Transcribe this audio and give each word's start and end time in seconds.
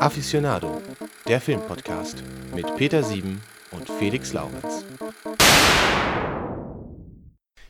Aficionado, 0.00 0.82
der 1.28 1.40
Filmpodcast 1.40 2.24
mit 2.52 2.74
Peter 2.76 3.02
Sieben 3.04 3.40
und 3.70 3.88
Felix 3.88 4.32
Laurenz. 4.32 4.84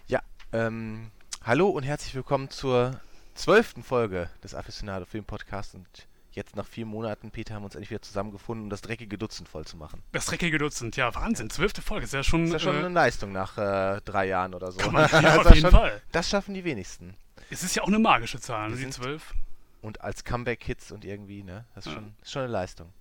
Ja, 0.07 0.21
ähm, 0.53 1.11
hallo 1.45 1.69
und 1.69 1.83
herzlich 1.83 2.15
willkommen 2.15 2.49
zur 2.49 3.01
zwölften 3.35 3.83
Folge 3.83 4.31
des 4.43 4.55
Aficionado 4.55 5.05
Filmpodcasts 5.05 5.75
und 5.75 5.87
jetzt 6.33 6.57
nach 6.57 6.67
vier 6.67 6.87
Monaten, 6.87 7.31
Peter, 7.31 7.55
haben 7.55 7.63
wir 7.63 7.67
uns 7.67 7.75
endlich 7.75 7.91
wieder 7.91 8.01
zusammengefunden, 8.03 8.65
um 8.65 8.71
das 8.71 8.81
dreckige 8.81 9.19
Dutzend 9.19 9.47
voll 9.49 9.67
zu 9.67 9.77
machen. 9.77 10.03
Das 10.13 10.25
dreckige 10.27 10.57
Dutzend, 10.57 10.97
ja, 10.97 11.15
Wahnsinn. 11.15 11.51
Zwölfte 11.51 11.83
Folge, 11.83 12.05
ist 12.05 12.15
ja 12.15 12.23
schon. 12.23 12.45
Das 12.47 12.49
ist 12.49 12.53
ja 12.65 12.73
schon 12.73 12.77
äh, 12.77 12.87
eine 12.87 12.95
Leistung 12.95 13.33
nach 13.33 13.59
äh, 13.59 14.01
drei 14.07 14.27
Jahren 14.29 14.55
oder 14.55 14.73
so. 14.73 14.79
Kann 14.79 14.93
man, 14.93 15.03
ja, 15.13 15.21
Das 15.21 15.39
auf 15.47 15.55
jeden 15.55 15.61
schon, 15.61 15.71
Fall. 15.71 16.01
Das 16.13 16.31
schaffen 16.31 16.55
die 16.55 16.65
wenigsten. 16.65 17.15
Es 17.51 17.63
ist 17.63 17.75
ja 17.75 17.83
auch 17.83 17.89
eine 17.89 17.99
magische 17.99 18.41
Zahl, 18.41 18.71
ne, 18.71 18.77
die 18.77 18.83
sind- 18.83 18.95
zwölf. 18.95 19.35
Und 19.83 20.03
als 20.03 20.25
Comeback-Hits 20.25 20.93
und 20.93 21.05
irgendwie, 21.05 21.43
ne? 21.43 21.65
Das 21.75 21.87
ist 21.87 21.93
schon, 21.93 22.15
ist 22.23 22.31
schon 22.31 22.43
eine 22.43 22.53
Leistung. 22.53 22.93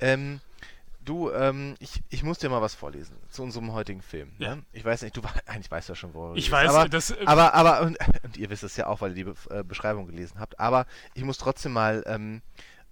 Ähm, 0.00 0.40
du, 1.04 1.30
ähm, 1.30 1.76
ich, 1.78 2.02
ich 2.10 2.22
muss 2.22 2.38
dir 2.38 2.48
mal 2.48 2.60
was 2.60 2.74
vorlesen 2.74 3.16
zu 3.30 3.42
unserem 3.42 3.72
heutigen 3.72 4.02
Film. 4.02 4.32
Ja. 4.38 4.56
Ne? 4.56 4.62
Ich 4.72 4.84
weiß 4.84 5.02
nicht, 5.02 5.16
du 5.16 5.22
eigentlich 5.46 5.70
weißt 5.70 5.88
ja 5.88 5.94
schon, 5.94 6.14
wo 6.14 6.34
Ich 6.34 6.50
weiß, 6.50 6.70
aber, 6.70 6.88
das. 6.88 7.10
äh, 7.10 7.24
aber, 7.26 7.54
aber, 7.54 7.82
und, 7.82 7.98
und 8.22 8.36
ihr 8.36 8.50
wisst 8.50 8.62
es 8.62 8.76
ja 8.76 8.86
auch, 8.86 9.00
weil 9.00 9.16
ihr 9.16 9.24
die 9.24 9.54
äh, 9.54 9.62
Beschreibung 9.62 10.06
gelesen 10.06 10.38
habt, 10.40 10.58
aber 10.58 10.86
ich 11.14 11.24
muss 11.24 11.38
trotzdem 11.38 11.72
mal 11.72 12.02
ähm, 12.06 12.42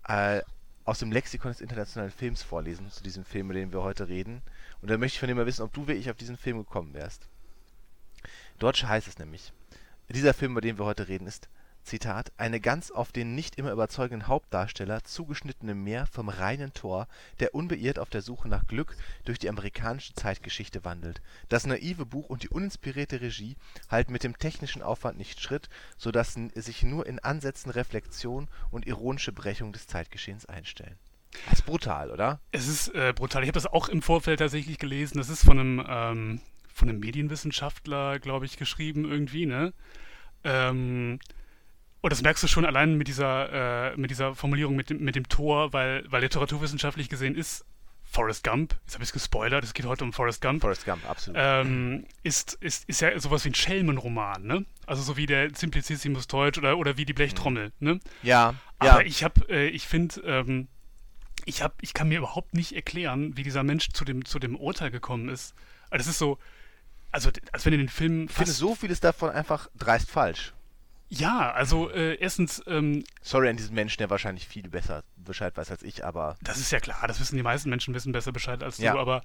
äh, 0.08 0.40
aus 0.84 0.98
dem 0.98 1.12
Lexikon 1.12 1.52
des 1.52 1.60
internationalen 1.60 2.10
Films 2.10 2.42
vorlesen, 2.42 2.90
zu 2.90 3.02
diesem 3.02 3.24
Film, 3.24 3.46
über 3.46 3.54
den 3.54 3.72
wir 3.72 3.82
heute 3.82 4.08
reden. 4.08 4.42
Und 4.80 4.90
da 4.90 4.98
möchte 4.98 5.14
ich 5.14 5.20
von 5.20 5.28
dir 5.28 5.34
mal 5.34 5.46
wissen, 5.46 5.62
ob 5.62 5.72
du 5.72 5.86
wirklich 5.86 6.10
auf 6.10 6.16
diesen 6.16 6.36
Film 6.36 6.58
gekommen 6.58 6.92
wärst. 6.92 7.28
Dort 8.58 8.82
heißt 8.82 9.06
es 9.06 9.18
nämlich, 9.18 9.52
dieser 10.08 10.34
Film, 10.34 10.52
über 10.52 10.60
den 10.60 10.78
wir 10.78 10.84
heute 10.84 11.08
reden, 11.08 11.26
ist, 11.26 11.48
eine 12.36 12.60
ganz 12.60 12.90
auf 12.90 13.12
den 13.12 13.34
nicht 13.34 13.56
immer 13.56 13.70
überzeugenden 13.70 14.26
Hauptdarsteller 14.26 15.04
zugeschnittene 15.04 15.74
Meer 15.74 16.06
vom 16.06 16.28
reinen 16.28 16.72
Tor, 16.72 17.06
der 17.40 17.54
unbeirrt 17.54 17.98
auf 17.98 18.08
der 18.08 18.22
Suche 18.22 18.48
nach 18.48 18.66
Glück 18.66 18.96
durch 19.24 19.38
die 19.38 19.48
amerikanische 19.48 20.14
Zeitgeschichte 20.14 20.84
wandelt. 20.84 21.20
Das 21.48 21.66
naive 21.66 22.06
Buch 22.06 22.30
und 22.30 22.44
die 22.44 22.48
uninspirierte 22.48 23.20
Regie 23.20 23.56
halten 23.90 24.12
mit 24.12 24.24
dem 24.24 24.38
technischen 24.38 24.82
Aufwand 24.82 25.18
nicht 25.18 25.40
Schritt, 25.40 25.68
so 25.98 26.10
dass 26.10 26.38
sich 26.54 26.82
nur 26.82 27.06
in 27.06 27.18
Ansätzen 27.18 27.70
Reflexion 27.70 28.48
und 28.70 28.86
ironische 28.86 29.32
Brechung 29.32 29.72
des 29.72 29.86
Zeitgeschehens 29.86 30.46
einstellen. 30.46 30.96
Das 31.46 31.60
ist 31.60 31.66
brutal, 31.66 32.10
oder? 32.10 32.40
Es 32.52 32.68
ist 32.68 32.88
äh, 32.94 33.12
brutal. 33.14 33.42
Ich 33.42 33.48
habe 33.48 33.60
das 33.60 33.66
auch 33.66 33.88
im 33.88 34.02
Vorfeld 34.02 34.38
tatsächlich 34.38 34.78
gelesen. 34.78 35.18
Das 35.18 35.28
ist 35.28 35.44
von 35.44 35.58
einem, 35.58 35.86
ähm, 35.88 36.40
von 36.72 36.88
einem 36.88 37.00
Medienwissenschaftler, 37.00 38.18
glaube 38.18 38.46
ich, 38.46 38.56
geschrieben 38.56 39.10
irgendwie, 39.10 39.46
ne? 39.46 39.72
Ähm, 40.44 41.18
und 42.02 42.12
das 42.12 42.20
merkst 42.20 42.42
du 42.42 42.48
schon 42.48 42.64
allein 42.64 42.96
mit 42.96 43.08
dieser, 43.08 43.92
äh, 43.92 43.96
mit 43.96 44.10
dieser 44.10 44.34
Formulierung 44.34 44.76
mit 44.76 44.90
dem, 44.90 45.02
mit 45.02 45.14
dem 45.14 45.28
Tor, 45.28 45.72
weil, 45.72 46.04
weil 46.10 46.22
literaturwissenschaftlich 46.22 47.08
gesehen 47.08 47.36
ist 47.36 47.64
Forrest 48.02 48.44
Gump, 48.44 48.74
jetzt 48.84 48.94
habe 48.94 49.04
ich 49.04 49.08
es 49.08 49.12
gespoilert, 49.12 49.64
es 49.64 49.72
geht 49.72 49.86
heute 49.86 50.04
um 50.04 50.12
Forrest 50.12 50.42
Gump, 50.42 50.60
Forrest 50.60 50.84
Gump, 50.84 51.08
absolut. 51.08 51.38
ähm, 51.40 52.04
ist, 52.24 52.54
ist, 52.54 52.86
ist 52.88 53.00
ja 53.00 53.18
sowas 53.18 53.44
wie 53.44 53.50
ein 53.50 53.54
Schelmenroman, 53.54 54.42
ne? 54.42 54.66
Also 54.84 55.00
so 55.00 55.16
wie 55.16 55.26
der 55.26 55.54
Simplicissimus 55.54 56.26
Deutsch 56.26 56.58
oder, 56.58 56.76
oder 56.76 56.98
wie 56.98 57.06
die 57.06 57.14
Blechtrommel, 57.14 57.72
ne? 57.78 58.00
ja, 58.22 58.54
ja. 58.82 58.90
Aber 58.90 59.06
ich 59.06 59.24
habe, 59.24 59.48
äh, 59.48 59.68
ich 59.68 59.86
finde, 59.86 60.20
ähm, 60.26 60.68
ich 61.44 61.62
habe, 61.62 61.74
ich 61.80 61.94
kann 61.94 62.08
mir 62.08 62.18
überhaupt 62.18 62.52
nicht 62.52 62.72
erklären, 62.74 63.36
wie 63.36 63.44
dieser 63.44 63.62
Mensch 63.62 63.90
zu 63.92 64.04
dem, 64.04 64.24
zu 64.24 64.38
dem 64.38 64.56
Urteil 64.56 64.90
gekommen 64.90 65.28
ist. 65.28 65.54
Also 65.88 65.98
das 65.98 66.06
ist 66.08 66.18
so, 66.18 66.38
also 67.12 67.30
als 67.52 67.64
wenn 67.64 67.72
in 67.72 67.80
den 67.80 67.88
Film 67.88 68.26
Ich 68.28 68.32
finde 68.32 68.52
so 68.52 68.74
vieles 68.74 69.00
davon 69.00 69.30
einfach 69.30 69.68
dreist 69.76 70.10
falsch. 70.10 70.52
Ja, 71.14 71.50
also 71.52 71.90
äh, 71.90 72.14
erstens, 72.14 72.62
ähm, 72.66 73.04
Sorry 73.20 73.48
an 73.48 73.56
diesen 73.56 73.74
Menschen, 73.74 73.98
der 73.98 74.08
wahrscheinlich 74.08 74.48
viel 74.48 74.68
besser 74.68 75.04
Bescheid 75.16 75.54
weiß 75.56 75.70
als 75.70 75.82
ich, 75.82 76.04
aber 76.04 76.36
das 76.42 76.58
ist 76.58 76.72
ja 76.72 76.80
klar, 76.80 77.06
das 77.06 77.20
wissen 77.20 77.36
die 77.36 77.42
meisten 77.42 77.68
Menschen 77.68 77.92
wissen 77.94 78.12
besser 78.12 78.32
Bescheid 78.32 78.62
als 78.62 78.78
Ja. 78.78 78.94
du, 78.94 78.98
aber 78.98 79.22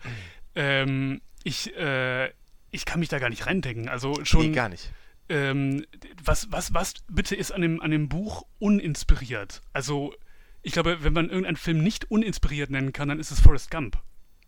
ähm, 0.56 1.22
ich, 1.44 1.76
äh, 1.78 2.28
ich 2.72 2.86
kann 2.86 3.00
mich 3.00 3.08
da 3.10 3.20
gar 3.20 3.30
nicht 3.30 3.46
reindenken. 3.46 3.88
Also 3.88 4.14
schon, 4.26 4.48
nee, 4.48 4.52
gar 4.56 4.68
nicht. 4.68 4.92
ähm, 5.30 5.86
was, 6.22 6.52
was, 6.52 6.74
was 6.74 6.94
bitte 7.10 7.36
ist 7.36 7.52
an 7.52 7.62
dem, 7.62 7.82
an 7.82 7.92
dem 7.92 8.10
Buch 8.10 8.46
uninspiriert? 8.60 9.62
Also, 9.72 10.14
ich 10.64 10.74
glaube, 10.74 11.04
wenn 11.06 11.14
man 11.14 11.30
irgendeinen 11.30 11.56
Film 11.56 11.82
nicht 11.82 12.12
uninspiriert 12.12 12.70
nennen 12.70 12.92
kann, 12.92 13.08
dann 13.08 13.20
ist 13.20 13.32
es 13.32 13.40
Forrest 13.40 13.72
Gump. 13.72 13.98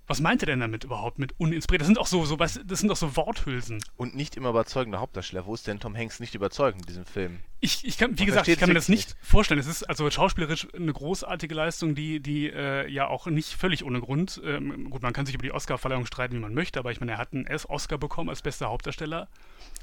Was 0.10 0.22
meint 0.22 0.42
er 0.42 0.48
denn 0.48 0.60
damit 0.60 0.84
überhaupt 0.84 1.20
mit 1.20 1.40
uninspiriert? 1.40 1.82
Das 1.82 1.88
sind 1.88 2.00
auch 2.00 2.08
so, 2.08 2.26
so 2.26 2.40
was, 2.40 2.60
das 2.66 2.80
sind 2.80 2.90
auch 2.90 2.96
so 2.96 3.16
Worthülsen. 3.16 3.80
Und 3.96 4.16
nicht 4.16 4.36
immer 4.36 4.50
überzeugender 4.50 5.00
Hauptdarsteller. 5.00 5.46
Wo 5.46 5.54
ist 5.54 5.68
denn 5.68 5.80
Tom 5.80 5.96
Hanks 5.96 6.20
nicht 6.20 6.34
überzeugend 6.34 6.82
in 6.82 6.88
diesem 6.88 7.06
Film? 7.06 7.42
Ich, 7.60 7.86
ich 7.86 8.00
kann, 8.00 8.18
wie 8.18 8.22
Man 8.22 8.26
gesagt, 8.26 8.48
ich 8.48 8.58
kann 8.58 8.70
mir 8.70 8.74
das 8.74 8.90
wirklich 8.90 9.08
nicht 9.08 9.18
vorstellen. 9.22 9.60
Es 9.60 9.68
ist 9.68 9.84
also 9.84 10.10
schauspielerisch 10.10 10.68
eine 10.74 10.92
großartige 10.92 11.54
Leistung, 11.54 11.94
die, 11.94 12.22
die 12.22 12.50
äh, 12.50 12.90
ja 12.90 13.08
auch 13.08 13.28
nicht 13.28 13.54
völlig 13.54 13.86
ohne 13.86 14.00
Grund. 14.00 14.42
Ähm, 14.44 14.90
gut, 14.90 15.04
man 15.04 15.14
kann 15.14 15.28
sich 15.28 15.36
über 15.36 15.44
die 15.44 15.52
Oscar-Verleihung 15.52 16.08
streiten, 16.08 16.36
wie 16.36 16.40
man 16.40 16.56
möchte, 16.56 16.80
aber 16.80 16.92
ich 16.92 17.00
meine, 17.00 17.12
er 17.12 17.18
hat 17.20 17.34
einen 17.34 17.48
Oscar 17.68 18.00
bekommen 18.00 18.30
als 18.30 18.42
bester 18.42 18.70
Hauptdarsteller. 18.70 19.28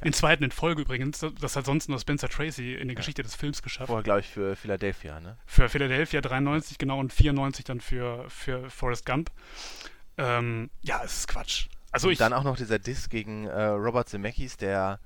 Den 0.05 0.13
zweiten 0.13 0.43
in 0.43 0.51
Folge 0.51 0.83
übrigens. 0.83 1.25
Das 1.41 1.55
hat 1.55 1.67
sonst 1.67 1.89
nur 1.89 2.01
Spencer 2.01 2.29
Tracy 2.29 2.75
in 2.75 2.89
der 2.89 2.97
Geschichte 2.97 3.23
des 3.23 3.37
Films 3.37 3.63
geschafft. 3.63 3.87
Vorher, 3.87 4.03
glaube 4.03 4.21
ich, 4.21 4.27
für 4.27 4.57
Philadelphia, 4.57 5.21
ne? 5.21 5.37
Für 5.47 5.69
Philadelphia 5.69 6.21
93 6.21 6.79
genau 6.79 6.99
und 6.99 7.13
94 7.13 7.65
dann 7.65 7.81
für, 7.81 8.29
für 8.29 8.69
Forrest 8.71 9.07
Gump. 9.07 9.31
Ähm, 10.19 10.71
ja, 10.82 11.03
es 11.04 11.19
ist 11.19 11.28
Quatsch. 11.28 11.69
Also 11.93 12.09
und 12.09 12.12
ich, 12.12 12.19
dann 12.19 12.32
auch 12.32 12.44
noch 12.44 12.56
dieser 12.56 12.78
Diss 12.78 13.09
gegen 13.09 13.47
äh, 13.47 13.65
Robert 13.65 14.09
Zemeckis, 14.09 14.56
der 14.56 14.99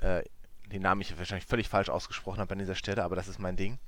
äh, 0.00 0.22
den 0.70 0.82
Namen 0.82 1.00
ich 1.00 1.16
wahrscheinlich 1.18 1.46
völlig 1.46 1.68
falsch 1.68 1.88
ausgesprochen 1.88 2.40
habe 2.40 2.52
an 2.52 2.58
dieser 2.58 2.74
Stelle, 2.74 3.02
aber 3.04 3.16
das 3.16 3.28
ist 3.28 3.38
mein 3.38 3.56
Ding. 3.56 3.78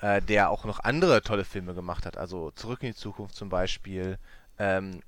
Äh, 0.00 0.20
der 0.20 0.50
auch 0.50 0.64
noch 0.64 0.80
andere 0.80 1.22
tolle 1.22 1.44
Filme 1.44 1.74
gemacht 1.74 2.04
hat, 2.04 2.18
also 2.18 2.50
Zurück 2.50 2.82
in 2.82 2.90
die 2.90 2.94
Zukunft 2.94 3.34
zum 3.34 3.48
Beispiel, 3.48 4.18
ähm, 4.58 5.00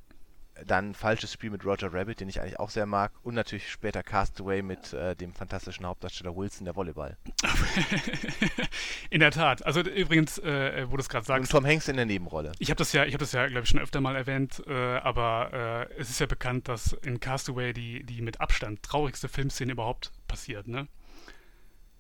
dann 0.67 0.95
Falsches 0.95 1.33
Spiel 1.33 1.51
mit 1.51 1.65
Roger 1.65 1.93
Rabbit, 1.93 2.21
den 2.21 2.29
ich 2.29 2.41
eigentlich 2.41 2.59
auch 2.59 2.71
sehr 2.71 2.87
mag, 2.87 3.13
und 3.23 3.35
natürlich 3.35 3.71
später 3.71 4.03
Castaway 4.03 4.63
mit 4.63 4.93
äh, 4.93 5.15
dem 5.17 5.33
fantastischen 5.35 5.87
Hauptdarsteller 5.87 6.37
Wilson, 6.37 6.65
der 6.65 6.77
Volleyball. 6.77 7.17
in 9.11 9.21
der 9.21 9.31
Tat. 9.31 9.65
Also 9.65 9.81
übrigens, 9.81 10.39
äh, 10.39 10.87
wo 10.89 10.97
du 10.97 11.01
es 11.01 11.09
gerade 11.09 11.23
Und 11.23 11.27
sagst, 11.27 11.53
Tom 11.53 11.67
Hanks 11.67 11.89
in 11.89 11.97
der 11.97 12.07
Nebenrolle. 12.07 12.53
ich 12.59 12.71
habe 12.71 12.79
das 12.79 12.93
ja, 12.93 13.05
ich 13.05 13.15
habe 13.15 13.23
das 13.23 13.33
ja, 13.33 13.47
glaube 13.47 13.65
ich, 13.65 13.69
schon 13.69 13.81
öfter 13.81 14.01
mal 14.01 14.17
erwähnt, 14.17 14.63
äh, 14.67 14.73
aber 14.73 15.89
äh, 15.91 16.01
es 16.01 16.11
ist 16.11 16.21
ja 16.21 16.27
bekannt, 16.27 16.69
dass 16.69 16.93
in 16.93 17.21
Castaway 17.21 17.73
die, 17.73 18.05
die 18.05 18.23
mit 18.23 18.41
Abstand 18.41 18.83
traurigste 18.83 19.29
Filmszene 19.29 19.73
überhaupt 19.73 20.13
passiert, 20.27 20.69
ne? 20.69 20.89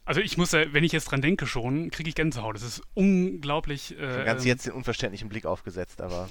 Also 0.09 0.23
ich 0.23 0.39
muss 0.39 0.53
ja, 0.53 0.73
wenn 0.73 0.85
ich 0.85 0.93
jetzt 0.93 1.05
dran 1.05 1.21
denke 1.21 1.47
schon, 1.47 1.91
kriege 1.91 2.09
ich 2.09 2.15
Gänsehaut. 2.15 2.57
Es 2.57 2.63
ist 2.63 2.83
unglaublich. 2.95 3.95
Äh, 4.01 4.25
Ganz 4.25 4.43
ähm, 4.43 4.49
jetzt 4.49 4.65
den 4.65 4.73
unverständlichen 4.73 5.29
Blick 5.29 5.45
aufgesetzt, 5.45 6.01
aber 6.01 6.31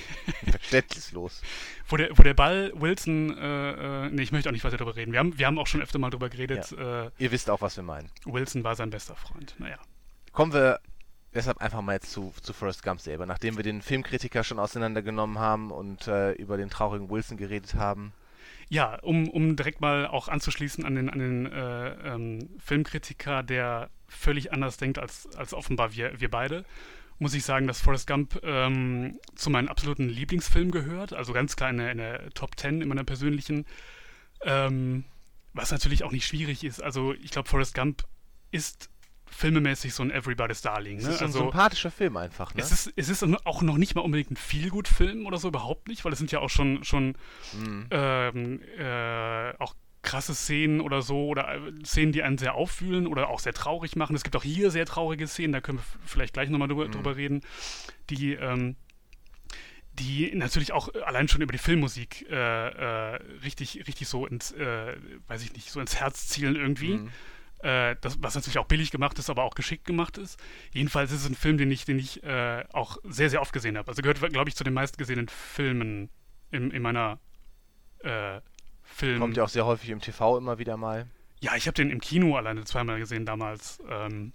verständnislos. 0.50 1.42
wo 1.88 1.98
der, 1.98 2.16
wo 2.16 2.22
der 2.22 2.32
Ball 2.32 2.72
Wilson, 2.74 3.36
äh, 3.36 4.06
äh, 4.06 4.08
nee, 4.08 4.22
ich 4.22 4.32
möchte 4.32 4.48
auch 4.48 4.54
nicht 4.54 4.64
weiter 4.64 4.78
darüber 4.78 4.96
reden. 4.96 5.12
Wir 5.12 5.18
haben, 5.18 5.38
wir 5.38 5.46
haben 5.46 5.58
auch 5.58 5.66
schon 5.66 5.82
öfter 5.82 5.98
mal 5.98 6.08
darüber 6.08 6.30
geredet. 6.30 6.72
Äh, 6.72 7.10
Ihr 7.18 7.30
wisst 7.30 7.50
auch, 7.50 7.60
was 7.60 7.76
wir 7.76 7.84
meinen. 7.84 8.08
Wilson 8.24 8.64
war 8.64 8.74
sein 8.76 8.88
bester 8.88 9.14
Freund. 9.14 9.54
Naja. 9.58 9.76
Kommen 10.32 10.54
wir 10.54 10.80
deshalb 11.34 11.58
einfach 11.58 11.82
mal 11.82 11.92
jetzt 11.92 12.10
zu, 12.10 12.32
zu 12.40 12.54
Forrest 12.54 12.82
Gump 12.82 13.02
selber. 13.02 13.26
Nachdem 13.26 13.58
wir 13.58 13.62
den 13.62 13.82
Filmkritiker 13.82 14.42
schon 14.42 14.58
auseinandergenommen 14.58 15.38
haben 15.38 15.70
und 15.70 16.08
äh, 16.08 16.32
über 16.32 16.56
den 16.56 16.70
traurigen 16.70 17.10
Wilson 17.10 17.36
geredet 17.36 17.74
haben. 17.74 18.14
Ja, 18.70 18.96
um, 18.96 19.28
um 19.30 19.56
direkt 19.56 19.80
mal 19.80 20.06
auch 20.06 20.28
anzuschließen 20.28 20.84
an 20.84 20.94
den, 20.94 21.08
an 21.08 21.18
den 21.18 21.46
äh, 21.46 22.14
ähm, 22.14 22.50
Filmkritiker, 22.58 23.42
der 23.42 23.90
völlig 24.08 24.52
anders 24.52 24.76
denkt 24.76 24.98
als, 24.98 25.28
als 25.36 25.54
offenbar 25.54 25.94
wir, 25.94 26.20
wir 26.20 26.30
beide, 26.30 26.64
muss 27.18 27.34
ich 27.34 27.44
sagen, 27.44 27.66
dass 27.66 27.80
Forrest 27.80 28.06
Gump 28.06 28.40
ähm, 28.42 29.18
zu 29.34 29.50
meinen 29.50 29.68
absoluten 29.68 30.08
Lieblingsfilmen 30.08 30.70
gehört. 30.70 31.12
Also 31.12 31.32
ganz 31.32 31.56
klar 31.56 31.70
in 31.70 31.78
der, 31.78 31.92
in 31.92 31.98
der 31.98 32.30
Top 32.30 32.58
10 32.58 32.82
in 32.82 32.88
meiner 32.88 33.04
persönlichen. 33.04 33.66
Ähm, 34.42 35.04
was 35.52 35.72
natürlich 35.72 36.04
auch 36.04 36.12
nicht 36.12 36.26
schwierig 36.26 36.62
ist. 36.62 36.80
Also 36.82 37.14
ich 37.14 37.30
glaube, 37.30 37.48
Forrest 37.48 37.74
Gump 37.74 38.04
ist 38.50 38.90
filmemäßig 39.30 39.94
so 39.94 40.02
ein 40.02 40.10
Everybody's 40.10 40.60
Darling. 40.62 40.98
Es 40.98 41.04
Ne? 41.04 41.10
ist 41.10 41.20
ein 41.20 41.26
also, 41.26 41.38
sympathischer 41.40 41.90
Film 41.90 42.16
einfach, 42.16 42.54
ne? 42.54 42.60
es 42.62 42.72
ist, 42.72 42.92
es 42.96 43.08
ist 43.08 43.22
auch 43.44 43.62
noch 43.62 43.76
nicht 43.78 43.94
mal 43.94 44.00
unbedingt 44.02 44.30
ein 44.30 44.36
Feelgood-Film 44.36 45.26
oder 45.26 45.38
so, 45.38 45.48
überhaupt 45.48 45.88
nicht, 45.88 46.04
weil 46.04 46.12
es 46.12 46.18
sind 46.18 46.32
ja 46.32 46.40
auch 46.40 46.50
schon, 46.50 46.84
schon 46.84 47.14
Mhm. 47.54 47.86
ähm, 47.90 48.60
äh, 48.78 49.52
auch 49.58 49.74
krasse 50.02 50.34
Szenen 50.34 50.80
oder 50.80 51.02
so 51.02 51.26
oder 51.26 51.54
äh, 51.54 51.72
Szenen, 51.84 52.12
die 52.12 52.22
einen 52.22 52.38
sehr 52.38 52.54
auffühlen 52.54 53.06
oder 53.06 53.28
auch 53.28 53.40
sehr 53.40 53.52
traurig 53.52 53.96
machen. 53.96 54.14
Es 54.16 54.22
gibt 54.22 54.36
auch 54.36 54.44
hier 54.44 54.70
sehr 54.70 54.86
traurige 54.86 55.26
Szenen, 55.26 55.52
da 55.52 55.60
können 55.60 55.78
wir 55.78 55.84
vielleicht 56.06 56.34
gleich 56.34 56.48
nochmal 56.50 56.68
drüber, 56.68 56.86
Mhm. 56.86 56.92
drüber 56.92 57.16
reden, 57.16 57.40
die, 58.08 58.32
ähm, 58.34 58.76
die 59.94 60.32
natürlich 60.34 60.72
auch 60.72 60.94
allein 61.06 61.26
schon 61.26 61.42
über 61.42 61.50
die 61.52 61.58
Filmmusik 61.58 62.26
äh, 62.30 62.34
äh, 63.14 63.14
richtig, 63.42 63.84
richtig 63.88 64.06
so 64.06 64.26
ins, 64.26 64.52
äh, 64.52 64.96
weiß 65.26 65.42
ich 65.42 65.52
nicht, 65.54 65.70
so 65.70 65.80
ins 65.80 65.96
Herz 65.98 66.28
zielen 66.28 66.54
irgendwie. 66.54 66.98
Mhm. 66.98 67.10
Äh, 67.60 67.96
das, 68.00 68.22
was 68.22 68.34
natürlich 68.34 68.58
auch 68.58 68.66
billig 68.66 68.90
gemacht 68.90 69.18
ist, 69.18 69.30
aber 69.30 69.42
auch 69.42 69.54
geschickt 69.54 69.84
gemacht 69.84 70.16
ist. 70.16 70.38
Jedenfalls 70.72 71.10
ist 71.10 71.22
es 71.22 71.28
ein 71.28 71.34
Film, 71.34 71.58
den 71.58 71.70
ich, 71.70 71.84
den 71.84 71.98
ich 71.98 72.22
äh, 72.22 72.64
auch 72.72 72.98
sehr, 73.04 73.30
sehr 73.30 73.40
oft 73.40 73.52
gesehen 73.52 73.76
habe. 73.76 73.88
Also 73.88 74.02
gehört, 74.02 74.20
glaube 74.32 74.48
ich, 74.48 74.54
zu 74.56 74.62
den 74.64 74.74
meistgesehenen 74.74 75.28
Filmen 75.28 76.08
in, 76.50 76.70
in 76.70 76.82
meiner 76.82 77.18
äh, 78.00 78.40
Film. 78.84 79.20
Kommt 79.20 79.36
ja 79.36 79.44
auch 79.44 79.48
sehr 79.48 79.66
häufig 79.66 79.90
im 79.90 80.00
TV 80.00 80.38
immer 80.38 80.58
wieder 80.58 80.76
mal. 80.76 81.06
Ja, 81.40 81.56
ich 81.56 81.66
habe 81.66 81.74
den 81.74 81.90
im 81.90 82.00
Kino 82.00 82.36
alleine 82.36 82.64
zweimal 82.64 82.98
gesehen 82.98 83.26
damals. 83.26 83.82
Ähm, 83.88 84.32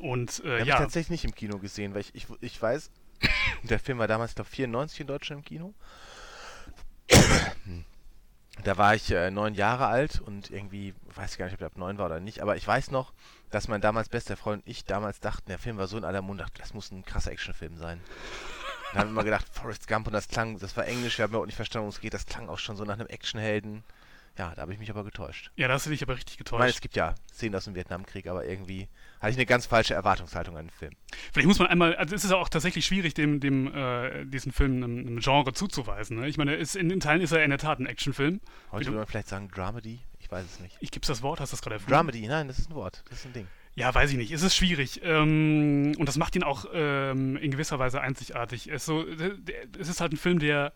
Und 0.00 0.42
äh, 0.44 0.50
Habe 0.50 0.60
ich 0.62 0.66
ja, 0.68 0.78
tatsächlich 0.78 1.10
nicht 1.10 1.24
im 1.24 1.34
Kino 1.34 1.58
gesehen, 1.58 1.94
weil 1.94 2.02
ich, 2.02 2.14
ich, 2.14 2.26
ich 2.40 2.60
weiß, 2.60 2.90
der 3.62 3.78
Film 3.78 3.98
war 3.98 4.06
damals, 4.08 4.34
glaube 4.34 4.50
94 4.50 5.00
in 5.00 5.06
Deutschland 5.06 5.40
im 5.40 5.44
Kino. 5.44 5.74
Da 8.64 8.76
war 8.76 8.94
ich 8.94 9.10
äh, 9.10 9.30
neun 9.30 9.54
Jahre 9.54 9.86
alt 9.86 10.20
und 10.20 10.50
irgendwie, 10.50 10.94
weiß 11.14 11.32
ich 11.32 11.38
gar 11.38 11.46
nicht, 11.46 11.54
ob 11.54 11.60
ich 11.60 11.66
ab 11.66 11.76
neun 11.76 11.98
war 11.98 12.06
oder 12.06 12.20
nicht, 12.20 12.40
aber 12.40 12.56
ich 12.56 12.66
weiß 12.66 12.90
noch, 12.90 13.12
dass 13.50 13.68
mein 13.68 13.80
damals 13.80 14.08
bester 14.08 14.36
Freund 14.36 14.64
und 14.64 14.70
ich 14.70 14.84
damals 14.84 15.20
dachten, 15.20 15.48
der 15.48 15.58
Film 15.58 15.78
war 15.78 15.86
so 15.86 15.96
in 15.96 16.04
aller 16.04 16.22
Munde, 16.22 16.44
das 16.58 16.74
muss 16.74 16.90
ein 16.90 17.04
krasser 17.04 17.30
Actionfilm 17.30 17.76
sein. 17.76 18.00
Dann 18.92 19.00
haben 19.00 19.08
wir 19.08 19.12
immer 19.12 19.24
gedacht, 19.24 19.46
Forrest 19.52 19.86
Gump 19.86 20.06
und 20.06 20.12
das 20.12 20.28
klang, 20.28 20.58
das 20.58 20.76
war 20.76 20.86
Englisch, 20.86 21.18
wir 21.18 21.24
haben 21.24 21.32
ja 21.32 21.38
auch 21.38 21.46
nicht 21.46 21.54
verstanden, 21.54 21.84
worum 21.84 21.94
es 21.94 22.00
geht, 22.00 22.14
das 22.14 22.26
klang 22.26 22.48
auch 22.48 22.58
schon 22.58 22.76
so 22.76 22.84
nach 22.84 22.94
einem 22.94 23.06
Actionhelden. 23.06 23.84
Ja, 24.38 24.54
da 24.54 24.62
habe 24.62 24.72
ich 24.72 24.78
mich 24.78 24.88
aber 24.90 25.04
getäuscht. 25.04 25.50
ja, 25.56 25.66
da 25.68 25.74
hast 25.74 25.86
du 25.86 25.90
dich 25.90 26.02
aber 26.02 26.14
richtig 26.14 26.38
Ich 26.40 26.50
meine, 26.52 26.66
es 26.66 26.76
getäuscht. 26.76 26.82
gibt 26.82 26.96
ja 26.96 27.14
Szenen 27.32 27.54
aus 27.56 27.64
dem 27.64 27.74
Vietnamkrieg, 27.74 28.26
aber 28.28 28.46
irgendwie 28.46 28.88
hatte 29.20 29.30
ich 29.32 29.36
eine 29.36 29.46
ganz 29.46 29.66
falsche 29.66 29.94
Erwartungshaltung 29.94 30.56
an 30.56 30.66
den 30.66 30.70
Film. 30.70 30.92
Vielleicht 31.32 31.48
muss 31.48 31.58
man 31.58 31.66
einmal, 31.68 31.96
also 31.96 32.14
es 32.14 32.24
ist 32.24 32.30
auch 32.32 32.48
tatsächlich 32.48 32.86
schwierig, 32.86 33.14
dem, 33.14 33.40
dem 33.40 33.66
äh, 33.74 34.24
diesen 34.24 34.52
Film 34.52 34.76
einem, 34.82 34.98
einem 35.00 35.18
Genre 35.20 35.52
zuzuweisen. 35.52 36.20
Ne? 36.20 36.28
Ich 36.28 36.38
meine, 36.38 36.54
ist, 36.54 36.76
in 36.76 36.88
den 36.88 37.00
Teilen 37.00 37.20
ist 37.20 37.32
er 37.32 37.42
in 37.42 37.50
der 37.50 37.58
Tat 37.58 37.80
ein 37.80 37.86
Actionfilm. 37.86 38.40
Heute 38.70 38.86
würde 38.86 38.98
man 38.98 39.06
vielleicht 39.06 39.28
sagen 39.28 39.48
Dramedy, 39.48 39.98
ich 40.20 40.30
weiß 40.30 40.44
es 40.44 40.60
nicht. 40.60 40.76
Ich 40.80 40.90
gib's 40.92 41.08
das 41.08 41.20
Wort, 41.22 41.40
hast 41.40 41.52
du 41.52 41.56
das 41.56 41.62
gerade 41.62 41.74
erfunden? 41.74 41.92
Dramedy, 41.92 42.26
nein, 42.28 42.46
das 42.48 42.58
ist 42.60 42.70
ein 42.70 42.74
Wort, 42.76 43.02
das 43.10 43.18
ist 43.18 43.26
ein 43.26 43.32
Ding. 43.32 43.48
Ja, 43.74 43.94
weiß 43.94 44.10
ich 44.10 44.16
nicht. 44.16 44.32
Es 44.32 44.42
ist 44.42 44.56
schwierig. 44.56 45.00
Ähm, 45.04 45.94
und 45.98 46.06
das 46.08 46.16
macht 46.16 46.34
ihn 46.34 46.42
auch 46.42 46.64
ähm, 46.72 47.36
in 47.36 47.50
gewisser 47.52 47.78
Weise 47.78 48.00
einzigartig. 48.00 48.68
Es 48.70 48.84
so, 48.84 49.04
der- 49.04 49.36
es 49.78 49.88
ist 49.88 50.00
halt 50.00 50.12
ein 50.12 50.16
Film, 50.16 50.40
der, 50.40 50.72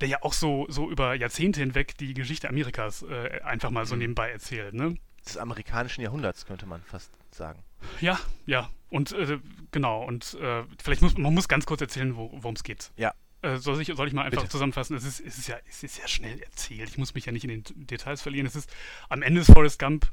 der 0.00 0.08
ja 0.08 0.22
auch 0.22 0.32
so, 0.32 0.66
so 0.68 0.90
über 0.90 1.14
Jahrzehnte 1.14 1.60
hinweg 1.60 1.96
die 1.98 2.14
Geschichte 2.14 2.48
Amerikas 2.48 3.02
äh, 3.02 3.40
einfach 3.42 3.70
mal 3.70 3.86
so 3.86 3.94
Mhm. 3.94 4.00
nebenbei 4.00 4.30
erzählt. 4.30 4.74
Ne? 4.74 4.96
Des 5.26 5.36
amerikanischen 5.36 6.02
Jahrhunderts, 6.02 6.46
könnte 6.46 6.66
man 6.66 6.82
fast 6.82 7.10
sagen. 7.30 7.62
Ja, 8.00 8.18
ja. 8.46 8.70
Und 8.90 9.12
äh, 9.12 9.38
genau. 9.70 10.04
Und 10.04 10.34
äh, 10.40 10.64
vielleicht 10.82 11.02
muss 11.02 11.16
man 11.18 11.34
muss 11.34 11.48
ganz 11.48 11.66
kurz 11.66 11.80
erzählen, 11.80 12.16
wo- 12.16 12.30
worum 12.32 12.54
es 12.54 12.62
geht. 12.62 12.90
Ja. 12.96 13.12
Äh, 13.42 13.58
soll, 13.58 13.80
ich, 13.80 13.88
soll 13.94 14.08
ich 14.08 14.14
mal 14.14 14.22
einfach 14.24 14.40
Bitte. 14.42 14.50
zusammenfassen? 14.50 14.96
Es 14.96 15.04
ist, 15.04 15.20
es, 15.20 15.38
ist 15.38 15.46
ja, 15.48 15.56
es 15.68 15.82
ist 15.84 15.98
ja 15.98 16.08
schnell 16.08 16.40
erzählt. 16.40 16.88
Ich 16.88 16.98
muss 16.98 17.14
mich 17.14 17.26
ja 17.26 17.32
nicht 17.32 17.44
in 17.44 17.50
den 17.62 17.86
Details 17.86 18.20
verlieren. 18.22 18.46
Es 18.46 18.56
ist 18.56 18.68
am 19.08 19.22
Ende 19.22 19.42
ist 19.42 19.52
Forrest 19.52 19.78
Gump 19.78 20.10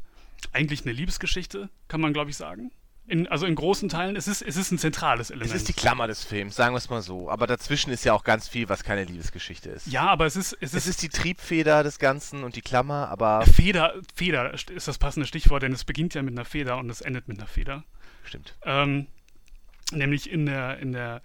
eigentlich 0.51 0.83
eine 0.83 0.91
Liebesgeschichte, 0.91 1.69
kann 1.87 2.01
man 2.01 2.13
glaube 2.13 2.29
ich 2.29 2.37
sagen. 2.37 2.71
In, 3.07 3.27
also 3.27 3.45
in 3.45 3.53
großen 3.53 3.87
Teilen, 3.87 4.15
es 4.15 4.27
ist, 4.27 4.41
es 4.41 4.57
ist 4.57 4.71
ein 4.71 4.79
zentrales 4.79 5.29
Element. 5.29 5.51
Es 5.51 5.55
ist 5.55 5.67
die 5.67 5.73
Klammer 5.73 6.07
des 6.07 6.23
Films, 6.23 6.55
sagen 6.55 6.73
wir 6.73 6.79
es 6.79 6.89
mal 6.89 7.03
so. 7.03 7.29
Aber 7.29 7.45
dazwischen 7.45 7.91
ist 7.91 8.03
ja 8.03 8.13
auch 8.13 8.23
ganz 8.23 8.47
viel, 8.47 8.67
was 8.67 8.83
keine 8.83 9.03
Liebesgeschichte 9.03 9.69
ist. 9.69 9.85
ja, 9.87 10.07
aber 10.07 10.25
es 10.25 10.35
ist, 10.35 10.53
es 10.53 10.73
Es 10.73 10.85
ist, 10.85 10.87
ist 10.87 11.01
die 11.03 11.09
Triebfeder 11.09 11.83
des 11.83 11.99
Ganzen 11.99 12.43
und 12.43 12.55
die 12.55 12.61
Klammer, 12.61 13.09
aber 13.09 13.45
Feder, 13.45 13.93
Feder 14.15 14.53
ist 14.53 14.87
das 14.87 14.97
passende 14.97 15.27
Stichwort, 15.27 15.61
denn 15.61 15.71
es 15.71 15.83
beginnt 15.83 16.15
ja 16.15 16.23
mit 16.23 16.33
einer 16.33 16.45
Feder 16.45 16.77
und 16.77 16.89
es 16.89 17.01
endet 17.01 17.27
mit 17.27 17.37
einer 17.37 17.47
Feder. 17.47 17.83
stimmt. 18.23 18.55
Ähm, 18.63 19.05
nämlich 19.91 20.31
in 20.31 20.45
der, 20.45 20.79
in 20.79 20.91
der, 20.91 21.21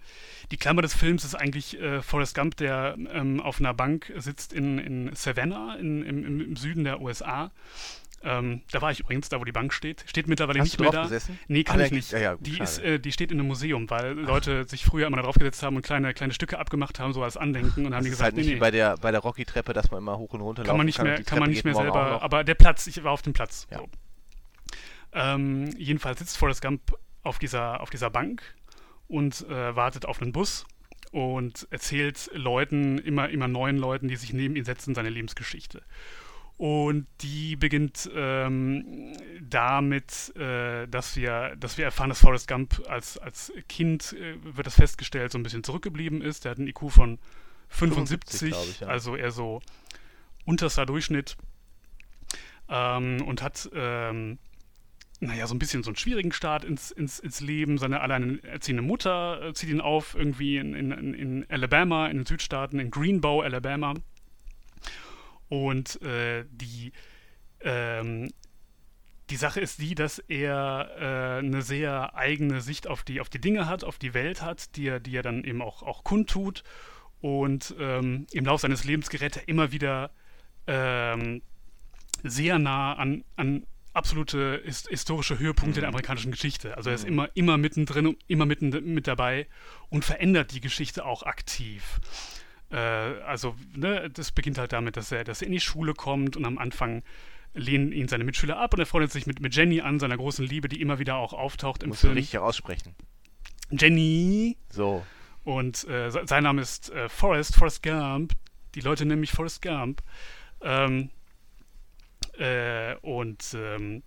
die 0.51 0.57
Klammer 0.57 0.81
des 0.81 0.93
Films 0.93 1.23
ist 1.23 1.35
eigentlich 1.35 1.79
äh, 1.79 2.01
Forrest 2.01 2.35
Gump, 2.35 2.57
der 2.57 2.95
ähm, 3.11 3.39
auf 3.39 3.59
einer 3.59 3.73
Bank 3.73 4.11
sitzt 4.17 4.53
in, 4.53 4.77
in 4.77 5.15
Savannah, 5.15 5.77
in, 5.77 6.03
im, 6.03 6.41
im 6.41 6.55
Süden 6.55 6.83
der 6.83 7.01
USA. 7.01 7.51
Ähm, 8.23 8.61
da 8.71 8.81
war 8.81 8.91
ich 8.91 8.99
übrigens, 8.99 9.29
da 9.29 9.39
wo 9.39 9.45
die 9.45 9.51
Bank 9.51 9.73
steht. 9.73 10.03
Steht 10.07 10.27
mittlerweile 10.27 10.59
Hast 10.59 10.65
nicht 10.67 10.79
mehr 10.79 10.91
da. 10.91 11.03
gesessen? 11.03 11.39
Nee, 11.47 11.63
kann 11.63 11.79
Ah, 11.81 11.85
ich 11.85 11.91
nicht. 11.91 12.11
ja, 12.11 12.19
ja, 12.19 12.33
gut, 12.35 12.45
die, 12.45 12.59
ist, 12.59 12.77
äh, 12.79 12.99
die 12.99 13.11
steht 13.11 13.31
in 13.31 13.39
einem 13.39 13.47
Museum, 13.47 13.89
weil 13.89 14.13
Leute 14.13 14.67
sich 14.67 14.85
früher 14.85 15.07
immer 15.07 15.17
da 15.17 15.23
drauf 15.23 15.35
gesetzt 15.35 15.63
haben 15.63 15.75
und 15.75 15.81
kleine, 15.81 16.13
kleine 16.13 16.31
Stücke 16.33 16.59
abgemacht 16.59 16.99
haben, 16.99 17.13
so 17.13 17.23
als 17.23 17.35
Andenken. 17.37 17.85
Und 17.85 17.93
haben 17.95 18.03
Das 18.03 18.03
die 18.03 18.09
ist 18.09 18.13
gesagt, 18.13 18.23
halt 18.25 18.35
nicht 18.35 18.45
nee, 18.45 18.51
wie 18.51 18.55
nee, 18.55 18.59
bei 18.59 18.69
der, 18.71 18.95
bei 18.97 19.11
der 19.11 19.21
Rocky-Treppe, 19.21 19.73
dass 19.73 19.89
man 19.89 19.99
immer 19.99 20.17
hoch 20.17 20.33
und 20.33 20.41
runter 20.41 20.63
kann 20.63 20.77
man 20.77 20.85
nicht 20.85 20.99
und 20.99 21.05
mehr, 21.05 21.23
kann 21.23 21.39
man 21.39 21.49
nicht 21.49 21.63
mehr 21.65 21.73
selber. 21.75 22.21
Aber 22.21 22.43
der 22.43 22.55
Platz, 22.55 22.85
ich 22.87 23.03
war 23.03 23.11
auf 23.11 23.21
dem 23.23 23.33
Platz. 23.33 23.67
Ja. 23.71 23.79
So. 23.79 23.89
Ähm, 25.13 25.69
jedenfalls 25.77 26.19
sitzt 26.19 26.37
Forrest 26.37 26.61
Gump 26.61 26.95
auf 27.23 27.39
dieser, 27.39 27.81
auf 27.81 27.89
dieser 27.89 28.09
Bank 28.09 28.41
und 29.07 29.45
äh, 29.49 29.75
wartet 29.75 30.05
auf 30.05 30.21
einen 30.21 30.31
Bus 30.31 30.65
und 31.11 31.67
erzählt 31.69 32.29
Leuten, 32.33 32.97
immer, 32.99 33.29
immer 33.29 33.47
neuen 33.47 33.77
Leuten, 33.77 34.07
die 34.07 34.15
sich 34.15 34.31
neben 34.31 34.55
ihn 34.55 34.63
setzen, 34.63 34.95
seine 34.95 35.09
Lebensgeschichte. 35.09 35.81
Und 36.57 37.07
die 37.21 37.55
beginnt 37.55 38.09
ähm, 38.13 39.15
damit, 39.41 40.31
äh, 40.35 40.87
dass, 40.87 41.15
wir, 41.15 41.55
dass 41.55 41.77
wir 41.77 41.85
erfahren, 41.85 42.09
dass 42.09 42.19
Forrest 42.19 42.47
Gump 42.47 42.83
als, 42.87 43.17
als 43.17 43.51
Kind, 43.67 44.13
äh, 44.13 44.35
wird 44.43 44.67
das 44.67 44.75
festgestellt, 44.75 45.31
so 45.31 45.39
ein 45.39 45.43
bisschen 45.43 45.63
zurückgeblieben 45.63 46.21
ist. 46.21 46.45
Der 46.45 46.51
hat 46.51 46.59
einen 46.59 46.67
IQ 46.67 46.91
von 46.91 47.17
75, 47.69 48.39
75, 48.39 48.49
glaub 48.51 48.67
ich, 48.69 48.79
ja. 48.81 48.87
also 48.87 49.15
eher 49.15 49.31
so 49.31 49.61
unterster 50.45 50.85
Durchschnitt. 50.85 51.35
Ähm, 52.69 53.23
und 53.25 53.41
hat, 53.41 53.69
ähm, 53.73 54.37
naja, 55.19 55.47
so 55.47 55.55
ein 55.55 55.59
bisschen 55.59 55.83
so 55.83 55.89
einen 55.89 55.97
schwierigen 55.97 56.31
Start 56.31 56.63
ins, 56.63 56.91
ins, 56.91 57.19
ins 57.19 57.41
Leben. 57.41 57.77
Seine 57.77 58.01
alleinerziehende 58.01 58.81
Mutter 58.81 59.41
äh, 59.41 59.53
zieht 59.53 59.69
ihn 59.69 59.81
auf, 59.81 60.15
irgendwie 60.15 60.57
in, 60.57 60.73
in, 60.73 61.13
in 61.13 61.45
Alabama, 61.49 62.07
in 62.07 62.17
den 62.17 62.25
Südstaaten, 62.25 62.79
in 62.79 62.91
Greenbow, 62.91 63.41
Alabama. 63.41 63.93
Und 65.51 66.01
äh, 66.01 66.45
die, 66.49 66.93
ähm, 67.59 68.31
die 69.29 69.35
Sache 69.35 69.59
ist 69.59 69.81
die, 69.81 69.95
dass 69.95 70.17
er 70.17 70.89
äh, 70.97 71.45
eine 71.45 71.61
sehr 71.61 72.15
eigene 72.15 72.61
Sicht 72.61 72.87
auf 72.87 73.03
die, 73.03 73.19
auf 73.19 73.27
die 73.27 73.41
Dinge 73.41 73.67
hat, 73.67 73.83
auf 73.83 73.97
die 73.97 74.13
Welt 74.13 74.41
hat, 74.41 74.77
die 74.77 74.87
er, 74.87 75.01
die 75.01 75.13
er 75.13 75.23
dann 75.23 75.43
eben 75.43 75.61
auch, 75.61 75.83
auch 75.83 76.05
kundtut. 76.05 76.63
Und 77.19 77.75
ähm, 77.77 78.27
im 78.31 78.45
Laufe 78.45 78.61
seines 78.61 78.85
Lebens 78.85 79.09
gerät 79.09 79.35
er 79.35 79.49
immer 79.49 79.73
wieder 79.73 80.11
ähm, 80.67 81.41
sehr 82.23 82.57
nah 82.57 82.93
an, 82.93 83.25
an 83.35 83.67
absolute 83.91 84.61
his 84.63 84.87
historische 84.87 85.37
Höhepunkte 85.37 85.81
der 85.81 85.89
amerikanischen 85.89 86.31
Geschichte. 86.31 86.77
Also 86.77 86.91
er 86.91 86.95
ist 86.95 87.03
immer, 87.03 87.27
immer 87.33 87.57
mittendrin, 87.57 88.15
immer 88.27 88.45
mitten 88.45 88.69
mit 88.93 89.05
dabei 89.05 89.47
und 89.89 90.05
verändert 90.05 90.53
die 90.53 90.61
Geschichte 90.61 91.03
auch 91.03 91.23
aktiv. 91.23 91.99
Äh, 92.71 92.75
also, 92.77 93.55
ne, 93.75 94.09
das 94.09 94.31
beginnt 94.31 94.57
halt 94.57 94.71
damit, 94.73 94.97
dass 94.97 95.11
er, 95.11 95.23
dass 95.23 95.41
er 95.41 95.47
in 95.47 95.53
die 95.53 95.59
Schule 95.59 95.93
kommt 95.93 96.37
und 96.37 96.45
am 96.45 96.57
Anfang 96.57 97.03
lehnen 97.53 97.91
ihn 97.91 98.07
seine 98.07 98.23
Mitschüler 98.23 98.57
ab 98.57 98.73
und 98.73 98.79
er 98.79 98.85
freundet 98.85 99.11
sich 99.11 99.27
mit, 99.27 99.41
mit 99.41 99.53
Jenny 99.55 99.81
an, 99.81 99.99
seiner 99.99 100.15
großen 100.15 100.45
Liebe, 100.45 100.69
die 100.69 100.79
immer 100.81 100.99
wieder 100.99 101.15
auch 101.17 101.33
auftaucht 101.33 101.83
im 101.83 101.89
Musst 101.89 102.03
du 102.03 102.07
Film. 102.07 102.17
richtig 102.17 102.39
aussprechen. 102.39 102.95
Jenny! 103.71 104.57
So. 104.69 105.05
Und 105.43 105.85
äh, 105.89 106.09
se- 106.11 106.21
sein 106.25 106.43
Name 106.43 106.61
ist 106.61 106.91
äh, 106.91 107.09
Forrest, 107.09 107.55
Forrest 107.55 107.83
Gump. 107.83 108.33
Die 108.75 108.79
Leute 108.81 109.05
nennen 109.05 109.19
mich 109.19 109.31
Forrest 109.31 109.61
Gump. 109.61 110.01
Ähm, 110.61 111.09
äh, 112.37 112.95
und 113.01 113.53
ähm, 113.53 114.03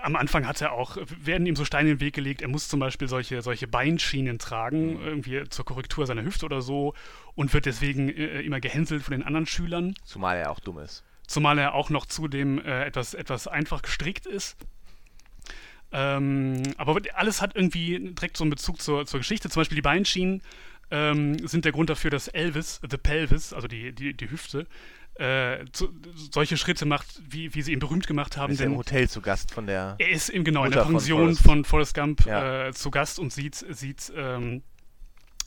am 0.00 0.16
Anfang 0.16 0.46
hat 0.46 0.60
er 0.60 0.72
auch, 0.72 0.96
werden 1.22 1.46
ihm 1.46 1.56
so 1.56 1.64
Steine 1.64 1.90
in 1.90 1.96
den 1.96 2.00
Weg 2.00 2.14
gelegt, 2.14 2.42
er 2.42 2.48
muss 2.48 2.68
zum 2.68 2.80
Beispiel 2.80 3.08
solche, 3.08 3.42
solche 3.42 3.66
Beinschienen 3.66 4.38
tragen, 4.38 5.00
irgendwie 5.00 5.44
zur 5.48 5.64
Korrektur 5.64 6.06
seiner 6.06 6.22
Hüfte 6.22 6.46
oder 6.46 6.62
so, 6.62 6.94
und 7.34 7.52
wird 7.52 7.66
deswegen 7.66 8.08
äh, 8.08 8.40
immer 8.40 8.60
gehänselt 8.60 9.02
von 9.02 9.12
den 9.12 9.22
anderen 9.22 9.46
Schülern. 9.46 9.94
Zumal 10.04 10.38
er 10.38 10.50
auch 10.50 10.60
dumm 10.60 10.78
ist. 10.78 11.04
Zumal 11.26 11.58
er 11.58 11.74
auch 11.74 11.90
noch 11.90 12.06
zudem 12.06 12.58
äh, 12.58 12.84
etwas, 12.84 13.14
etwas 13.14 13.46
einfach 13.46 13.82
gestrickt 13.82 14.26
ist. 14.26 14.56
Ähm, 15.92 16.62
aber 16.78 17.00
alles 17.14 17.42
hat 17.42 17.54
irgendwie 17.54 17.98
direkt 18.14 18.36
so 18.36 18.44
einen 18.44 18.50
Bezug 18.50 18.80
zur, 18.80 19.06
zur 19.06 19.20
Geschichte. 19.20 19.50
Zum 19.50 19.60
Beispiel 19.60 19.76
die 19.76 19.82
Beinschienen 19.82 20.42
ähm, 20.90 21.46
sind 21.46 21.64
der 21.64 21.72
Grund 21.72 21.90
dafür, 21.90 22.10
dass 22.10 22.28
Elvis, 22.28 22.80
the 22.88 22.96
Pelvis, 22.96 23.52
also 23.52 23.68
die, 23.68 23.92
die, 23.92 24.14
die 24.14 24.30
Hüfte, 24.30 24.66
äh, 25.16 25.64
zu, 25.72 25.88
solche 26.32 26.56
Schritte 26.56 26.84
macht, 26.86 27.06
wie, 27.28 27.54
wie 27.54 27.62
sie 27.62 27.72
ihn 27.72 27.78
berühmt 27.78 28.06
gemacht 28.06 28.36
haben. 28.36 28.52
Ist 28.52 28.60
ja 28.60 28.64
Denn 28.64 28.72
im 28.72 28.78
Hotel 28.78 29.08
zu 29.08 29.20
Gast 29.20 29.52
von 29.52 29.66
der. 29.66 29.96
er 29.98 30.08
ist 30.10 30.28
eben 30.30 30.44
genau 30.44 30.60
in 30.64 30.70
Mutter 30.70 30.76
der 30.76 30.84
von 30.84 30.94
Pension 30.94 31.20
Forrest. 31.20 31.42
von 31.42 31.64
Forrest 31.64 31.94
Gump 31.94 32.26
Ja. 32.26 32.68
äh, 32.68 32.72
zu 32.72 32.90
Gast 32.90 33.18
und 33.18 33.32
sieht, 33.32 33.54
sieht 33.54 34.12
ähm, 34.16 34.62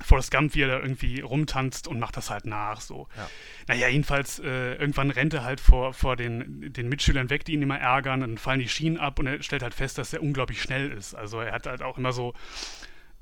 Forrest 0.01 0.29
Gump, 0.29 0.53
wie 0.55 0.61
er 0.61 0.67
da 0.67 0.79
irgendwie 0.79 1.21
rumtanzt 1.21 1.87
und 1.87 1.99
macht 1.99 2.17
das 2.17 2.29
halt 2.29 2.45
nach. 2.45 2.81
So. 2.81 3.07
Ja. 3.15 3.29
Naja, 3.69 3.87
jedenfalls, 3.87 4.39
äh, 4.39 4.73
irgendwann 4.75 5.09
rennt 5.09 5.33
er 5.33 5.43
halt 5.45 5.61
vor, 5.61 5.93
vor 5.93 6.15
den, 6.17 6.71
den 6.73 6.89
Mitschülern 6.89 7.29
weg, 7.29 7.45
die 7.45 7.53
ihn 7.53 7.61
immer 7.61 7.79
ärgern, 7.79 8.19
dann 8.21 8.37
fallen 8.37 8.59
die 8.59 8.67
Schienen 8.67 8.97
ab 8.97 9.19
und 9.19 9.27
er 9.27 9.41
stellt 9.41 9.63
halt 9.63 9.73
fest, 9.73 9.97
dass 9.97 10.11
er 10.13 10.21
unglaublich 10.21 10.61
schnell 10.61 10.91
ist. 10.91 11.15
Also 11.15 11.39
er 11.39 11.53
hat 11.53 11.65
halt 11.65 11.81
auch 11.81 11.97
immer 11.97 12.11
so, 12.11 12.33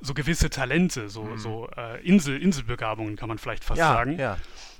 so 0.01 0.13
gewisse 0.15 0.49
Talente, 0.49 1.09
so, 1.09 1.37
so 1.37 1.69
äh, 1.77 2.03
Insel, 2.05 2.41
Inselbegabungen 2.41 3.15
kann 3.17 3.29
man 3.29 3.37
vielleicht 3.37 3.63
fast 3.63 3.77
Mhm. 3.77 3.85
ja, 3.85 3.93
sagen. 3.93 4.19
ja. 4.19 4.37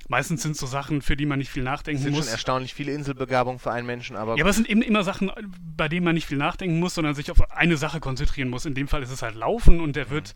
Meistens 0.10 0.44
sind 0.44 0.58
so 0.58 0.66
Sachen, 0.66 1.02
für 1.02 1.16
die 1.16 1.26
man 1.26 1.40
nicht 1.40 1.50
viel 1.50 1.64
Es 1.64 1.66
nachdenken 1.66 2.02
sind 2.02 2.12
muss. 2.14 2.26
schon 2.26 2.32
erstaunlich 2.32 2.74
viele 2.74 2.92
Inselbegabungen 2.92 3.60
für 3.60 3.72
einen 3.72 3.88
Menschen, 3.88 4.16
aber, 4.16 4.36
Ja, 4.36 4.44
aber 4.44 4.50
es 4.50 4.58
sind 4.58 4.70
eben 4.70 4.82
immer 4.82 5.04
Sachen, 5.04 5.32
bei 5.78 5.88
denen 5.88 6.04
man 6.06 6.16
nicht 6.16 6.28
viel 6.28 6.38
nachdenken 6.38 6.80
muss, 6.80 6.96
sondern 6.96 7.16
sich 7.16 7.32
auf 7.32 7.52
eine 7.52 7.78
Sache 7.78 8.00
konzentrieren 8.00 8.50
muss. 8.50 8.66
In 8.66 8.76
dem 8.76 8.88
Fall 8.88 9.02
ist 9.02 9.12
es 9.12 9.22
halt 9.22 9.36
Laufen 9.36 9.80
und 9.80 9.96
der 9.96 10.10
wird 10.10 10.36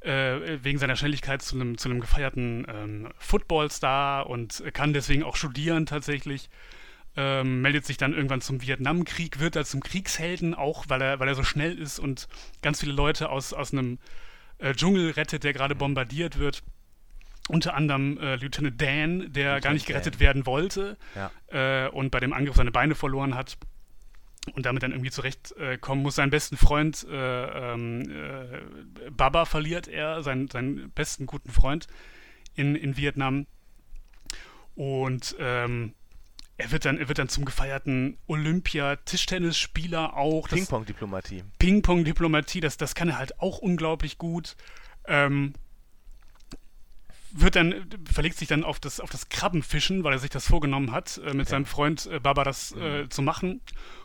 äh, 0.00 0.62
wegen 0.62 0.78
seiner 0.78 0.96
Schnelligkeit 0.96 1.42
zu 1.42 1.56
einem, 1.56 1.76
zu 1.76 1.88
einem 1.88 2.00
gefeierten 2.00 2.66
ähm, 2.68 3.08
Footballstar 3.18 4.28
und 4.28 4.62
kann 4.72 4.92
deswegen 4.92 5.24
auch 5.24 5.36
studieren 5.36 5.86
tatsächlich. 5.86 6.48
Ähm, 7.16 7.60
meldet 7.60 7.84
sich 7.84 7.96
dann 7.96 8.14
irgendwann 8.14 8.40
zum 8.40 8.62
Vietnamkrieg, 8.62 9.40
wird 9.40 9.56
da 9.56 9.64
zum 9.64 9.80
Kriegshelden, 9.80 10.54
auch 10.54 10.84
weil 10.88 11.02
er, 11.02 11.18
weil 11.18 11.26
er 11.26 11.34
so 11.34 11.42
schnell 11.42 11.76
ist 11.76 11.98
und 11.98 12.28
ganz 12.62 12.78
viele 12.80 12.92
Leute 12.92 13.30
aus, 13.30 13.52
aus 13.52 13.72
einem 13.72 13.98
äh, 14.58 14.74
Dschungel 14.74 15.10
rettet, 15.10 15.42
der 15.42 15.52
gerade 15.52 15.74
bombardiert 15.74 16.38
wird. 16.38 16.62
Unter 17.50 17.74
anderem 17.74 18.18
äh, 18.18 18.36
Lieutenant 18.36 18.80
Dan, 18.80 19.32
der 19.32 19.44
gar 19.44 19.54
Lieutenant 19.54 19.74
nicht 19.74 19.86
gerettet 19.86 20.14
Dan. 20.14 20.20
werden 20.20 20.46
wollte 20.46 20.96
Ja. 21.14 21.30
äh, 21.86 21.88
und 21.90 22.10
bei 22.10 22.20
dem 22.20 22.32
Angriff 22.32 22.56
seine 22.56 22.70
Beine 22.72 22.94
verloren 22.94 23.34
hat. 23.34 23.56
und 24.54 24.64
damit 24.64 24.82
dann 24.82 24.92
irgendwie 24.92 25.10
zurechtkommen 25.10 26.02
muss. 26.02 26.14
Seinen 26.14 26.30
besten 26.30 26.56
Freund 26.56 27.06
äh, 27.10 27.72
ähm, 27.74 28.10
äh, 28.10 29.10
Baba 29.10 29.44
verliert 29.44 29.86
er, 29.86 30.22
seinen, 30.22 30.48
seinen 30.48 30.90
besten 30.92 31.26
guten 31.26 31.50
Freund 31.50 31.86
in, 32.54 32.74
in 32.74 32.96
Vietnam. 32.96 33.46
Und 34.74 35.36
ähm, 35.38 35.92
er 36.56 36.70
wird 36.72 36.84
dann, 36.86 36.98
er 36.98 37.08
wird 37.08 37.18
dann 37.18 37.28
zum 37.28 37.44
gefeierten 37.44 38.16
Olympia-Tischtennisspieler 38.28 40.16
auch. 40.16 40.48
Ping-Pong-Diplomatie. 40.48 41.44
Ping-Pong-Diplomatie, 41.58 42.60
das, 42.60 42.76
das 42.76 42.94
kann 42.94 43.08
er 43.08 43.18
halt 43.18 43.40
auch 43.40 43.58
unglaublich 43.58 44.18
gut. 44.18 44.56
Ähm, 45.06 45.52
wird 47.32 47.56
dann, 47.56 47.86
verlegt 48.10 48.36
sich 48.36 48.48
dann 48.48 48.64
auf 48.64 48.80
das, 48.80 49.00
auf 49.00 49.10
das 49.10 49.28
Krabbenfischen, 49.28 50.04
weil 50.04 50.12
er 50.12 50.18
sich 50.18 50.30
das 50.30 50.46
vorgenommen 50.46 50.92
hat, 50.92 51.18
äh, 51.18 51.34
mit 51.34 51.46
ja. 51.46 51.50
seinem 51.50 51.66
Freund 51.66 52.06
äh, 52.06 52.20
Baba 52.20 52.44
das 52.44 52.72
äh, 52.72 53.02
mhm. 53.02 53.10
zu 53.10 53.22
machen. 53.22 53.60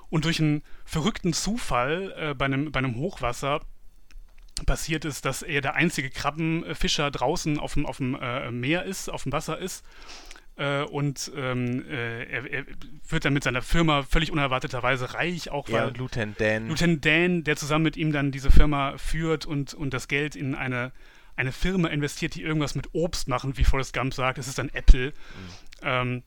Und 0.10 0.26
durch 0.26 0.40
einen 0.40 0.64
verrückten 0.86 1.34
Zufall 1.34 2.14
äh, 2.18 2.34
bei, 2.34 2.46
einem, 2.46 2.72
bei 2.72 2.80
einem 2.80 2.96
Hochwasser 2.96 3.62
passiert 4.66 5.04
es, 5.04 5.22
dass 5.22 5.42
er 5.42 5.62
der 5.62 5.76
einzige 5.76 6.10
Krabbenfischer 6.10 7.12
draußen 7.12 7.60
auf 7.60 7.74
dem, 7.74 7.86
auf 7.86 7.98
dem 7.98 8.16
äh, 8.16 8.52
Meer 8.52 8.84
ist, 8.84 9.10
auf 9.10 9.24
dem 9.24 9.32
Wasser 9.32 9.58
ist. 9.58 9.84
Äh, 10.58 10.84
und 10.84 11.32
ähm, 11.36 11.84
er, 11.90 12.50
er, 12.50 12.66
wird 13.10 13.26
dann 13.26 13.34
mit 13.34 13.44
seiner 13.44 13.62
Firma 13.62 14.04
völlig 14.04 14.32
unerwarteterweise 14.32 15.14
reich, 15.14 15.52
auch 15.52 15.70
weil 15.70 15.88
ja, 15.88 15.94
Lieutenant 15.98 16.40
Dan. 16.40 16.68
Lieutenant 16.70 17.06
Dan, 17.06 17.44
der 17.44 17.58
zusammen 17.58 17.84
mit 17.84 17.98
ihm 17.98 18.14
dann 18.14 18.32
diese 18.32 18.52
Firma 18.52 18.98
führt 18.98 19.46
und, 19.46 19.74
und 19.74 19.94
das 19.94 20.08
Geld 20.08 20.38
in 20.38 20.56
eine 20.56 20.94
eine 21.36 21.52
Firma 21.52 21.90
investiert, 21.90 22.36
die 22.36 22.42
irgendwas 22.42 22.76
mit 22.76 22.94
Obst 22.94 23.28
machen, 23.28 23.58
wie 23.58 23.64
Forrest 23.64 23.94
Gump 23.94 24.14
sagt. 24.14 24.38
Es 24.38 24.48
ist 24.48 24.58
dann 24.58 24.70
Apple. 24.70 25.08
Mhm. 25.08 25.14
Ähm, 25.82 26.24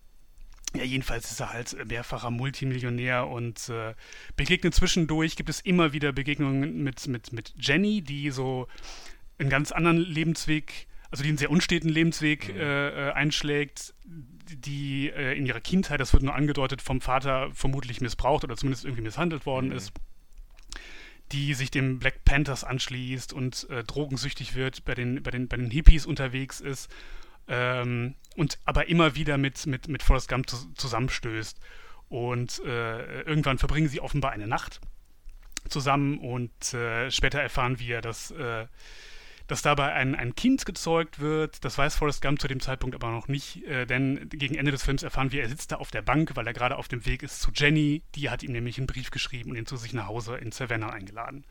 ja, 0.75 0.85
jedenfalls 0.85 1.31
ist 1.31 1.41
er 1.41 1.53
halt 1.53 1.77
mehrfacher 1.87 2.31
Multimillionär 2.31 3.27
und 3.27 3.71
äh, 3.71 3.95
begegnet 4.37 4.75
zwischendurch, 4.75 5.37
gibt 5.37 5.49
es 5.49 5.61
immer 5.61 5.93
wieder 5.95 6.13
Begegnungen 6.13 6.83
mit, 6.83 7.07
mit, 7.07 7.33
mit 7.33 7.55
Jenny, 7.59 8.03
die 8.03 8.31
so 8.31 8.69
einen 9.39 9.49
ganz 9.49 9.73
anderen 9.73 9.99
Lebensweg, 9.99 10.87
also 11.11 11.23
die 11.23 11.31
einen 11.31 11.39
sehr 11.39 11.51
unsteten 11.51 11.89
Lebensweg 11.89 12.53
mhm. 12.53 12.61
äh, 12.61 13.09
äh 13.09 13.13
einschlägt, 13.13 13.95
die 14.05 15.09
äh, 15.09 15.39
in 15.39 15.47
ihrer 15.47 15.61
Kindheit, 15.61 16.01
das 16.01 16.13
wird 16.13 16.23
nur 16.23 16.35
angedeutet, 16.35 16.83
vom 16.83 17.01
Vater 17.01 17.51
vermutlich 17.55 18.03
missbraucht 18.03 18.45
oder 18.45 18.57
zumindest 18.57 18.85
irgendwie 18.85 19.03
misshandelt 19.03 19.47
worden 19.47 19.71
mhm. 19.71 19.77
ist 19.77 19.93
die 21.33 21.55
sich 21.55 21.71
dem 21.71 21.99
Black 21.99 22.25
Panthers 22.25 22.65
anschließt 22.65 23.33
und 23.33 23.69
äh, 23.71 23.85
drogensüchtig 23.85 24.55
wird, 24.55 24.85
bei 24.85 24.95
den, 24.95 25.23
bei, 25.23 25.31
den, 25.31 25.49
bei 25.49 25.57
den 25.57 25.71
Hippies 25.71 26.07
unterwegs 26.07 26.61
ist 26.61 26.91
ähm, 27.49 28.15
und 28.37 28.59
aber 28.65 28.89
immer 28.89 29.15
wieder 29.15 29.39
mit, 29.39 29.67
mit, 29.67 29.89
mit 29.89 30.03
Forrest 30.03 30.29
Gump 30.29 30.49
zusammenstößt. 30.49 31.59
Und 32.09 32.63
äh, 32.65 33.23
irgendwann 33.23 33.59
verbringen 33.59 33.89
sie 33.89 34.01
offenbar 34.01 34.31
eine 34.31 34.47
Nacht 34.47 34.81
zusammen 35.69 36.19
und 36.19 36.73
äh, 36.73 37.11
später 37.11 37.41
erfahren 37.41 37.79
wir, 37.79 38.01
dass 38.01 38.31
äh, 38.31 38.67
dass 39.49 39.63
dabei 39.63 39.95
ein, 39.95 40.15
ein 40.15 40.37
Kind 40.37 40.65
gezeugt 40.67 41.19
wird. 41.19 41.65
Das 41.65 41.77
weiß 41.77 41.97
Forrest 41.97 42.23
Gump 42.23 42.41
zu 42.41 42.49
dem 42.49 42.61
Zeitpunkt 42.61 42.95
aber 42.95 43.11
noch 43.11 43.29
nicht, 43.29 43.65
äh, 43.67 43.87
denn 43.87 44.29
gegen 44.29 44.55
Ende 44.55 44.71
des 44.71 44.85
Films 44.85 45.03
erfahren 45.03 45.33
wir, 45.33 45.43
er 45.43 45.49
sitzt 45.49 45.73
da 45.73 45.77
auf 45.77 45.91
der 45.91 46.03
Bank, 46.03 46.33
weil 46.37 46.47
er 46.47 46.53
gerade 46.53 46.77
auf 46.77 46.87
dem 46.87 47.05
Weg 47.07 47.23
ist 47.23 47.41
zu 47.41 47.51
Jenny. 47.53 48.03
Die 48.15 48.31
hat 48.31 48.43
ihm 48.43 48.53
nämlich 48.53 48.79
einen 48.79 48.87
Brief 48.87 49.11
geschrieben 49.11 49.51
und 49.51 49.57
ihn 49.57 49.67
zu 49.67 49.77
sich 49.77 49.95
nach 49.95 50.07
Hause 50.07 50.37
in 50.37 50.53
Savannah 50.53 50.91
eingeladen. 50.91 51.45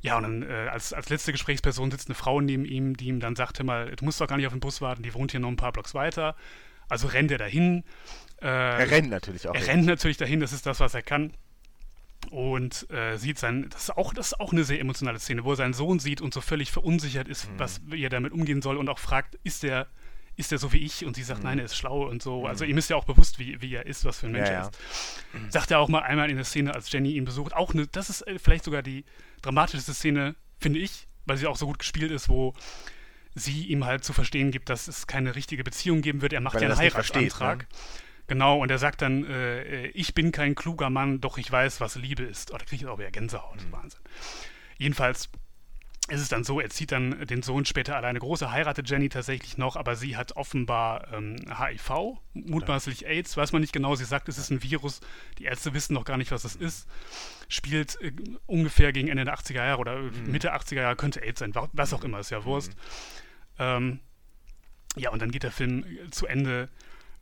Ja, 0.00 0.16
und 0.16 0.22
dann 0.22 0.42
äh, 0.42 0.68
als, 0.70 0.92
als 0.92 1.10
letzte 1.10 1.32
Gesprächsperson 1.32 1.90
sitzt 1.90 2.08
eine 2.08 2.14
Frau 2.14 2.40
neben 2.40 2.64
ihm, 2.64 2.96
die 2.96 3.06
ihm 3.06 3.20
dann 3.20 3.36
sagte 3.36 3.62
mal, 3.62 3.94
du 3.94 4.04
musst 4.04 4.20
doch 4.20 4.26
gar 4.26 4.36
nicht 4.36 4.46
auf 4.46 4.52
den 4.54 4.60
Bus 4.60 4.80
warten, 4.80 5.02
die 5.02 5.12
wohnt 5.12 5.32
hier 5.32 5.40
noch 5.40 5.48
ein 5.48 5.56
paar 5.56 5.72
Blocks 5.72 5.94
weiter. 5.94 6.34
Also 6.88 7.08
rennt 7.08 7.30
er 7.30 7.38
dahin. 7.38 7.84
Äh, 8.40 8.46
er 8.46 8.90
rennt 8.90 9.10
natürlich 9.10 9.46
auch. 9.48 9.54
Er 9.54 9.60
hin. 9.60 9.70
rennt 9.70 9.86
natürlich 9.86 10.16
dahin, 10.16 10.40
das 10.40 10.54
ist 10.54 10.64
das, 10.64 10.80
was 10.80 10.94
er 10.94 11.02
kann 11.02 11.32
und 12.28 12.88
äh, 12.90 13.16
sieht 13.16 13.38
sein, 13.38 13.68
das 13.70 13.84
ist, 13.84 13.96
auch, 13.96 14.14
das 14.14 14.28
ist 14.28 14.40
auch 14.40 14.52
eine 14.52 14.64
sehr 14.64 14.80
emotionale 14.80 15.18
Szene, 15.18 15.44
wo 15.44 15.50
er 15.52 15.56
seinen 15.56 15.74
Sohn 15.74 15.98
sieht 15.98 16.20
und 16.20 16.32
so 16.34 16.40
völlig 16.40 16.70
verunsichert 16.70 17.28
ist, 17.28 17.50
mhm. 17.50 17.58
was, 17.58 17.80
wie 17.86 18.02
er 18.02 18.10
damit 18.10 18.32
umgehen 18.32 18.62
soll 18.62 18.76
und 18.76 18.88
auch 18.88 18.98
fragt, 18.98 19.38
ist 19.44 19.62
der, 19.62 19.88
ist 20.36 20.52
der 20.52 20.58
so 20.58 20.72
wie 20.72 20.78
ich? 20.78 21.04
Und 21.04 21.16
sie 21.16 21.22
sagt, 21.22 21.40
mhm. 21.40 21.46
nein, 21.46 21.58
er 21.58 21.64
ist 21.64 21.76
schlau 21.76 22.08
und 22.08 22.22
so. 22.22 22.46
Also 22.46 22.64
mhm. 22.64 22.70
ihm 22.70 22.78
ist 22.78 22.90
ja 22.90 22.96
auch 22.96 23.04
bewusst, 23.04 23.38
wie, 23.38 23.60
wie 23.60 23.74
er 23.74 23.86
ist, 23.86 24.04
was 24.04 24.20
für 24.20 24.26
ein 24.26 24.32
Mensch 24.32 24.48
ja, 24.48 24.54
er 24.54 24.68
ist. 24.68 24.78
Ja. 25.32 25.50
Sagt 25.50 25.70
er 25.70 25.80
auch 25.80 25.88
mal 25.88 26.02
einmal 26.02 26.30
in 26.30 26.36
der 26.36 26.44
Szene, 26.44 26.74
als 26.74 26.90
Jenny 26.92 27.12
ihn 27.12 27.24
besucht. 27.24 27.54
Auch 27.54 27.74
eine, 27.74 27.86
das 27.86 28.10
ist 28.10 28.26
äh, 28.26 28.38
vielleicht 28.38 28.64
sogar 28.64 28.82
die 28.82 29.04
dramatischste 29.42 29.94
Szene, 29.94 30.36
finde 30.58 30.78
ich, 30.78 31.08
weil 31.26 31.36
sie 31.36 31.46
auch 31.46 31.56
so 31.56 31.66
gut 31.66 31.78
gespielt 31.78 32.10
ist, 32.10 32.28
wo 32.28 32.54
sie 33.34 33.66
ihm 33.66 33.84
halt 33.84 34.04
zu 34.04 34.12
verstehen 34.12 34.50
gibt, 34.50 34.68
dass 34.68 34.88
es 34.88 35.06
keine 35.06 35.34
richtige 35.34 35.64
Beziehung 35.64 36.02
geben 36.02 36.22
wird. 36.22 36.32
Er 36.32 36.40
macht 36.40 36.56
weil 36.56 36.62
ja 36.62 36.68
einen 36.68 36.78
Heiratsantrag. 36.78 37.66
Versteht, 37.68 37.72
ne? 37.72 38.07
Genau, 38.28 38.58
und 38.60 38.70
er 38.70 38.78
sagt 38.78 39.02
dann, 39.02 39.24
äh, 39.24 39.86
ich 39.88 40.14
bin 40.14 40.32
kein 40.32 40.54
kluger 40.54 40.90
Mann, 40.90 41.20
doch 41.20 41.38
ich 41.38 41.50
weiß, 41.50 41.80
was 41.80 41.96
Liebe 41.96 42.22
ist. 42.22 42.52
Oh, 42.52 42.58
da 42.58 42.64
kriege 42.64 42.84
ich 42.84 42.86
auch 42.86 42.98
wieder 42.98 43.10
Gänsehaut. 43.10 43.64
Mhm. 43.64 43.72
Wahnsinn. 43.72 44.00
Jedenfalls 44.76 45.30
ist 46.08 46.20
es 46.20 46.28
dann 46.28 46.44
so, 46.44 46.60
er 46.60 46.70
zieht 46.70 46.92
dann 46.92 47.26
den 47.26 47.42
Sohn 47.42 47.64
später 47.64 47.96
alleine 47.96 48.18
groß, 48.18 48.42
er 48.42 48.52
heiratet 48.52 48.88
Jenny 48.88 49.08
tatsächlich 49.08 49.58
noch, 49.58 49.76
aber 49.76 49.94
sie 49.96 50.16
hat 50.16 50.36
offenbar 50.36 51.12
ähm, 51.12 51.36
HIV, 51.48 52.18
mutmaßlich. 52.34 53.06
AIDS, 53.06 53.36
weiß 53.36 53.52
man 53.52 53.60
nicht 53.60 53.74
genau. 53.74 53.94
Sie 53.94 54.04
sagt, 54.04 54.28
es 54.28 54.38
ist 54.38 54.50
ein 54.50 54.62
Virus, 54.62 55.00
die 55.38 55.44
Ärzte 55.44 55.74
wissen 55.74 55.94
noch 55.94 56.04
gar 56.04 56.16
nicht, 56.16 56.30
was 56.30 56.44
es 56.44 56.54
ist. 56.54 56.86
Spielt 57.48 58.00
äh, 58.02 58.12
ungefähr 58.46 58.92
gegen 58.92 59.08
Ende 59.08 59.24
der 59.24 59.36
80er 59.36 59.54
Jahre 59.54 59.80
oder 59.80 59.98
mhm. 59.98 60.30
Mitte 60.30 60.54
80er 60.54 60.82
Jahre, 60.82 60.96
könnte 60.96 61.22
AIDS 61.22 61.40
sein, 61.40 61.54
was 61.72 61.92
auch 61.94 62.04
immer, 62.04 62.18
ist 62.20 62.30
ja 62.30 62.44
Wurst. 62.44 62.72
Mhm. 62.72 63.58
Ähm, 63.58 64.00
ja, 64.96 65.10
und 65.10 65.20
dann 65.20 65.30
geht 65.30 65.44
der 65.44 65.52
Film 65.52 65.84
zu 66.10 66.26
Ende 66.26 66.68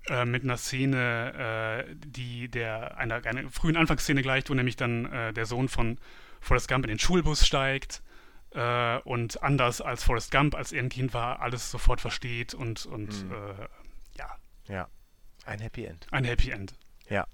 äh, 0.08 0.24
mit 0.24 0.44
einer 0.44 0.56
Szene, 0.56 1.86
äh, 1.88 1.94
die 1.94 2.48
der 2.48 2.96
einer, 2.98 3.24
einer 3.24 3.50
frühen 3.50 3.76
Anfangsszene 3.76 4.22
gleicht, 4.22 4.50
wo 4.50 4.54
nämlich 4.54 4.76
dann 4.76 5.06
äh, 5.06 5.32
der 5.32 5.46
Sohn 5.46 5.68
von 5.68 5.98
Forrest 6.40 6.68
Gump 6.68 6.84
in 6.84 6.88
den 6.88 6.98
Schulbus 6.98 7.46
steigt 7.46 8.02
äh, 8.50 8.98
und 8.98 9.42
anders 9.42 9.80
als 9.80 10.04
Forrest 10.04 10.30
Gump, 10.30 10.54
als 10.54 10.72
er 10.72 10.82
ein 10.82 10.88
Kind 10.88 11.14
war, 11.14 11.40
alles 11.40 11.70
sofort 11.70 12.00
versteht 12.00 12.54
und, 12.54 12.86
und 12.86 13.24
mhm. 13.24 13.32
Äh, 13.32 13.68
ja. 14.18 14.36
Ja, 14.68 14.88
ein 15.44 15.60
Happy 15.60 15.84
End. 15.84 16.06
Ein 16.10 16.24
Happy 16.24 16.50
End. 16.50 16.74
Ja. 17.08 17.26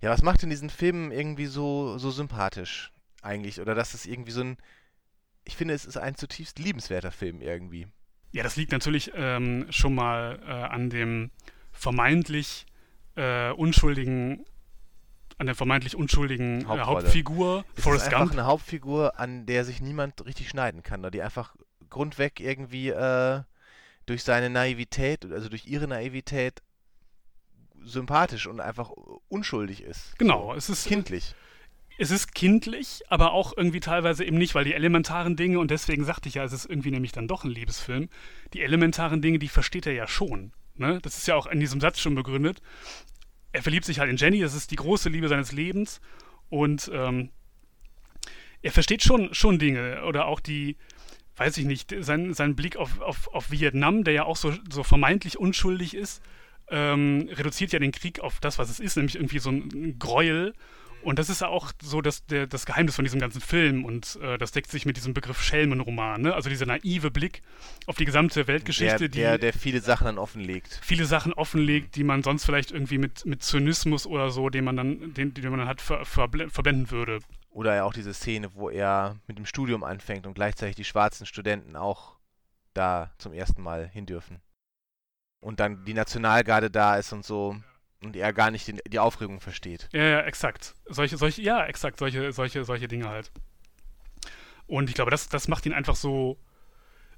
Ja, 0.00 0.10
was 0.10 0.22
macht 0.22 0.42
denn 0.42 0.50
diesen 0.50 0.70
Film 0.70 1.10
irgendwie 1.10 1.46
so, 1.46 1.96
so 1.98 2.10
sympathisch 2.10 2.92
eigentlich? 3.22 3.60
Oder 3.60 3.74
dass 3.74 3.94
es 3.94 4.06
irgendwie 4.06 4.32
so 4.32 4.42
ein, 4.42 4.58
ich 5.44 5.56
finde, 5.56 5.74
es 5.74 5.84
ist 5.84 5.96
ein 5.96 6.16
zutiefst 6.16 6.58
liebenswerter 6.58 7.12
Film 7.12 7.40
irgendwie. 7.40 7.86
Ja, 8.32 8.42
das 8.42 8.56
liegt 8.56 8.72
natürlich 8.72 9.12
ähm, 9.14 9.66
schon 9.70 9.94
mal 9.94 10.40
äh, 10.44 10.50
an 10.50 10.90
dem 10.90 11.30
vermeintlich 11.76 12.66
äh, 13.14 13.50
unschuldigen 13.50 14.44
an 15.38 15.46
der 15.46 15.54
vermeintlich 15.54 15.94
unschuldigen 15.94 16.62
äh, 16.62 16.64
Hauptfigur 16.64 17.64
es 17.74 17.82
Forrest 17.82 18.06
ist 18.06 18.12
einfach 18.12 18.20
Gump. 18.28 18.32
eine 18.32 18.46
Hauptfigur, 18.46 19.20
an 19.20 19.44
der 19.46 19.64
sich 19.64 19.80
niemand 19.80 20.24
richtig 20.24 20.48
schneiden 20.48 20.82
kann, 20.82 21.00
oder 21.00 21.10
die 21.10 21.22
einfach 21.22 21.54
grundweg 21.90 22.40
irgendwie 22.40 22.88
äh, 22.88 23.42
durch 24.06 24.22
seine 24.24 24.50
Naivität, 24.50 25.30
also 25.30 25.48
durch 25.48 25.66
ihre 25.66 25.88
Naivität 25.88 26.62
sympathisch 27.84 28.46
und 28.46 28.60
einfach 28.60 28.90
unschuldig 29.28 29.82
ist. 29.82 30.18
Genau, 30.18 30.54
es 30.54 30.68
ist 30.70 30.86
kindlich. 30.86 31.34
Es 31.98 32.10
ist 32.10 32.34
kindlich, 32.34 33.02
aber 33.08 33.32
auch 33.32 33.54
irgendwie 33.56 33.80
teilweise 33.80 34.24
eben 34.24 34.36
nicht, 34.36 34.54
weil 34.54 34.64
die 34.64 34.74
elementaren 34.74 35.36
Dinge, 35.36 35.58
und 35.58 35.70
deswegen 35.70 36.04
sagte 36.04 36.28
ich 36.28 36.34
ja, 36.34 36.44
es 36.44 36.52
ist 36.52 36.66
irgendwie 36.66 36.90
nämlich 36.90 37.12
dann 37.12 37.28
doch 37.28 37.44
ein 37.44 37.50
Liebesfilm, 37.50 38.08
die 38.52 38.62
elementaren 38.62 39.22
Dinge, 39.22 39.38
die 39.38 39.48
versteht 39.48 39.86
er 39.86 39.94
ja 39.94 40.06
schon. 40.06 40.52
Ne? 40.78 40.98
Das 41.02 41.16
ist 41.16 41.26
ja 41.26 41.34
auch 41.34 41.46
in 41.46 41.60
diesem 41.60 41.80
Satz 41.80 42.00
schon 42.00 42.14
begründet. 42.14 42.62
Er 43.52 43.62
verliebt 43.62 43.84
sich 43.84 43.98
halt 43.98 44.10
in 44.10 44.16
Jenny, 44.16 44.40
das 44.40 44.54
ist 44.54 44.70
die 44.70 44.76
große 44.76 45.08
Liebe 45.08 45.28
seines 45.28 45.52
Lebens. 45.52 46.00
Und 46.48 46.90
ähm, 46.92 47.30
er 48.62 48.72
versteht 48.72 49.02
schon, 49.02 49.32
schon 49.34 49.58
Dinge. 49.58 50.04
Oder 50.04 50.26
auch 50.26 50.40
die, 50.40 50.76
weiß 51.36 51.56
ich 51.58 51.64
nicht, 51.64 51.94
sein, 52.00 52.34
sein 52.34 52.56
Blick 52.56 52.76
auf, 52.76 53.00
auf, 53.00 53.28
auf 53.28 53.50
Vietnam, 53.50 54.04
der 54.04 54.14
ja 54.14 54.24
auch 54.24 54.36
so, 54.36 54.52
so 54.70 54.82
vermeintlich 54.82 55.38
unschuldig 55.38 55.94
ist, 55.94 56.22
ähm, 56.68 57.28
reduziert 57.32 57.72
ja 57.72 57.78
den 57.78 57.92
Krieg 57.92 58.20
auf 58.20 58.40
das, 58.40 58.58
was 58.58 58.70
es 58.70 58.80
ist, 58.80 58.96
nämlich 58.96 59.14
irgendwie 59.14 59.38
so 59.38 59.50
ein 59.50 59.98
Gräuel 59.98 60.54
und 61.06 61.20
das 61.20 61.30
ist 61.30 61.40
ja 61.40 61.46
auch 61.46 61.70
so 61.80 62.00
das, 62.00 62.26
der, 62.26 62.48
das 62.48 62.66
Geheimnis 62.66 62.96
von 62.96 63.04
diesem 63.04 63.20
ganzen 63.20 63.40
Film 63.40 63.84
und 63.84 64.18
äh, 64.20 64.38
das 64.38 64.50
deckt 64.50 64.70
sich 64.70 64.86
mit 64.86 64.96
diesem 64.96 65.14
Begriff 65.14 65.40
Schelmenroman, 65.40 66.20
ne? 66.20 66.34
also 66.34 66.48
dieser 66.48 66.66
naive 66.66 67.12
Blick 67.12 67.42
auf 67.86 67.94
die 67.94 68.04
gesamte 68.04 68.48
Weltgeschichte, 68.48 69.08
der, 69.08 69.38
der, 69.38 69.38
der 69.38 69.52
viele 69.52 69.80
Sachen 69.80 70.06
dann 70.06 70.18
offenlegt. 70.18 70.80
Viele 70.82 71.04
Sachen 71.04 71.32
offenlegt, 71.32 71.94
die 71.94 72.02
man 72.02 72.24
sonst 72.24 72.44
vielleicht 72.44 72.72
irgendwie 72.72 72.98
mit, 72.98 73.24
mit 73.24 73.44
Zynismus 73.44 74.04
oder 74.04 74.30
so, 74.30 74.50
den 74.50 74.64
man 74.64 74.76
dann, 74.76 75.14
den, 75.14 75.32
den 75.32 75.48
man 75.48 75.60
dann 75.60 75.68
hat, 75.68 75.80
ver, 75.80 76.04
ver, 76.04 76.28
verblenden 76.48 76.90
würde. 76.90 77.20
Oder 77.50 77.76
ja 77.76 77.84
auch 77.84 77.94
diese 77.94 78.12
Szene, 78.12 78.52
wo 78.54 78.68
er 78.68 79.16
mit 79.28 79.38
dem 79.38 79.46
Studium 79.46 79.84
anfängt 79.84 80.26
und 80.26 80.34
gleichzeitig 80.34 80.74
die 80.74 80.84
schwarzen 80.84 81.24
Studenten 81.24 81.76
auch 81.76 82.16
da 82.74 83.12
zum 83.18 83.32
ersten 83.32 83.62
Mal 83.62 83.86
hin 83.86 84.06
dürfen. 84.06 84.40
Und 85.40 85.60
dann 85.60 85.84
die 85.84 85.94
Nationalgarde 85.94 86.68
da 86.68 86.96
ist 86.96 87.12
und 87.12 87.24
so 87.24 87.56
und 88.02 88.16
er 88.16 88.32
gar 88.32 88.50
nicht 88.50 88.68
den, 88.68 88.80
die 88.86 88.98
Aufregung 88.98 89.40
versteht. 89.40 89.88
Ja, 89.92 90.02
ja, 90.02 90.20
exakt. 90.20 90.74
Solche, 90.86 91.16
solche, 91.16 91.42
ja, 91.42 91.64
exakt, 91.64 91.98
solche, 91.98 92.32
solche, 92.32 92.64
solche 92.64 92.88
Dinge 92.88 93.08
halt. 93.08 93.30
Und 94.66 94.88
ich 94.88 94.94
glaube, 94.94 95.10
das, 95.10 95.28
das 95.28 95.48
macht 95.48 95.66
ihn 95.66 95.72
einfach 95.72 95.96
so, 95.96 96.38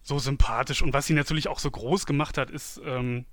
so 0.03 0.19
sympathisch. 0.19 0.83
Und 0.83 0.93
was 0.93 1.09
ihn 1.11 1.17
natürlich 1.17 1.49
auch 1.49 1.59
so 1.59 1.71
groß 1.71 2.07
gemacht 2.07 2.39
hat, 2.39 2.51
ist, 2.51 2.81
ähm, 2.85 3.27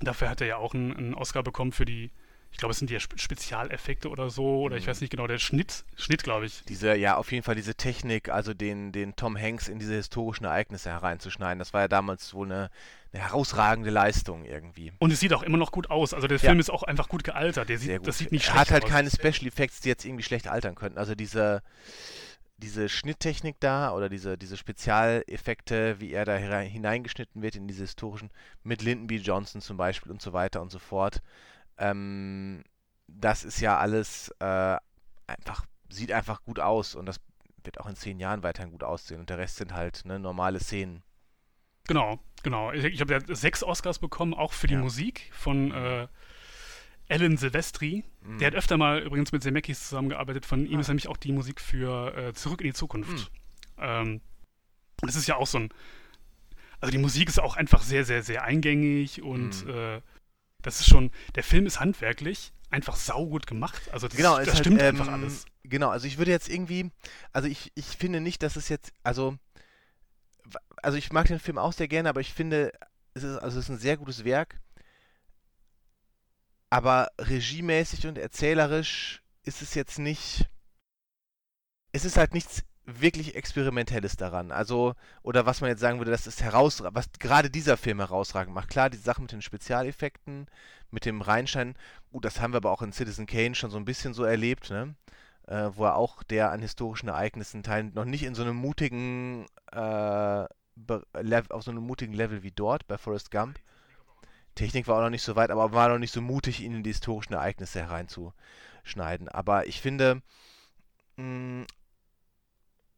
dafür 0.00 0.30
hat 0.30 0.40
er 0.40 0.46
ja 0.46 0.56
auch 0.56 0.74
einen, 0.74 0.96
einen 0.96 1.14
Oscar 1.14 1.42
bekommen 1.42 1.72
für 1.72 1.84
die, 1.84 2.10
ich 2.52 2.58
glaube, 2.58 2.72
es 2.72 2.78
sind 2.78 2.90
die 2.90 3.00
Spezialeffekte 3.00 4.10
oder 4.10 4.30
so, 4.30 4.60
oder 4.60 4.76
ich 4.76 4.84
mhm. 4.84 4.90
weiß 4.90 5.00
nicht 5.00 5.10
genau, 5.10 5.26
der 5.26 5.38
Schnitt, 5.38 5.84
Schnitt, 5.96 6.22
glaube 6.22 6.46
ich. 6.46 6.62
Diese, 6.68 6.94
ja, 6.94 7.16
auf 7.16 7.32
jeden 7.32 7.42
Fall 7.42 7.54
diese 7.54 7.74
Technik, 7.74 8.28
also 8.28 8.52
den, 8.54 8.92
den 8.92 9.16
Tom 9.16 9.36
Hanks 9.36 9.68
in 9.68 9.78
diese 9.78 9.94
historischen 9.94 10.44
Ereignisse 10.44 10.90
hereinzuschneiden, 10.90 11.58
das 11.58 11.72
war 11.72 11.80
ja 11.80 11.88
damals 11.88 12.34
wohl 12.34 12.46
eine, 12.46 12.70
eine 13.12 13.22
herausragende 13.22 13.90
Leistung 13.90 14.44
irgendwie. 14.44 14.92
Und 14.98 15.12
es 15.12 15.20
sieht 15.20 15.32
auch 15.32 15.42
immer 15.42 15.56
noch 15.56 15.72
gut 15.72 15.90
aus. 15.90 16.12
Also 16.12 16.28
der 16.28 16.38
Film 16.38 16.54
ja. 16.54 16.60
ist 16.60 16.70
auch 16.70 16.82
einfach 16.82 17.08
gut 17.08 17.24
gealtert. 17.24 17.70
Der 17.70 17.78
sieht, 17.78 17.96
gut. 17.96 18.06
Das 18.06 18.18
sieht 18.18 18.32
nicht 18.32 18.44
schlecht 18.44 18.56
aus. 18.56 18.56
Er 18.56 18.60
hat 18.60 18.70
halt 18.70 18.84
aus. 18.84 18.90
keine 18.90 19.10
Special 19.10 19.46
Effects, 19.46 19.80
die 19.80 19.88
jetzt 19.88 20.04
irgendwie 20.04 20.22
schlecht 20.22 20.46
altern 20.46 20.74
könnten. 20.74 20.98
Also 20.98 21.14
diese, 21.14 21.62
diese 22.58 22.88
Schnitttechnik 22.88 23.56
da 23.60 23.92
oder 23.92 24.08
diese, 24.08 24.36
diese 24.36 24.56
Spezialeffekte, 24.56 26.00
wie 26.00 26.12
er 26.12 26.26
da 26.26 26.36
hineingeschnitten 26.36 27.40
wird 27.40 27.56
in 27.56 27.66
diese 27.66 27.82
historischen, 27.82 28.30
mit 28.62 28.82
Lyndon 28.82 29.06
B. 29.06 29.16
Johnson 29.16 29.60
zum 29.60 29.78
Beispiel 29.78 30.12
und 30.12 30.20
so 30.20 30.32
weiter 30.32 30.60
und 30.60 30.70
so 30.70 30.78
fort. 30.78 31.22
Ähm, 31.82 32.62
das 33.08 33.44
ist 33.44 33.60
ja 33.60 33.76
alles 33.76 34.32
äh, 34.38 34.76
einfach, 35.26 35.66
sieht 35.90 36.12
einfach 36.12 36.42
gut 36.44 36.60
aus 36.60 36.94
und 36.94 37.06
das 37.06 37.20
wird 37.64 37.80
auch 37.80 37.86
in 37.86 37.96
zehn 37.96 38.18
Jahren 38.18 38.42
weiterhin 38.42 38.70
gut 38.70 38.84
aussehen. 38.84 39.20
Und 39.20 39.30
der 39.30 39.38
Rest 39.38 39.56
sind 39.56 39.74
halt 39.74 40.04
ne, 40.04 40.18
normale 40.18 40.60
Szenen. 40.60 41.02
Genau, 41.86 42.20
genau. 42.42 42.72
Ich, 42.72 42.84
ich 42.84 43.00
habe 43.00 43.12
ja 43.12 43.20
sechs 43.34 43.62
Oscars 43.62 43.98
bekommen, 43.98 44.34
auch 44.34 44.52
für 44.52 44.66
die 44.66 44.74
ja. 44.74 44.80
Musik 44.80 45.30
von 45.32 45.72
äh, 45.72 46.06
Alan 47.08 47.36
Silvestri. 47.36 48.04
Mhm. 48.22 48.38
Der 48.38 48.48
hat 48.48 48.54
öfter 48.54 48.76
mal 48.76 49.00
übrigens 49.00 49.32
mit 49.32 49.42
Zemeckis 49.42 49.88
zusammengearbeitet. 49.88 50.46
Von 50.46 50.64
ah. 50.64 50.68
ihm 50.68 50.80
ist 50.80 50.88
nämlich 50.88 51.08
auch 51.08 51.16
die 51.16 51.32
Musik 51.32 51.60
für 51.60 52.16
äh, 52.16 52.32
Zurück 52.32 52.60
in 52.60 52.68
die 52.68 52.74
Zukunft. 52.74 53.30
Mhm. 53.76 53.82
Ähm, 53.84 54.20
das 54.98 55.16
ist 55.16 55.26
ja 55.26 55.36
auch 55.36 55.46
so 55.46 55.58
ein. 55.58 55.68
Also 56.80 56.92
die 56.92 56.98
Musik 56.98 57.28
ist 57.28 57.40
auch 57.40 57.56
einfach 57.56 57.82
sehr, 57.82 58.04
sehr, 58.04 58.22
sehr 58.22 58.42
eingängig 58.42 59.22
und 59.22 59.64
mhm. 59.64 59.70
äh, 59.70 60.00
das 60.62 60.80
ist 60.80 60.88
schon, 60.88 61.10
der 61.34 61.44
Film 61.44 61.66
ist 61.66 61.80
handwerklich 61.80 62.52
einfach 62.70 62.96
saugut 62.96 63.46
gemacht. 63.46 63.82
Also 63.92 64.08
das, 64.08 64.16
genau, 64.16 64.38
das 64.38 64.48
halt, 64.48 64.58
stimmt 64.58 64.80
halt, 64.80 64.94
einfach 64.94 65.08
ähm, 65.08 65.14
alles. 65.14 65.44
Genau, 65.64 65.90
also 65.90 66.06
ich 66.06 66.18
würde 66.18 66.30
jetzt 66.30 66.48
irgendwie, 66.48 66.90
also 67.32 67.48
ich, 67.48 67.70
ich 67.74 67.86
finde 67.86 68.20
nicht, 68.20 68.42
dass 68.42 68.56
es 68.56 68.68
jetzt, 68.68 68.92
also, 69.02 69.36
also 70.82 70.98
ich 70.98 71.12
mag 71.12 71.26
den 71.26 71.38
Film 71.38 71.58
auch 71.58 71.72
sehr 71.72 71.88
gerne, 71.88 72.08
aber 72.08 72.20
ich 72.20 72.32
finde, 72.32 72.72
es 73.14 73.22
ist, 73.22 73.38
also 73.38 73.58
es 73.58 73.66
ist 73.66 73.70
ein 73.70 73.78
sehr 73.78 73.96
gutes 73.96 74.24
Werk. 74.24 74.60
Aber 76.70 77.10
regiemäßig 77.18 78.06
und 78.06 78.16
erzählerisch 78.16 79.22
ist 79.44 79.60
es 79.60 79.74
jetzt 79.74 79.98
nicht. 79.98 80.48
Es 81.92 82.06
ist 82.06 82.16
halt 82.16 82.32
nichts 82.32 82.64
wirklich 82.84 83.34
Experimentelles 83.34 84.16
daran. 84.16 84.50
Also, 84.50 84.94
oder 85.22 85.46
was 85.46 85.60
man 85.60 85.70
jetzt 85.70 85.80
sagen 85.80 85.98
würde, 85.98 86.10
das 86.10 86.26
ist 86.26 86.42
herausragend, 86.42 86.96
was 86.96 87.06
gerade 87.18 87.50
dieser 87.50 87.76
Film 87.76 87.98
herausragend 88.00 88.54
macht. 88.54 88.70
Klar, 88.70 88.90
die 88.90 88.96
Sache 88.96 89.22
mit 89.22 89.32
den 89.32 89.42
Spezialeffekten, 89.42 90.46
mit 90.90 91.04
dem 91.04 91.22
Reinschein, 91.22 91.76
gut, 92.10 92.24
das 92.24 92.40
haben 92.40 92.52
wir 92.52 92.58
aber 92.58 92.70
auch 92.70 92.82
in 92.82 92.92
Citizen 92.92 93.26
Kane 93.26 93.54
schon 93.54 93.70
so 93.70 93.78
ein 93.78 93.84
bisschen 93.84 94.14
so 94.14 94.24
erlebt, 94.24 94.70
ne? 94.70 94.94
Äh, 95.46 95.70
wo 95.74 95.84
er 95.84 95.96
auch 95.96 96.22
der 96.22 96.52
an 96.52 96.60
historischen 96.60 97.08
Ereignissen 97.08 97.62
teilt, 97.62 97.94
noch 97.94 98.04
nicht 98.04 98.22
in 98.22 98.34
so 98.34 98.42
einem 98.42 98.56
mutigen, 98.56 99.46
äh, 99.72 99.76
auf 99.76 101.62
so 101.62 101.70
einem 101.70 101.82
mutigen 101.82 102.14
Level 102.14 102.42
wie 102.42 102.52
dort 102.52 102.86
bei 102.86 102.96
Forrest 102.98 103.30
Gump. 103.30 103.58
Technik 104.54 104.86
war 104.86 104.98
auch 104.98 105.02
noch 105.02 105.10
nicht 105.10 105.22
so 105.22 105.34
weit, 105.36 105.50
aber 105.50 105.72
war 105.72 105.88
noch 105.88 105.98
nicht 105.98 106.12
so 106.12 106.20
mutig, 106.20 106.60
ihn 106.60 106.74
in 106.74 106.82
die 106.82 106.90
historischen 106.90 107.32
Ereignisse 107.32 107.80
hereinzuschneiden. 107.80 109.28
Aber 109.28 109.66
ich 109.66 109.80
finde, 109.80 110.22
mh, 111.16 111.66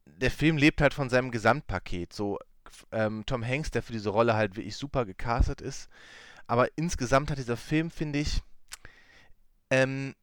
der 0.06 0.30
Film 0.30 0.56
lebt 0.56 0.80
halt 0.80 0.94
von 0.94 1.08
seinem 1.10 1.30
Gesamtpaket. 1.30 2.12
So 2.12 2.38
ähm, 2.92 3.24
Tom 3.26 3.44
Hanks, 3.44 3.70
der 3.70 3.82
für 3.82 3.92
diese 3.92 4.10
Rolle 4.10 4.34
halt 4.34 4.56
wirklich 4.56 4.76
super 4.76 5.04
gecastet 5.04 5.60
ist. 5.60 5.88
Aber 6.46 6.68
insgesamt 6.76 7.30
hat 7.30 7.38
dieser 7.38 7.56
Film, 7.56 7.90
finde 7.90 8.18
ich, 8.18 8.42
ähm, 9.70 10.14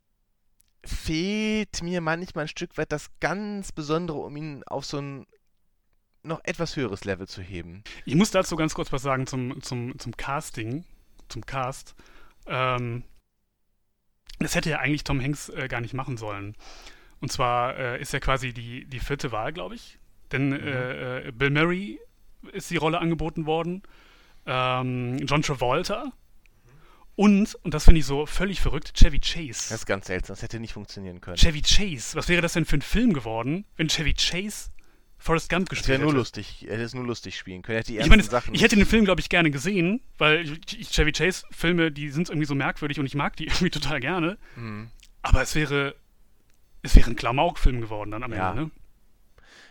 fehlt 0.85 1.81
mir 1.83 2.01
manchmal 2.01 2.45
ein 2.45 2.47
Stück 2.47 2.77
weit 2.77 2.91
das 2.91 3.09
ganz 3.19 3.71
Besondere, 3.71 4.19
um 4.19 4.35
ihn 4.35 4.63
auf 4.65 4.85
so 4.85 4.99
ein 4.99 5.25
noch 6.23 6.39
etwas 6.43 6.75
höheres 6.75 7.03
Level 7.03 7.27
zu 7.27 7.41
heben. 7.41 7.83
Ich 8.05 8.15
muss 8.15 8.31
dazu 8.31 8.55
ganz 8.55 8.75
kurz 8.75 8.91
was 8.91 9.01
sagen 9.01 9.25
zum, 9.25 9.61
zum, 9.63 9.97
zum 9.97 10.15
Casting, 10.17 10.85
zum 11.29 11.45
Cast. 11.45 11.95
Ähm, 12.45 13.03
das 14.39 14.55
hätte 14.55 14.69
ja 14.69 14.79
eigentlich 14.79 15.03
Tom 15.03 15.21
Hanks 15.21 15.49
äh, 15.49 15.67
gar 15.67 15.81
nicht 15.81 15.93
machen 15.93 16.17
sollen. 16.17 16.55
Und 17.21 17.31
zwar 17.31 17.77
äh, 17.77 18.01
ist 18.01 18.13
er 18.13 18.19
quasi 18.19 18.51
die, 18.51 18.85
die 18.85 18.99
vierte 18.99 19.31
Wahl, 19.31 19.53
glaube 19.53 19.75
ich. 19.75 19.99
Denn 20.31 20.49
mhm. 20.49 20.53
äh, 20.67 21.27
äh, 21.27 21.31
Bill 21.31 21.51
Murray 21.51 21.99
ist 22.51 22.69
die 22.71 22.77
Rolle 22.77 22.99
angeboten 22.99 23.45
worden. 23.45 23.83
Ähm, 24.45 25.19
John 25.25 25.43
Travolta. 25.43 26.11
Und, 27.15 27.55
und 27.63 27.73
das 27.73 27.83
finde 27.83 27.99
ich 27.99 28.05
so 28.05 28.25
völlig 28.25 28.61
verrückt, 28.61 28.93
Chevy 28.95 29.19
Chase. 29.19 29.69
Das 29.69 29.71
ist 29.71 29.85
ganz 29.85 30.07
seltsam, 30.07 30.35
das 30.35 30.41
hätte 30.41 30.59
nicht 30.59 30.73
funktionieren 30.73 31.21
können. 31.21 31.37
Chevy 31.37 31.61
Chase, 31.61 32.15
was 32.15 32.29
wäre 32.29 32.41
das 32.41 32.53
denn 32.53 32.65
für 32.65 32.77
ein 32.77 32.81
Film 32.81 33.13
geworden, 33.13 33.65
wenn 33.77 33.89
Chevy 33.89 34.13
Chase 34.13 34.71
Forrest 35.17 35.49
Gump 35.49 35.69
gespielt 35.69 35.99
hätte? 35.99 35.99
Das 35.99 36.01
wäre 36.01 36.13
nur 36.13 36.19
lustig, 36.19 36.65
er 36.67 36.73
hätte 36.73 36.83
es 36.83 36.95
nur 36.95 37.05
lustig 37.05 37.37
spielen 37.37 37.61
können. 37.61 37.83
ich 37.85 38.09
meine, 38.09 38.23
ich 38.53 38.63
hätte 38.63 38.75
den 38.75 38.87
Film, 38.87 39.05
glaube 39.05 39.21
ich, 39.21 39.29
gerne 39.29 39.51
gesehen, 39.51 40.01
weil 40.17 40.57
Chevy 40.65 41.11
Chase-Filme, 41.11 41.91
die 41.91 42.09
sind 42.09 42.29
irgendwie 42.29 42.47
so 42.47 42.55
merkwürdig 42.55 42.97
und 42.99 43.05
ich 43.05 43.13
mag 43.13 43.35
die 43.35 43.45
irgendwie 43.47 43.69
total 43.69 43.99
gerne. 43.99 44.37
Mhm. 44.55 44.89
Aber 45.21 45.43
es 45.43 45.53
wäre 45.53 45.93
es 46.81 46.95
wäre 46.95 47.09
ein 47.09 47.15
Klamauk-Film 47.15 47.81
geworden 47.81 48.11
dann 48.11 48.23
am 48.23 48.33
ja. 48.33 48.51
Ende, 48.51 48.63
ne? 48.63 48.71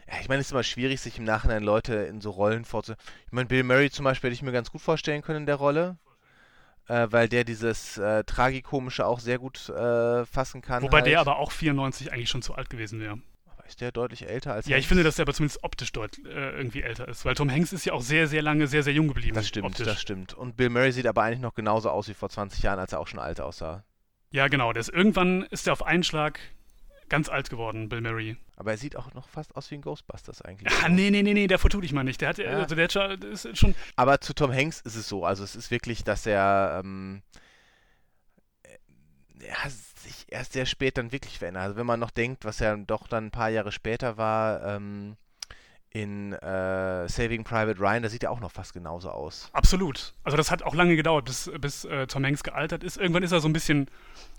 Ja, 0.09 0.21
ich 0.21 0.29
meine, 0.29 0.41
es 0.41 0.49
ist 0.49 0.53
immer 0.53 0.65
schwierig, 0.65 1.01
sich 1.01 1.19
im 1.19 1.25
Nachhinein 1.25 1.63
Leute 1.63 1.95
in 1.95 2.21
so 2.21 2.31
Rollen 2.31 2.65
vorzustellen. 2.65 2.99
Ich 3.27 3.33
meine, 3.33 3.47
Bill 3.47 3.63
Murray 3.63 3.91
zum 3.91 4.05
Beispiel 4.05 4.29
hätte 4.29 4.35
ich 4.35 4.43
mir 4.43 4.53
ganz 4.53 4.73
gut 4.73 4.81
vorstellen 4.81 5.23
können 5.23 5.41
in 5.41 5.47
der 5.47 5.57
Rolle. 5.57 5.99
Äh, 6.89 7.07
weil 7.13 7.29
der 7.29 7.45
dieses 7.45 7.99
äh, 7.99 8.25
Tragikomische 8.25 9.07
auch 9.07 9.21
sehr 9.21 9.39
gut 9.39 9.69
äh, 9.69 10.27
fassen 10.27 10.61
kann. 10.61 10.83
Wobei 10.83 10.99
halt. 10.99 11.07
der 11.07 11.21
aber 11.21 11.37
auch 11.37 11.53
94 11.53 12.13
eigentlich 12.13 12.29
schon 12.29 12.43
zu 12.43 12.57
alt 12.57 12.69
gewesen 12.69 12.99
wäre. 12.99 13.21
Aber 13.47 13.65
ist 13.65 13.81
der 13.81 13.93
deutlich 13.93 14.29
älter 14.29 14.55
als 14.55 14.67
Ja, 14.67 14.73
Hanks? 14.75 14.83
ich 14.83 14.89
finde, 14.89 15.05
dass 15.05 15.15
der 15.15 15.23
aber 15.23 15.33
zumindest 15.33 15.63
optisch 15.63 15.93
deutlich 15.93 16.27
äh, 16.27 16.51
irgendwie 16.51 16.83
älter 16.83 17.07
ist. 17.07 17.25
Weil 17.25 17.35
Tom 17.37 17.49
Hanks 17.49 17.73
ist 17.73 17.85
ja 17.85 17.93
auch 17.93 18.03
sehr, 18.03 18.27
sehr 18.27 18.43
lange, 18.43 18.67
sehr, 18.67 18.83
sehr 18.83 18.93
jung 18.93 19.07
geblieben. 19.07 19.37
Das 19.37 19.47
stimmt, 19.47 19.67
optisch. 19.67 19.87
das 19.87 20.01
stimmt. 20.01 20.35
Und 20.35 20.57
Bill 20.57 20.69
Murray 20.69 20.91
sieht 20.91 21.07
aber 21.07 21.23
eigentlich 21.23 21.39
noch 21.39 21.55
genauso 21.55 21.91
aus 21.91 22.09
wie 22.09 22.15
vor 22.15 22.29
20 22.29 22.61
Jahren, 22.65 22.81
als 22.81 22.93
er 22.93 22.99
auch 22.99 23.07
schon 23.07 23.21
alt 23.21 23.41
aussah. 23.41 23.85
Ja, 24.33 24.49
genau. 24.49 24.73
Der 24.73 24.81
ist, 24.81 24.89
irgendwann 24.89 25.43
ist 25.45 25.69
er 25.69 25.75
auf 25.75 25.87
einen 25.87 26.03
Schlag 26.03 26.41
ganz 27.11 27.29
alt 27.29 27.51
geworden, 27.51 27.91
Bill 27.91 28.01
Murray. 28.01 28.37
Aber 28.57 28.71
er 28.71 28.79
sieht 28.79 28.97
auch 28.97 29.13
noch 29.13 29.29
fast 29.29 29.55
aus 29.57 29.71
wie 29.71 29.75
ein 29.75 29.83
Ghostbusters 29.83 30.41
eigentlich. 30.43 30.73
Ah, 30.83 30.89
nee, 30.89 31.11
nee, 31.11 31.23
nee, 31.23 31.35
nee, 31.35 31.47
der 31.47 31.59
vertue 31.59 31.85
ich 31.85 31.93
mal 31.93 32.05
nicht. 32.05 32.21
Der 32.23 32.31
hat, 32.31 32.39
ja. 32.39 32.51
also 32.51 32.75
der 32.75 32.87
ist 32.87 33.59
schon. 33.59 33.75
Aber 33.97 34.21
zu 34.21 34.33
Tom 34.33 34.53
Hanks 34.53 34.81
ist 34.81 34.97
es 34.97 35.09
so. 35.09 35.25
Also 35.25 35.45
es 35.45 35.57
ist 35.57 35.71
wirklich, 35.71 36.05
dass 36.05 36.25
er, 36.25 36.81
ähm, 36.83 37.23
er 39.41 39.71
sich 39.71 40.27
erst 40.29 40.55
sehr 40.55 40.67
spät 40.67 40.97
dann 40.97 41.13
wirklich 41.13 41.39
verändert. 41.39 41.65
Also 41.65 41.77
wenn 41.77 41.87
man 41.87 42.01
noch 42.01 42.11
denkt, 42.11 42.45
was 42.45 42.61
er 42.61 42.77
doch 42.79 43.07
dann 43.09 43.27
ein 43.27 43.31
paar 43.31 43.51
Jahre 43.51 43.73
später 43.73 44.17
war, 44.17 44.65
ähm, 44.65 45.17
in 45.93 46.33
äh, 46.35 47.09
Saving 47.09 47.43
Private 47.43 47.81
Ryan, 47.81 48.05
da 48.05 48.09
sieht 48.09 48.23
er 48.23 48.31
auch 48.31 48.39
noch 48.39 48.53
fast 48.53 48.73
genauso 48.73 49.11
aus. 49.11 49.51
Absolut. 49.53 50.15
Also 50.23 50.37
das 50.37 50.53
hat 50.53 50.63
auch 50.63 50.75
lange 50.75 50.95
gedauert, 50.95 51.25
bis, 51.25 51.51
bis 51.61 51.85
äh, 51.85 52.07
Tom 52.07 52.25
Hanks 52.25 52.45
gealtert 52.45 52.85
ist. 52.85 52.97
Irgendwann 52.97 53.25
ist 53.25 53.33
er 53.33 53.41
so 53.41 53.49
ein 53.49 53.53
bisschen 53.53 53.89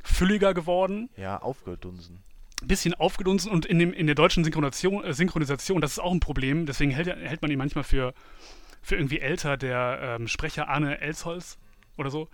fülliger 0.02 0.54
geworden. 0.54 1.10
Ja, 1.18 1.38
aufgedunsen 1.42 2.24
bisschen 2.68 2.94
aufgedunsen 2.94 3.52
und 3.52 3.66
in, 3.66 3.80
dem, 3.80 3.94
in 3.94 4.06
der 4.06 4.16
deutschen 4.16 4.44
Synchronisation, 4.44 5.04
äh, 5.04 5.14
Synchronisation, 5.14 5.82
das 5.82 5.94
ist 5.94 6.00
auch 6.00 6.12
ein 6.12 6.20
Problem, 6.20 6.66
deswegen 6.66 6.92
hält, 6.92 7.08
hält 7.08 7.42
man 7.42 7.52
ihn 7.52 7.58
manchmal 7.58 7.84
für, 7.84 8.14
für 8.82 8.96
irgendwie 8.96 9.20
älter, 9.20 9.58
der 9.58 10.18
ähm, 10.20 10.28
Sprecher 10.28 10.68
Arne 10.68 11.00
Elsholz 11.00 11.58
oder 11.98 12.10
so. 12.10 12.30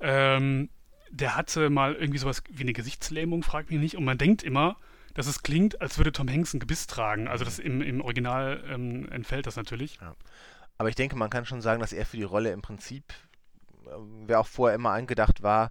Ähm, 0.00 0.68
der 1.10 1.36
hatte 1.36 1.70
mal 1.70 1.94
irgendwie 1.94 2.18
sowas 2.18 2.42
wie 2.50 2.62
eine 2.62 2.72
Gesichtslähmung, 2.72 3.42
fragt 3.42 3.70
mich 3.70 3.78
nicht, 3.78 3.96
und 3.96 4.04
man 4.04 4.18
denkt 4.18 4.42
immer, 4.42 4.76
dass 5.14 5.26
es 5.26 5.42
klingt, 5.42 5.80
als 5.80 5.96
würde 5.96 6.12
Tom 6.12 6.28
Hanks 6.28 6.52
ein 6.52 6.60
Gebiss 6.60 6.86
tragen. 6.86 7.26
Also 7.26 7.44
das 7.44 7.58
im, 7.58 7.80
im 7.80 8.02
Original 8.02 8.62
ähm, 8.68 9.08
entfällt 9.10 9.46
das 9.46 9.56
natürlich. 9.56 9.98
Ja. 10.00 10.14
Aber 10.76 10.90
ich 10.90 10.94
denke, 10.94 11.16
man 11.16 11.30
kann 11.30 11.46
schon 11.46 11.62
sagen, 11.62 11.80
dass 11.80 11.94
er 11.94 12.04
für 12.04 12.18
die 12.18 12.22
Rolle 12.22 12.50
im 12.52 12.60
Prinzip, 12.60 13.04
äh, 13.86 13.90
wer 14.26 14.40
auch 14.40 14.46
vorher 14.46 14.74
immer 14.74 14.90
angedacht 14.90 15.42
war, 15.42 15.70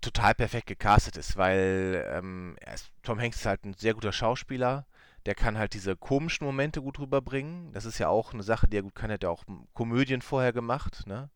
total 0.00 0.34
perfekt 0.34 0.66
gecastet 0.66 1.16
ist, 1.16 1.36
weil 1.36 2.04
ähm, 2.12 2.56
ist, 2.72 2.90
Tom 3.02 3.20
Hanks 3.20 3.38
ist 3.38 3.46
halt 3.46 3.64
ein 3.64 3.74
sehr 3.74 3.94
guter 3.94 4.12
Schauspieler. 4.12 4.86
Der 5.26 5.34
kann 5.34 5.58
halt 5.58 5.74
diese 5.74 5.96
komischen 5.96 6.46
Momente 6.46 6.80
gut 6.80 6.98
rüberbringen. 6.98 7.72
Das 7.72 7.84
ist 7.84 7.98
ja 7.98 8.08
auch 8.08 8.32
eine 8.32 8.42
Sache, 8.42 8.68
die 8.68 8.78
er 8.78 8.82
gut 8.82 8.94
kann. 8.94 9.10
Er 9.10 9.14
hat 9.14 9.24
ja 9.24 9.30
auch 9.30 9.44
Komödien 9.74 10.22
vorher 10.22 10.52
gemacht, 10.52 11.06
ne? 11.06 11.28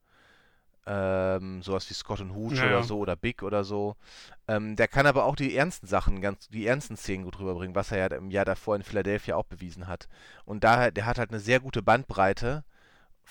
Ähm, 0.84 1.62
sowas 1.62 1.88
wie 1.90 1.94
Scott 1.94 2.20
und 2.20 2.34
Hooch 2.34 2.54
ja, 2.54 2.66
oder 2.66 2.82
so 2.82 2.98
oder 2.98 3.14
Big 3.14 3.42
oder 3.42 3.62
so. 3.62 3.94
Ähm, 4.48 4.74
der 4.74 4.88
kann 4.88 5.06
aber 5.06 5.26
auch 5.26 5.36
die 5.36 5.54
ernsten 5.54 5.86
Sachen, 5.86 6.20
ganz 6.20 6.48
die 6.48 6.66
ernsten 6.66 6.96
Szenen 6.96 7.24
gut 7.24 7.38
rüberbringen, 7.38 7.76
was 7.76 7.92
er 7.92 7.98
ja 7.98 8.06
im 8.16 8.32
Jahr 8.32 8.44
davor 8.44 8.74
in 8.74 8.82
Philadelphia 8.82 9.36
auch 9.36 9.44
bewiesen 9.44 9.86
hat. 9.86 10.08
Und 10.44 10.64
daher, 10.64 10.90
der 10.90 11.06
hat 11.06 11.18
halt 11.18 11.30
eine 11.30 11.38
sehr 11.38 11.60
gute 11.60 11.82
Bandbreite 11.82 12.64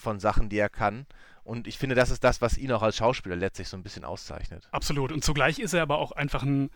von 0.01 0.19
Sachen, 0.19 0.49
die 0.49 0.57
er 0.57 0.69
kann. 0.69 1.05
Und 1.43 1.67
ich 1.67 1.77
finde, 1.77 1.95
das 1.95 2.11
ist 2.11 2.23
das, 2.23 2.41
was 2.41 2.57
ihn 2.57 2.71
auch 2.71 2.81
als 2.81 2.97
Schauspieler 2.97 3.35
letztlich 3.35 3.67
so 3.67 3.77
ein 3.77 3.83
bisschen 3.83 4.03
auszeichnet. 4.03 4.67
Absolut. 4.71 5.11
Und 5.11 5.23
zugleich 5.23 5.59
ist 5.59 5.73
er 5.73 5.81
aber 5.81 5.97
auch 5.99 6.11
einfach 6.11 6.43
ein 6.43 6.69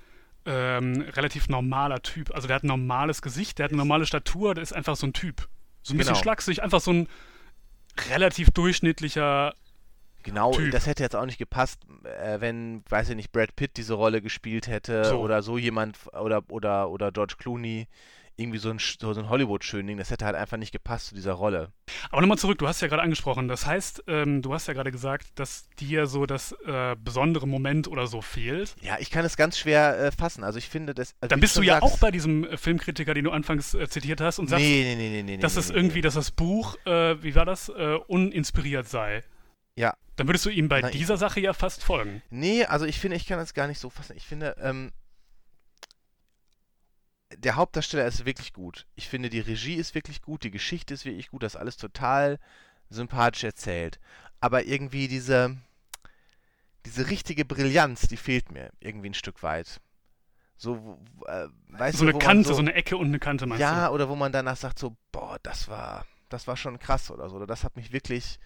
ähm, 0.46 1.02
relativ 1.02 1.50
normaler 1.50 2.02
Typ. 2.02 2.34
Also 2.34 2.48
der 2.48 2.56
hat 2.56 2.64
ein 2.64 2.68
normales 2.68 3.22
Gesicht, 3.22 3.60
der 3.60 3.66
hat 3.66 3.72
eine 3.72 3.78
normale 3.80 4.06
Statur, 4.06 4.56
der 4.56 4.64
ist 4.64 4.74
einfach 4.74 4.96
so 4.96 5.08
ein 5.08 5.14
Typ. 5.14 5.48
So 5.84 5.94
ein 5.94 5.98
bisschen 5.98 6.14
genau. 6.14 6.24
schlaksig, 6.24 6.64
einfach 6.64 6.82
so 6.82 6.92
ein 6.92 7.08
relativ 8.10 8.52
durchschnittlicher 8.52 9.54
Genau, 10.24 10.54
Typ. 10.54 10.72
das 10.72 10.88
hätte 10.88 11.04
jetzt 11.04 11.16
auch 11.16 11.28
nicht 11.28 11.38
gepasst, 11.38 11.84
äh, 12.04 12.42
wenn, 12.42 12.84
weiß 12.90 13.10
ich 13.10 13.16
nicht, 13.16 13.32
Brad 13.32 13.56
Pitt 13.56 13.78
diese 13.78 13.94
Rolle 13.94 14.24
gespielt 14.24 14.68
hätte 14.68 15.06
So. 15.06 15.20
oder 15.20 15.44
so 15.44 15.60
jemand 15.60 16.00
oder 16.14 16.42
oder 16.50 16.90
oder 16.90 17.12
George 17.12 17.36
Clooney 17.38 17.88
irgendwie 18.38 18.58
so 18.58 18.70
ein, 18.70 18.80
so 18.80 19.12
ein 19.14 19.30
Hollywood-Schönling, 19.30 19.98
das 19.98 20.10
hätte 20.12 20.26
halt 20.26 20.36
einfach 20.36 20.58
nicht 20.58 20.72
gepasst 20.72 21.08
zu 21.08 21.16
dieser 21.16 21.34
Rolle. 21.34 21.72
Aber 22.12 22.22
nochmal 22.22 22.38
zurück, 22.38 22.58
du 22.58 22.68
hast 22.68 22.82
ja 22.82 22.88
gerade 22.90 23.02
angesprochen, 23.02 23.48
das 23.48 23.66
heißt, 23.66 24.04
ähm, 24.08 24.42
du 24.42 24.54
hast 24.54 24.68
ja 24.68 24.74
gerade 24.74 24.92
gesagt, 24.92 25.28
dass 25.36 25.70
dir 25.80 26.08
so 26.08 26.26
das 26.26 26.52
äh, 26.66 26.96
besondere 27.00 27.48
Moment 27.48 27.88
oder 27.88 28.08
so 28.08 28.22
fehlt. 28.22 28.76
Ja, 28.82 28.98
ich 29.00 29.10
kann 29.12 29.24
es 29.26 29.38
ganz 29.38 29.58
schwer 29.58 29.98
äh, 30.00 30.12
fassen. 30.12 30.44
Also 30.44 30.58
ich 30.60 30.68
finde 30.68 30.94
das. 30.94 31.16
Also 31.22 31.30
Dann 31.30 31.40
bist 31.40 31.56
du 31.56 31.62
ja 31.62 31.80
sagst- 31.80 31.94
auch 31.94 32.00
bei 32.00 32.12
diesem 32.12 32.44
äh, 32.46 32.58
Filmkritiker, 32.58 33.14
den 33.14 33.24
du 33.26 33.32
anfangs 33.32 33.74
äh, 33.74 33.88
zitiert 33.88 34.20
hast 34.22 34.40
und 34.40 34.48
sagst, 34.50 34.64
Nee, 34.66 34.96
nee, 34.98 35.10
nee, 35.10 35.24
nee, 35.24 35.38
dass 35.38 35.54
nee, 35.56 35.60
es 35.62 35.70
nee, 35.70 35.76
irgendwie, 35.76 35.96
Nee. 35.98 36.02
dass 36.02 36.16
das 36.16 36.32
Buch, 36.32 36.76
äh, 36.86 37.22
wie 37.24 37.36
war 37.36 37.46
das, 37.46 37.70
äh, 37.70 37.98
uninspiriert 38.08 38.88
sei. 38.90 39.24
Ja. 39.78 39.94
Dann 40.18 40.28
würdest 40.28 40.46
du 40.46 40.50
ihm 40.50 40.70
bei 40.70 40.80
ich- 40.82 40.92
dieser 40.92 41.18
Sache 41.18 41.40
ja 41.42 41.54
fast 41.54 41.84
folgen. 41.84 42.22
Nee, 42.30 42.66
also 42.66 42.86
ich 42.86 43.00
finde, 43.00 43.18
ich 43.18 43.26
kann 43.28 43.38
das 43.38 43.54
gar 43.54 43.68
nicht 43.68 43.80
so 43.80 43.90
fassen. 43.90 44.14
Ich 44.16 44.26
finde, 44.26 44.56
ähm, 44.62 44.92
der 47.34 47.56
Hauptdarsteller 47.56 48.06
ist 48.06 48.26
wirklich 48.26 48.54
gut. 48.54 48.86
Ich 48.96 49.10
finde, 49.10 49.30
die 49.30 49.40
Regie 49.40 49.76
ist 49.76 49.96
wirklich 49.96 50.22
gut, 50.22 50.44
die 50.44 50.52
Geschichte 50.52 50.94
ist 50.94 51.06
wirklich 51.06 51.30
gut, 51.30 51.44
das 51.44 51.56
ist 51.56 51.60
alles 51.60 51.78
total 51.78 52.40
sympathisch 52.90 53.44
erzählt. 53.44 54.00
Aber 54.40 54.66
irgendwie 54.66 55.08
diese, 55.08 55.58
diese 56.86 57.10
richtige 57.10 57.46
Brillanz, 57.46 58.08
die 58.08 58.18
fehlt 58.18 58.52
mir 58.52 58.72
irgendwie 58.80 59.10
ein 59.10 59.16
Stück 59.16 59.42
weit. 59.44 59.82
So, 60.58 61.00
äh, 61.26 61.48
weißt 61.70 61.98
So 61.98 62.06
du, 62.06 62.12
eine 62.12 62.20
Kante, 62.20 62.48
so, 62.48 62.54
so 62.54 62.62
eine 62.62 62.74
Ecke 62.74 62.96
und 62.96 63.08
eine 63.08 63.20
Kante, 63.20 63.46
meinst 63.46 63.62
ja, 63.62 63.88
du? 63.88 63.94
oder 63.94 64.08
wo 64.08 64.16
man 64.16 64.32
danach 64.32 64.56
sagt 64.56 64.80
so, 64.80 64.96
boah, 65.12 65.38
das 65.44 65.68
war, 65.68 66.06
das 66.30 66.48
war 66.48 66.56
schon 66.56 66.80
krass 66.80 67.12
oder 67.12 67.30
so. 67.30 67.36
Oder 67.36 67.48
das 67.48 67.64
hat 67.64 67.76
mich 67.76 67.92
wirklich 67.92 68.40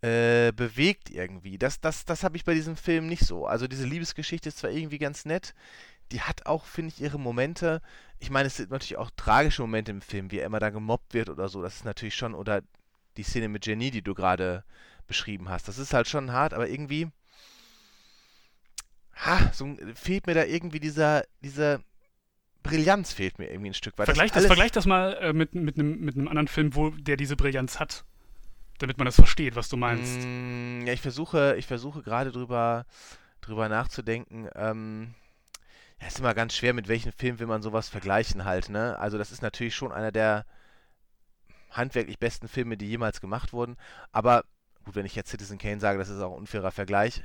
äh, 0.00 0.52
bewegt 0.52 1.10
irgendwie. 1.10 1.58
Das, 1.58 1.80
das, 1.80 2.04
das 2.04 2.22
habe 2.22 2.36
ich 2.36 2.44
bei 2.44 2.54
diesem 2.54 2.76
Film 2.76 3.08
nicht 3.08 3.24
so. 3.24 3.46
Also 3.46 3.66
diese 3.66 3.86
Liebesgeschichte 3.86 4.48
ist 4.48 4.58
zwar 4.58 4.70
irgendwie 4.70 4.98
ganz 4.98 5.24
nett, 5.24 5.54
die 6.12 6.20
hat 6.20 6.46
auch, 6.46 6.64
finde 6.64 6.92
ich, 6.94 7.00
ihre 7.00 7.18
Momente. 7.18 7.82
Ich 8.18 8.30
meine, 8.30 8.46
es 8.46 8.56
sind 8.56 8.70
natürlich 8.70 8.96
auch 8.96 9.10
tragische 9.16 9.62
Momente 9.62 9.90
im 9.90 10.00
Film, 10.00 10.30
wie 10.30 10.38
er 10.38 10.46
immer 10.46 10.60
da 10.60 10.70
gemobbt 10.70 11.14
wird 11.14 11.28
oder 11.28 11.48
so. 11.48 11.62
Das 11.62 11.76
ist 11.76 11.84
natürlich 11.84 12.14
schon, 12.14 12.34
oder 12.34 12.62
die 13.16 13.22
Szene 13.22 13.48
mit 13.48 13.66
Jenny, 13.66 13.90
die 13.90 14.02
du 14.02 14.14
gerade 14.14 14.64
beschrieben 15.06 15.48
hast. 15.48 15.68
Das 15.68 15.78
ist 15.78 15.92
halt 15.94 16.08
schon 16.08 16.32
hart, 16.32 16.54
aber 16.54 16.68
irgendwie 16.68 17.08
ha, 19.14 19.50
so 19.52 19.76
fehlt 19.94 20.26
mir 20.26 20.34
da 20.34 20.44
irgendwie 20.44 20.80
dieser, 20.80 21.24
dieser 21.42 21.80
Brillanz 22.62 23.12
fehlt 23.12 23.38
mir 23.38 23.50
irgendwie 23.50 23.70
ein 23.70 23.74
Stück 23.74 23.98
weit. 23.98 24.06
Vergleich 24.06 24.32
das, 24.32 24.46
vergleich 24.46 24.72
das 24.72 24.86
mal 24.86 25.14
äh, 25.20 25.32
mit, 25.32 25.54
mit, 25.54 25.78
einem, 25.78 26.00
mit 26.00 26.16
einem 26.16 26.28
anderen 26.28 26.48
Film, 26.48 26.74
wo 26.74 26.90
der 26.90 27.16
diese 27.16 27.36
Brillanz 27.36 27.80
hat. 27.80 28.04
Damit 28.78 28.96
man 28.98 29.06
das 29.06 29.16
versteht, 29.16 29.56
was 29.56 29.68
du 29.68 29.76
meinst. 29.76 30.20
Mm, 30.24 30.86
Ja, 30.86 30.92
ich 30.92 31.00
versuche, 31.00 31.56
ich 31.58 31.66
versuche 31.66 32.02
gerade 32.02 32.30
drüber, 32.30 32.86
drüber 33.40 33.68
nachzudenken. 33.68 34.48
Ähm, 34.54 35.14
ja, 36.00 36.06
ist 36.06 36.18
immer 36.20 36.34
ganz 36.34 36.54
schwer, 36.54 36.74
mit 36.74 36.88
welchem 36.88 37.12
Film 37.12 37.38
will 37.38 37.46
man 37.46 37.62
sowas 37.62 37.88
vergleichen 37.88 38.44
halt, 38.44 38.68
ne? 38.68 38.98
Also 38.98 39.18
das 39.18 39.32
ist 39.32 39.42
natürlich 39.42 39.74
schon 39.74 39.92
einer 39.92 40.12
der 40.12 40.44
handwerklich 41.70 42.18
besten 42.18 42.48
Filme, 42.48 42.76
die 42.76 42.88
jemals 42.88 43.20
gemacht 43.20 43.52
wurden. 43.52 43.76
Aber 44.12 44.44
gut, 44.84 44.94
wenn 44.94 45.06
ich 45.06 45.14
jetzt 45.14 45.30
Citizen 45.30 45.58
Kane 45.58 45.80
sage, 45.80 45.98
das 45.98 46.08
ist 46.08 46.20
auch 46.20 46.32
ein 46.32 46.38
unfairer 46.38 46.70
Vergleich. 46.70 47.24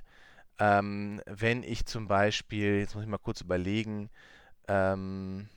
Ähm, 0.60 1.22
wenn 1.26 1.64
ich 1.64 1.86
zum 1.86 2.08
Beispiel, 2.08 2.80
jetzt 2.80 2.96
muss 2.96 3.04
ich 3.04 3.10
mal 3.10 3.18
kurz 3.18 3.42
überlegen, 3.42 4.10
ähm, 4.68 5.50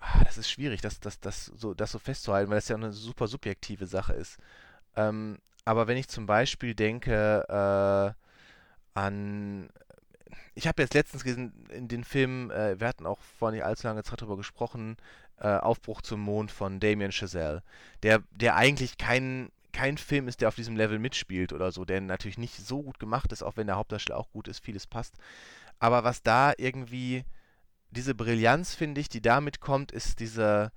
ah, 0.00 0.24
das 0.24 0.38
ist 0.38 0.50
schwierig, 0.50 0.80
das, 0.80 1.00
das, 1.00 1.20
das, 1.20 1.46
so, 1.46 1.74
das 1.74 1.92
so 1.92 1.98
festzuhalten, 1.98 2.50
weil 2.50 2.58
das 2.58 2.68
ja 2.68 2.76
eine 2.76 2.92
super 2.92 3.26
subjektive 3.28 3.86
Sache 3.86 4.14
ist. 4.14 4.38
Ähm, 4.96 5.38
aber 5.64 5.86
wenn 5.86 5.96
ich 5.96 6.08
zum 6.08 6.26
Beispiel 6.26 6.74
denke 6.74 7.44
äh, 7.48 8.98
an, 8.98 9.68
ich 10.54 10.66
habe 10.66 10.82
jetzt 10.82 10.94
letztens 10.94 11.24
gesehen, 11.24 11.52
in 11.70 11.88
den 11.88 12.04
Film, 12.04 12.50
äh, 12.50 12.78
wir 12.78 12.86
hatten 12.86 13.06
auch 13.06 13.20
vor 13.38 13.50
nicht 13.50 13.64
allzu 13.64 13.86
langer 13.86 14.04
Zeit 14.04 14.20
darüber 14.20 14.36
gesprochen, 14.36 14.96
äh, 15.38 15.48
Aufbruch 15.48 16.02
zum 16.02 16.20
Mond 16.20 16.50
von 16.50 16.80
Damien 16.80 17.12
Chazelle, 17.12 17.62
der, 18.02 18.22
der 18.30 18.56
eigentlich 18.56 18.98
kein, 18.98 19.50
kein 19.72 19.98
Film 19.98 20.28
ist, 20.28 20.40
der 20.40 20.48
auf 20.48 20.54
diesem 20.54 20.76
Level 20.76 20.98
mitspielt 20.98 21.52
oder 21.52 21.72
so, 21.72 21.84
der 21.84 22.00
natürlich 22.00 22.38
nicht 22.38 22.56
so 22.56 22.82
gut 22.82 22.98
gemacht 22.98 23.32
ist, 23.32 23.42
auch 23.42 23.56
wenn 23.56 23.66
der 23.66 23.76
Hauptdarsteller 23.76 24.18
auch 24.18 24.30
gut 24.30 24.48
ist, 24.48 24.62
vieles 24.64 24.86
passt. 24.86 25.14
Aber 25.78 26.04
was 26.04 26.22
da 26.22 26.52
irgendwie, 26.58 27.24
diese 27.90 28.14
Brillanz, 28.14 28.74
finde 28.74 29.00
ich, 29.00 29.08
die 29.08 29.22
damit 29.22 29.60
kommt, 29.60 29.92
ist 29.92 30.20
diese, 30.20 30.72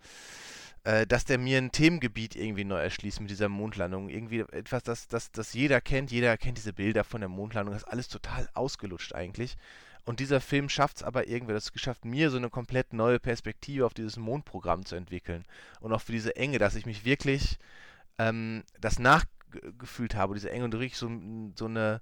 äh, 0.83 1.07
dass 1.07 1.25
der 1.25 1.37
mir 1.37 1.57
ein 1.57 1.71
Themengebiet 1.71 2.35
irgendwie 2.35 2.65
neu 2.65 2.79
erschließt 2.79 3.21
mit 3.21 3.29
dieser 3.29 3.49
Mondlandung. 3.49 4.09
Irgendwie 4.09 4.39
etwas, 4.39 4.83
das, 4.83 5.07
das, 5.07 5.31
das 5.31 5.53
jeder 5.53 5.81
kennt. 5.81 6.11
Jeder 6.11 6.37
kennt 6.37 6.57
diese 6.57 6.73
Bilder 6.73 7.03
von 7.03 7.21
der 7.21 7.29
Mondlandung. 7.29 7.73
Das 7.73 7.83
ist 7.83 7.89
alles 7.89 8.09
total 8.09 8.49
ausgelutscht 8.53 9.13
eigentlich. 9.13 9.55
Und 10.05 10.19
dieser 10.19 10.41
Film 10.41 10.67
schafft 10.67 10.97
es 10.97 11.03
aber 11.03 11.27
irgendwie, 11.27 11.53
das 11.53 11.71
geschafft 11.71 12.03
mir 12.03 12.29
so 12.29 12.35
eine 12.37 12.49
komplett 12.49 12.91
neue 12.91 13.19
Perspektive 13.19 13.85
auf 13.85 13.93
dieses 13.93 14.17
Mondprogramm 14.17 14.85
zu 14.85 14.95
entwickeln. 14.95 15.45
Und 15.79 15.93
auch 15.93 16.01
für 16.01 16.11
diese 16.11 16.35
Enge, 16.35 16.59
dass 16.59 16.75
ich 16.75 16.85
mich 16.85 17.05
wirklich 17.05 17.57
ähm, 18.17 18.63
das 18.81 18.99
nachgefühlt 18.99 20.15
habe, 20.15 20.33
diese 20.33 20.51
Enge 20.51 20.65
und 20.65 20.75
richtig 20.75 20.99
so, 20.99 21.09
so 21.55 21.65
eine 21.65 22.01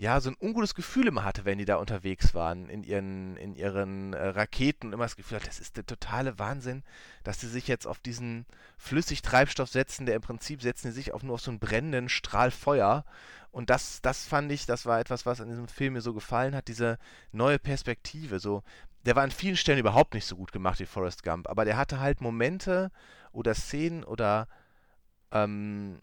ja, 0.00 0.18
so 0.18 0.30
ein 0.30 0.36
ungutes 0.40 0.74
Gefühl 0.74 1.08
immer 1.08 1.24
hatte, 1.24 1.44
wenn 1.44 1.58
die 1.58 1.66
da 1.66 1.76
unterwegs 1.76 2.32
waren 2.32 2.70
in 2.70 2.84
ihren, 2.84 3.36
in 3.36 3.54
ihren 3.54 4.14
äh, 4.14 4.28
Raketen 4.28 4.86
und 4.86 4.92
immer 4.94 5.04
das 5.04 5.14
Gefühl 5.14 5.36
hat, 5.36 5.46
das 5.46 5.60
ist 5.60 5.76
der 5.76 5.84
totale 5.84 6.38
Wahnsinn, 6.38 6.84
dass 7.22 7.38
sie 7.38 7.48
sich 7.48 7.68
jetzt 7.68 7.86
auf 7.86 7.98
diesen 7.98 8.46
Flüssigtreibstoff 8.78 9.68
setzen, 9.68 10.06
der 10.06 10.16
im 10.16 10.22
Prinzip 10.22 10.62
setzen 10.62 10.90
sie 10.90 10.94
sich 10.94 11.12
auf 11.12 11.22
nur 11.22 11.34
auf 11.34 11.42
so 11.42 11.50
einen 11.50 11.60
brennenden 11.60 12.08
Strahl 12.08 12.50
Feuer. 12.50 13.04
Und 13.52 13.68
das, 13.68 14.00
das 14.00 14.24
fand 14.24 14.50
ich, 14.52 14.64
das 14.64 14.86
war 14.86 15.00
etwas, 15.00 15.26
was 15.26 15.42
an 15.42 15.48
diesem 15.48 15.68
Film 15.68 15.92
mir 15.92 16.00
so 16.00 16.14
gefallen 16.14 16.56
hat, 16.56 16.68
diese 16.68 16.98
neue 17.30 17.58
Perspektive. 17.58 18.38
So, 18.38 18.62
der 19.04 19.16
war 19.16 19.22
an 19.22 19.30
vielen 19.30 19.58
Stellen 19.58 19.80
überhaupt 19.80 20.14
nicht 20.14 20.24
so 20.24 20.34
gut 20.34 20.50
gemacht 20.50 20.80
wie 20.80 20.86
Forrest 20.86 21.24
Gump, 21.24 21.46
aber 21.46 21.66
der 21.66 21.76
hatte 21.76 22.00
halt 22.00 22.22
Momente 22.22 22.90
oder 23.32 23.54
Szenen 23.54 24.02
oder 24.04 24.48
ähm, 25.30 26.00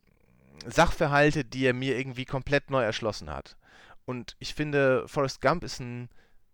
Sachverhalte, 0.66 1.46
die 1.46 1.66
er 1.66 1.74
mir 1.74 1.98
irgendwie 1.98 2.26
komplett 2.26 2.70
neu 2.70 2.84
erschlossen 2.84 3.30
hat. 3.30 3.58
Und 4.06 4.36
ich 4.40 4.54
finde, 4.54 5.08
Forrest 5.08 5.42
Gump 5.42 5.64
ist 5.64 5.80
ein, 5.80 6.10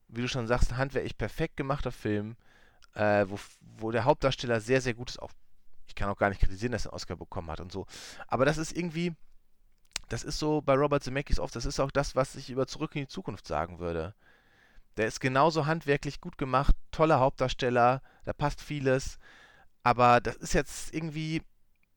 wie 0.07 0.21
du 0.21 0.27
schon 0.27 0.47
sagst, 0.47 0.71
ein 0.71 0.77
handwerklich 0.77 1.17
perfekt 1.17 1.57
gemachter 1.57 1.91
Film, 1.91 2.35
äh, 2.95 3.25
wo, 3.27 3.39
wo 3.77 3.91
der 3.91 4.05
Hauptdarsteller 4.05 4.59
sehr, 4.59 4.81
sehr 4.81 4.93
gut 4.93 5.09
ist. 5.09 5.19
Auch, 5.21 5.31
ich 5.87 5.95
kann 5.95 6.09
auch 6.09 6.17
gar 6.17 6.29
nicht 6.29 6.41
kritisieren, 6.41 6.71
dass 6.71 6.85
er 6.85 6.91
einen 6.91 6.95
Oscar 6.95 7.15
bekommen 7.15 7.51
hat 7.51 7.59
und 7.59 7.71
so. 7.71 7.85
Aber 8.27 8.45
das 8.45 8.57
ist 8.57 8.75
irgendwie, 8.75 9.13
das 10.09 10.23
ist 10.23 10.39
so 10.39 10.61
bei 10.61 10.73
Robert 10.73 11.03
Zemeckis 11.03 11.39
oft, 11.39 11.55
das 11.55 11.65
ist 11.65 11.79
auch 11.79 11.91
das, 11.91 12.15
was 12.15 12.35
ich 12.35 12.49
über 12.49 12.67
Zurück 12.67 12.95
in 12.95 13.03
die 13.03 13.07
Zukunft 13.07 13.47
sagen 13.47 13.79
würde. 13.79 14.15
Der 14.97 15.07
ist 15.07 15.19
genauso 15.19 15.65
handwerklich 15.65 16.21
gut 16.21 16.37
gemacht, 16.37 16.75
toller 16.91 17.19
Hauptdarsteller, 17.19 18.01
da 18.25 18.33
passt 18.33 18.61
vieles. 18.61 19.17
Aber 19.83 20.21
das 20.21 20.35
ist 20.37 20.53
jetzt 20.53 20.93
irgendwie, 20.93 21.41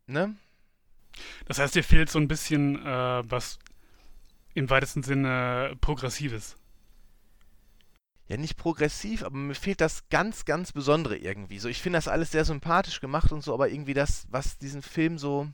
ne? 0.06 0.34
Das 1.46 1.58
heißt, 1.58 1.74
dir 1.74 1.84
fehlt 1.84 2.10
so 2.10 2.18
ein 2.18 2.28
bisschen 2.28 2.84
äh, 2.84 3.22
was 3.30 3.58
im 4.54 4.70
weitesten 4.70 5.02
Sinne 5.02 5.76
Progressives. 5.80 6.56
ja 8.28 8.36
nicht 8.36 8.56
progressiv, 8.56 9.22
aber 9.22 9.36
mir 9.36 9.54
fehlt 9.54 9.80
das 9.80 10.08
ganz, 10.08 10.44
ganz 10.44 10.72
Besondere 10.72 11.16
irgendwie. 11.16 11.58
So, 11.58 11.68
ich 11.68 11.80
finde 11.80 11.98
das 11.98 12.08
alles 12.08 12.32
sehr 12.32 12.44
sympathisch 12.44 13.00
gemacht 13.00 13.30
und 13.32 13.42
so, 13.42 13.54
aber 13.54 13.68
irgendwie 13.68 13.94
das, 13.94 14.26
was 14.30 14.58
diesen 14.58 14.82
Film 14.82 15.18
so. 15.18 15.48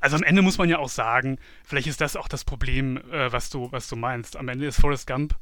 Also 0.00 0.16
am 0.16 0.22
Ende 0.24 0.42
muss 0.42 0.58
man 0.58 0.68
ja 0.68 0.78
auch 0.78 0.88
sagen, 0.88 1.38
vielleicht 1.64 1.86
ist 1.86 2.00
das 2.00 2.16
auch 2.16 2.28
das 2.28 2.44
Problem, 2.44 2.96
äh, 3.12 3.32
was 3.32 3.48
du, 3.48 3.70
was 3.70 3.88
du 3.88 3.96
meinst. 3.96 4.36
Am 4.36 4.48
Ende 4.48 4.66
ist 4.66 4.80
Forrest 4.80 5.06
Gump 5.06 5.36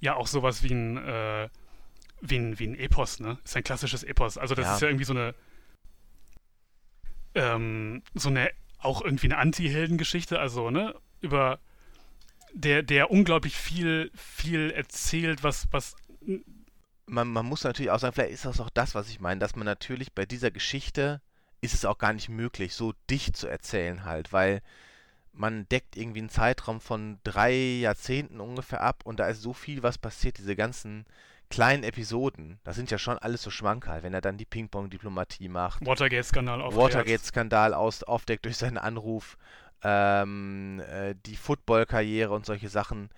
ja 0.00 0.16
auch 0.16 0.26
sowas 0.26 0.62
wie 0.62 0.72
ein, 0.72 0.96
äh, 0.96 1.48
wie 2.22 2.36
ein, 2.38 2.58
wie 2.58 2.66
ein 2.68 2.74
Epos, 2.74 3.20
ne? 3.20 3.38
Ist 3.44 3.56
ein 3.56 3.62
klassisches 3.64 4.02
Epos. 4.02 4.38
Also 4.38 4.54
das 4.54 4.64
Ja. 4.66 4.74
ist 4.74 4.80
ja 4.80 4.88
irgendwie 4.88 5.04
so 5.04 5.12
eine, 5.12 5.34
ähm, 7.34 8.02
so 8.14 8.28
eine, 8.30 8.50
auch 8.82 9.02
irgendwie 9.02 9.26
eine 9.26 9.38
Anti-Heldengeschichte, 9.38 10.38
also, 10.38 10.70
ne? 10.70 10.94
Über 11.20 11.58
der, 12.52 12.82
der 12.82 13.10
unglaublich 13.10 13.56
viel, 13.56 14.10
viel 14.14 14.70
erzählt, 14.70 15.42
was, 15.42 15.68
was 15.70 15.94
Man, 17.06 17.28
man 17.28 17.46
muss 17.46 17.64
natürlich 17.64 17.90
auch 17.90 17.98
sagen, 17.98 18.14
vielleicht 18.14 18.32
ist 18.32 18.44
das 18.44 18.60
auch 18.60 18.70
das, 18.70 18.94
was 18.94 19.08
ich 19.08 19.20
meine, 19.20 19.40
dass 19.40 19.56
man 19.56 19.66
natürlich 19.66 20.12
bei 20.12 20.26
dieser 20.26 20.50
Geschichte 20.50 21.20
ist 21.60 21.74
es 21.74 21.84
auch 21.84 21.98
gar 21.98 22.12
nicht 22.12 22.28
möglich, 22.28 22.74
so 22.74 22.94
dicht 23.10 23.36
zu 23.36 23.46
erzählen 23.46 24.04
halt, 24.04 24.32
weil 24.32 24.62
man 25.32 25.68
deckt 25.68 25.96
irgendwie 25.96 26.20
einen 26.20 26.30
Zeitraum 26.30 26.80
von 26.80 27.18
drei 27.22 27.52
Jahrzehnten 27.52 28.40
ungefähr 28.40 28.80
ab 28.80 29.02
und 29.04 29.20
da 29.20 29.28
ist 29.28 29.42
so 29.42 29.52
viel, 29.52 29.82
was 29.82 29.98
passiert, 29.98 30.38
diese 30.38 30.56
ganzen 30.56 31.04
kleinen 31.50 31.82
Episoden, 31.82 32.58
das 32.64 32.76
sind 32.76 32.90
ja 32.90 32.98
schon 32.98 33.18
alles 33.18 33.42
so 33.42 33.50
Schmankerl, 33.50 34.02
wenn 34.02 34.14
er 34.14 34.20
dann 34.20 34.38
die 34.38 34.44
Ping-Pong-Diplomatie 34.44 35.48
macht, 35.48 35.84
Watergate-Skandal 35.84 36.62
aufklärt. 36.62 36.94
Watergate-Skandal 36.94 37.74
aus, 37.74 38.02
aufdeckt 38.04 38.44
durch 38.44 38.56
seinen 38.56 38.78
Anruf, 38.78 39.36
ähm, 39.82 40.80
äh, 40.88 41.14
die 41.26 41.36
Football-Karriere 41.36 42.32
und 42.32 42.46
solche 42.46 42.68
Sachen. 42.68 43.10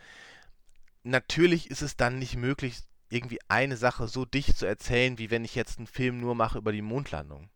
Natürlich 1.04 1.70
ist 1.70 1.82
es 1.82 1.96
dann 1.96 2.18
nicht 2.18 2.36
möglich, 2.36 2.78
irgendwie 3.10 3.38
eine 3.48 3.76
Sache 3.76 4.08
so 4.08 4.24
dicht 4.24 4.56
zu 4.56 4.66
erzählen, 4.66 5.18
wie 5.18 5.30
wenn 5.30 5.44
ich 5.44 5.54
jetzt 5.54 5.78
einen 5.78 5.86
Film 5.86 6.18
nur 6.18 6.34
mache 6.34 6.58
über 6.58 6.72
die 6.72 6.82
Mondlandung. 6.82 7.50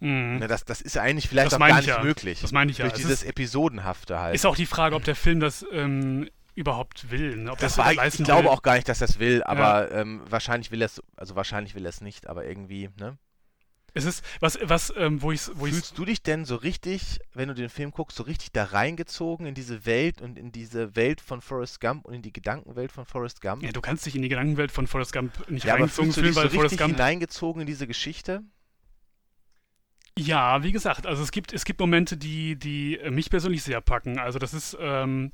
Mhm. 0.00 0.38
Ne, 0.38 0.48
das, 0.48 0.64
das 0.64 0.80
ist 0.80 0.98
eigentlich 0.98 1.28
vielleicht 1.28 1.52
das 1.52 1.54
auch 1.54 1.66
gar 1.66 1.76
nicht 1.76 1.88
ja. 1.88 2.02
möglich. 2.02 2.40
Das 2.40 2.52
meine 2.52 2.70
ich 2.70 2.78
ja. 2.78 2.86
Durch 2.86 2.94
dieses 2.94 3.22
Episodenhafte 3.22 4.18
halt. 4.18 4.34
Ist 4.34 4.46
auch 4.46 4.56
die 4.56 4.66
Frage, 4.66 4.96
ob 4.96 5.04
der 5.04 5.14
Film 5.14 5.40
das 5.40 5.64
ähm, 5.72 6.28
überhaupt 6.54 7.10
will. 7.10 7.36
Ne? 7.36 7.50
das, 7.50 7.76
das 7.76 7.78
war, 7.78 7.92
ich 7.92 8.16
glaube 8.18 8.44
will. 8.44 8.48
auch 8.50 8.62
gar 8.62 8.74
nicht, 8.74 8.88
dass 8.88 8.98
das 8.98 9.18
will, 9.18 9.42
aber 9.42 9.90
ja. 9.90 10.00
ähm, 10.00 10.22
wahrscheinlich 10.28 10.70
will 10.70 10.82
er 10.82 10.86
es, 10.86 11.02
also 11.16 11.36
wahrscheinlich 11.36 11.74
will 11.74 11.84
er 11.84 11.90
es 11.90 12.00
nicht, 12.00 12.26
aber 12.26 12.44
irgendwie, 12.44 12.90
ne? 12.98 13.18
Es 13.92 14.04
ist, 14.04 14.24
was, 14.38 14.58
was, 14.62 14.92
ähm, 14.96 15.20
wo 15.20 15.32
ich 15.32 15.48
wo 15.54 15.66
Fühlst 15.66 15.98
du 15.98 16.04
dich 16.04 16.22
denn 16.22 16.44
so 16.44 16.56
richtig, 16.56 17.18
wenn 17.34 17.48
du 17.48 17.54
den 17.54 17.68
Film 17.68 17.90
guckst, 17.90 18.16
so 18.16 18.22
richtig 18.22 18.52
da 18.52 18.64
reingezogen 18.64 19.46
in 19.46 19.54
diese 19.54 19.84
Welt 19.84 20.20
und 20.20 20.38
in 20.38 20.52
diese 20.52 20.94
Welt 20.94 21.20
von 21.20 21.40
Forrest 21.40 21.80
Gump 21.80 22.04
und 22.04 22.14
in 22.14 22.22
die 22.22 22.32
Gedankenwelt 22.32 22.92
von 22.92 23.04
Forrest 23.04 23.40
Gump? 23.40 23.62
Ja, 23.62 23.72
du 23.72 23.80
kannst 23.80 24.06
dich 24.06 24.14
in 24.14 24.22
die 24.22 24.28
Gedankenwelt 24.28 24.70
von 24.70 24.86
Forrest 24.86 25.12
Gump 25.12 25.50
nicht 25.50 25.64
ja, 25.64 25.74
reingezogen 25.74 26.12
fühlen, 26.12 26.36
weil 26.36 26.50
so 26.50 26.56
Forrest 26.56 26.78
Gump 26.78 26.94
hineingezogen 26.94 27.62
in 27.62 27.66
diese 27.66 27.86
Geschichte? 27.86 28.42
Ja, 30.16 30.62
wie 30.62 30.72
gesagt, 30.72 31.06
also 31.06 31.22
es 31.22 31.32
gibt, 31.32 31.52
es 31.52 31.64
gibt 31.64 31.80
Momente, 31.80 32.16
die, 32.16 32.56
die 32.56 33.00
mich 33.10 33.30
persönlich 33.30 33.62
sehr 33.62 33.80
packen. 33.80 34.18
Also 34.18 34.38
das 34.38 34.54
ist, 34.54 34.76
ähm, 34.80 35.32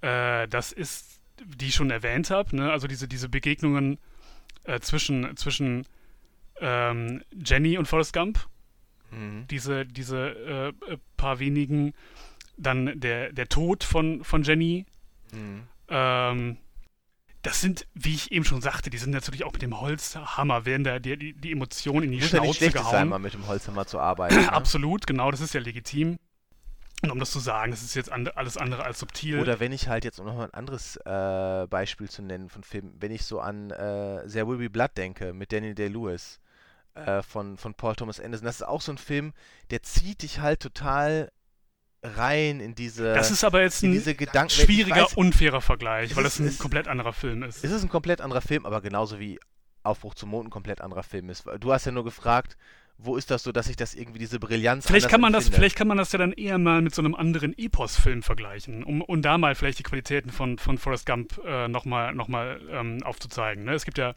äh, 0.00 0.48
das 0.48 0.72
ist, 0.72 1.20
die 1.44 1.68
ich 1.68 1.74
schon 1.74 1.90
erwähnt 1.90 2.30
habe, 2.30 2.56
ne? 2.56 2.72
also 2.72 2.86
diese, 2.86 3.08
diese 3.08 3.28
Begegnungen 3.28 3.98
äh, 4.64 4.80
zwischen, 4.80 5.36
zwischen 5.36 5.86
ähm, 6.60 7.22
Jenny 7.32 7.78
und 7.78 7.86
Forrest 7.86 8.12
Gump. 8.12 8.46
Mhm. 9.10 9.46
Diese, 9.48 9.86
diese 9.86 10.74
äh, 10.86 10.92
äh, 10.92 10.98
paar 11.16 11.38
wenigen. 11.38 11.94
Dann 12.56 12.98
der, 12.98 13.32
der 13.32 13.48
Tod 13.48 13.84
von, 13.84 14.24
von 14.24 14.42
Jenny. 14.42 14.84
Mhm. 15.32 15.62
Ähm, 15.88 16.56
das 17.42 17.60
sind, 17.60 17.86
wie 17.94 18.14
ich 18.14 18.32
eben 18.32 18.44
schon 18.44 18.60
sagte, 18.60 18.90
die 18.90 18.98
sind 18.98 19.12
natürlich 19.12 19.44
auch 19.44 19.52
mit 19.52 19.62
dem 19.62 19.80
Holzhammer, 19.80 20.66
werden 20.66 20.82
da 20.82 20.98
die, 20.98 21.16
die, 21.16 21.32
die 21.34 21.52
Emotionen 21.52 22.04
in 22.04 22.12
die 22.12 22.20
Schnauze 22.20 22.60
ja 22.60 22.66
nicht 22.66 22.72
gehauen. 22.74 22.90
sein, 22.90 23.08
mal 23.08 23.20
mit 23.20 23.32
dem 23.32 23.46
Holzhammer 23.46 23.86
zu 23.86 24.00
arbeiten. 24.00 24.34
ne? 24.40 24.52
Absolut, 24.52 25.06
genau, 25.06 25.30
das 25.30 25.40
ist 25.40 25.54
ja 25.54 25.60
legitim. 25.60 26.18
Und 27.02 27.12
um 27.12 27.18
das 27.20 27.30
zu 27.30 27.38
sagen, 27.38 27.70
das 27.70 27.82
ist 27.82 27.94
jetzt 27.94 28.10
and 28.10 28.36
alles 28.36 28.56
andere 28.56 28.84
als 28.84 28.98
subtil. 28.98 29.38
Oder 29.38 29.60
wenn 29.60 29.70
ich 29.70 29.88
halt 29.88 30.04
jetzt, 30.04 30.18
um 30.18 30.26
nochmal 30.26 30.46
ein 30.46 30.54
anderes 30.54 30.96
äh, 30.96 31.66
Beispiel 31.68 32.10
zu 32.10 32.22
nennen 32.22 32.48
von 32.48 32.64
Filmen, 32.64 32.96
wenn 32.98 33.12
ich 33.12 33.24
so 33.24 33.40
an 33.40 33.70
äh, 33.70 34.26
There 34.26 34.48
Will 34.48 34.58
Be 34.58 34.68
Blood 34.68 34.96
denke 34.96 35.32
mit 35.32 35.52
Daniel 35.52 35.76
Day-Lewis 35.76 36.40
äh, 36.94 37.22
von, 37.22 37.56
von 37.56 37.74
Paul 37.74 37.94
Thomas 37.94 38.18
Anderson, 38.18 38.46
das 38.46 38.56
ist 38.56 38.66
auch 38.66 38.80
so 38.80 38.92
ein 38.92 38.98
Film, 38.98 39.32
der 39.70 39.82
zieht 39.84 40.22
dich 40.22 40.40
halt 40.40 40.58
total 40.58 41.30
rein 42.02 42.58
in 42.60 42.74
diese. 42.74 43.14
Das 43.14 43.30
ist 43.30 43.44
aber 43.44 43.62
jetzt 43.62 43.82
ein 43.82 43.92
Gedanken 43.92 44.50
schwieriger, 44.50 45.04
weiß, 45.04 45.14
unfairer 45.14 45.60
Vergleich, 45.60 46.16
weil 46.16 46.24
das 46.24 46.38
ein 46.40 46.46
ist, 46.46 46.58
komplett 46.58 46.88
anderer 46.88 47.12
Film 47.12 47.44
ist. 47.44 47.64
Es 47.64 47.70
ist 47.70 47.82
ein 47.82 47.88
komplett 47.88 48.20
anderer 48.20 48.40
Film, 48.40 48.66
aber 48.66 48.80
genauso 48.80 49.20
wie 49.20 49.38
Aufbruch 49.82 50.14
zum 50.14 50.30
Mond 50.30 50.48
ein 50.48 50.50
komplett 50.50 50.80
anderer 50.80 51.02
Film 51.02 51.30
ist. 51.30 51.44
Du 51.60 51.72
hast 51.72 51.86
ja 51.86 51.92
nur 51.92 52.04
gefragt, 52.04 52.56
wo 52.98 53.16
ist 53.16 53.30
das 53.30 53.44
so, 53.44 53.52
dass 53.52 53.68
ich 53.68 53.76
das 53.76 53.94
irgendwie 53.94 54.18
diese 54.18 54.40
Brillanz 54.40 54.86
vielleicht 54.86 55.08
kann 55.08 55.20
man 55.20 55.32
das 55.32 55.48
Vielleicht 55.48 55.76
kann 55.76 55.86
man 55.86 55.96
das 55.96 56.12
ja 56.12 56.18
dann 56.18 56.32
eher 56.32 56.58
mal 56.58 56.82
mit 56.82 56.94
so 56.94 57.00
einem 57.00 57.14
anderen 57.14 57.56
Epos-Film 57.56 58.22
vergleichen, 58.22 58.82
um, 58.82 59.00
um 59.00 59.22
da 59.22 59.38
mal 59.38 59.54
vielleicht 59.54 59.78
die 59.78 59.84
Qualitäten 59.84 60.30
von, 60.30 60.58
von 60.58 60.78
Forrest 60.78 61.06
Gump 61.06 61.40
äh, 61.46 61.68
nochmal 61.68 62.14
noch 62.14 62.28
mal, 62.28 62.60
ähm, 62.70 63.02
aufzuzeigen. 63.04 63.64
Ne? 63.64 63.72
Es 63.72 63.84
gibt 63.84 63.98
ja, 63.98 64.14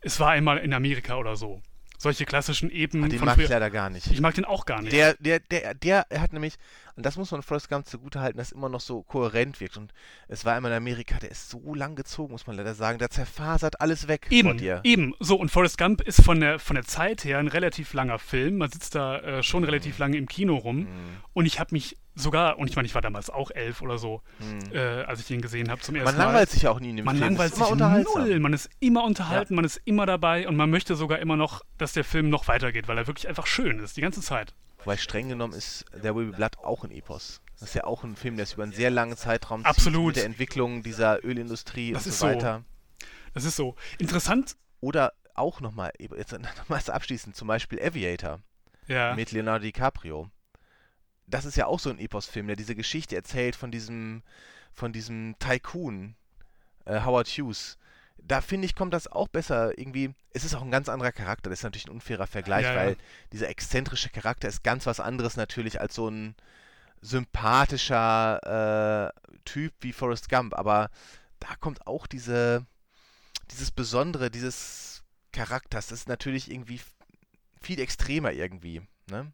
es 0.00 0.20
war 0.20 0.30
einmal 0.30 0.58
in 0.58 0.74
Amerika 0.74 1.16
oder 1.16 1.34
so 1.36 1.62
solche 1.98 2.24
klassischen 2.24 2.70
Epen. 2.70 3.04
Ach, 3.04 3.08
den 3.08 3.24
mag 3.24 3.38
ich 3.38 3.48
leider 3.48 3.70
gar 3.70 3.90
nicht. 3.90 4.06
Ich 4.06 4.20
mag 4.20 4.34
den 4.34 4.44
auch 4.44 4.64
gar 4.64 4.80
nicht. 4.80 4.92
Der, 4.92 5.14
der, 5.14 5.40
der, 5.40 5.74
der 5.74 6.06
hat 6.16 6.32
nämlich, 6.32 6.54
und 6.98 7.06
das 7.06 7.16
muss 7.16 7.30
man 7.30 7.42
Forrest 7.42 7.68
Gump 7.68 7.86
zugutehalten, 7.86 8.38
dass 8.38 8.50
immer 8.50 8.68
noch 8.68 8.80
so 8.80 9.04
kohärent 9.04 9.60
wirkt. 9.60 9.76
Und 9.76 9.94
es 10.26 10.44
war 10.44 10.58
immer 10.58 10.66
in 10.66 10.74
Amerika, 10.74 11.16
der 11.20 11.30
ist 11.30 11.48
so 11.48 11.72
lang 11.72 11.94
gezogen, 11.94 12.32
muss 12.32 12.48
man 12.48 12.56
leider 12.56 12.74
sagen. 12.74 12.98
Der 12.98 13.08
zerfasert 13.08 13.80
alles 13.80 14.08
weg 14.08 14.26
eben, 14.30 14.48
vor 14.48 14.58
dir. 14.58 14.80
Eben, 14.82 15.14
so. 15.20 15.36
Und 15.36 15.48
Forrest 15.48 15.78
Gump 15.78 16.00
ist 16.00 16.24
von 16.24 16.40
der, 16.40 16.58
von 16.58 16.74
der 16.74 16.84
Zeit 16.84 17.22
her 17.22 17.38
ein 17.38 17.46
relativ 17.46 17.94
langer 17.94 18.18
Film. 18.18 18.56
Man 18.58 18.68
sitzt 18.72 18.96
da 18.96 19.18
äh, 19.20 19.42
schon 19.44 19.60
mhm. 19.60 19.66
relativ 19.66 19.98
lange 19.98 20.16
im 20.16 20.26
Kino 20.26 20.56
rum. 20.56 20.78
Mhm. 20.78 20.86
Und 21.34 21.46
ich 21.46 21.60
habe 21.60 21.68
mich 21.70 21.96
sogar, 22.16 22.58
und 22.58 22.68
ich 22.68 22.74
meine, 22.74 22.86
ich 22.86 22.96
war 22.96 23.00
damals 23.00 23.30
auch 23.30 23.52
elf 23.52 23.80
oder 23.80 23.98
so, 23.98 24.20
mhm. 24.40 24.74
äh, 24.74 25.04
als 25.04 25.20
ich 25.20 25.30
ihn 25.30 25.40
gesehen 25.40 25.70
habe 25.70 25.80
zum 25.80 25.94
ersten 25.94 26.16
Mal. 26.16 26.18
Man 26.18 26.26
langweilt 26.26 26.50
sich 26.50 26.62
ja 26.62 26.72
auch 26.72 26.80
nie 26.80 26.90
in 26.90 26.96
dem 26.96 27.04
man 27.04 27.14
Film. 27.14 27.36
Man 27.36 27.38
langweilt 27.38 28.04
sich 28.04 28.14
null. 28.16 28.40
Man 28.40 28.52
ist 28.52 28.70
immer 28.80 29.04
unterhalten, 29.04 29.52
ja. 29.52 29.56
man 29.56 29.64
ist 29.64 29.80
immer 29.84 30.04
dabei 30.04 30.48
und 30.48 30.56
man 30.56 30.68
möchte 30.68 30.96
sogar 30.96 31.20
immer 31.20 31.36
noch, 31.36 31.62
dass 31.76 31.92
der 31.92 32.02
Film 32.02 32.28
noch 32.28 32.48
weitergeht, 32.48 32.88
weil 32.88 32.98
er 32.98 33.06
wirklich 33.06 33.28
einfach 33.28 33.46
schön 33.46 33.78
ist, 33.78 33.96
die 33.96 34.00
ganze 34.00 34.20
Zeit. 34.20 34.52
Wobei 34.88 34.96
streng 34.96 35.28
genommen 35.28 35.52
ist 35.52 35.84
There 35.90 36.16
Will 36.16 36.30
Be 36.30 36.36
Blood 36.38 36.56
auch 36.60 36.82
ein 36.82 36.90
Epos. 36.90 37.42
Das 37.60 37.68
ist 37.68 37.74
ja 37.74 37.84
auch 37.84 38.04
ein 38.04 38.16
Film, 38.16 38.36
der 38.36 38.44
ist 38.44 38.54
über 38.54 38.62
einen 38.62 38.72
sehr 38.72 38.88
langen 38.88 39.18
Zeitraum 39.18 39.62
Absolut. 39.66 40.06
mit 40.06 40.16
der 40.16 40.24
Entwicklung 40.24 40.82
dieser 40.82 41.22
Ölindustrie 41.22 41.92
das 41.92 42.06
und 42.06 42.12
so 42.14 42.26
weiter. 42.26 42.64
So. 42.98 43.06
Das 43.34 43.44
ist 43.44 43.56
so. 43.56 43.76
Interessant. 43.98 44.56
Oder 44.80 45.12
auch 45.34 45.60
nochmal, 45.60 45.92
jetzt 45.98 46.32
nochmal 46.58 46.80
abschließend, 46.86 47.36
zum 47.36 47.48
Beispiel 47.48 47.82
Aviator 47.82 48.40
ja. 48.86 49.14
mit 49.14 49.30
Leonardo 49.30 49.64
DiCaprio. 49.64 50.30
Das 51.26 51.44
ist 51.44 51.58
ja 51.58 51.66
auch 51.66 51.80
so 51.80 51.90
ein 51.90 51.98
Epos-Film, 51.98 52.46
der 52.46 52.56
diese 52.56 52.74
Geschichte 52.74 53.14
erzählt 53.14 53.56
von 53.56 53.70
diesem, 53.70 54.22
von 54.72 54.94
diesem 54.94 55.36
Tycoon, 55.38 56.14
äh, 56.86 57.02
Howard 57.02 57.28
Hughes. 57.28 57.76
Da 58.22 58.40
finde 58.40 58.66
ich, 58.66 58.74
kommt 58.74 58.92
das 58.92 59.10
auch 59.10 59.28
besser 59.28 59.78
irgendwie. 59.78 60.14
Es 60.32 60.44
ist 60.44 60.54
auch 60.54 60.62
ein 60.62 60.70
ganz 60.70 60.88
anderer 60.88 61.12
Charakter. 61.12 61.50
Das 61.50 61.60
ist 61.60 61.64
natürlich 61.64 61.86
ein 61.86 61.92
unfairer 61.92 62.26
Vergleich, 62.26 62.64
ja, 62.64 62.74
ja. 62.74 62.76
weil 62.76 62.96
dieser 63.32 63.48
exzentrische 63.48 64.10
Charakter 64.10 64.48
ist 64.48 64.62
ganz 64.62 64.86
was 64.86 65.00
anderes 65.00 65.36
natürlich 65.36 65.80
als 65.80 65.94
so 65.94 66.08
ein 66.08 66.34
sympathischer 67.00 69.12
äh, 69.14 69.38
Typ 69.44 69.72
wie 69.80 69.92
Forrest 69.92 70.28
Gump, 70.28 70.54
aber 70.54 70.90
da 71.40 71.54
kommt 71.56 71.86
auch 71.86 72.06
diese, 72.06 72.66
dieses 73.50 73.70
Besondere, 73.70 74.30
dieses 74.30 75.02
Charakters, 75.32 75.88
das 75.88 76.00
ist 76.00 76.08
natürlich 76.08 76.50
irgendwie 76.50 76.80
viel 77.60 77.80
extremer 77.80 78.32
irgendwie, 78.32 78.82
ne? 79.10 79.32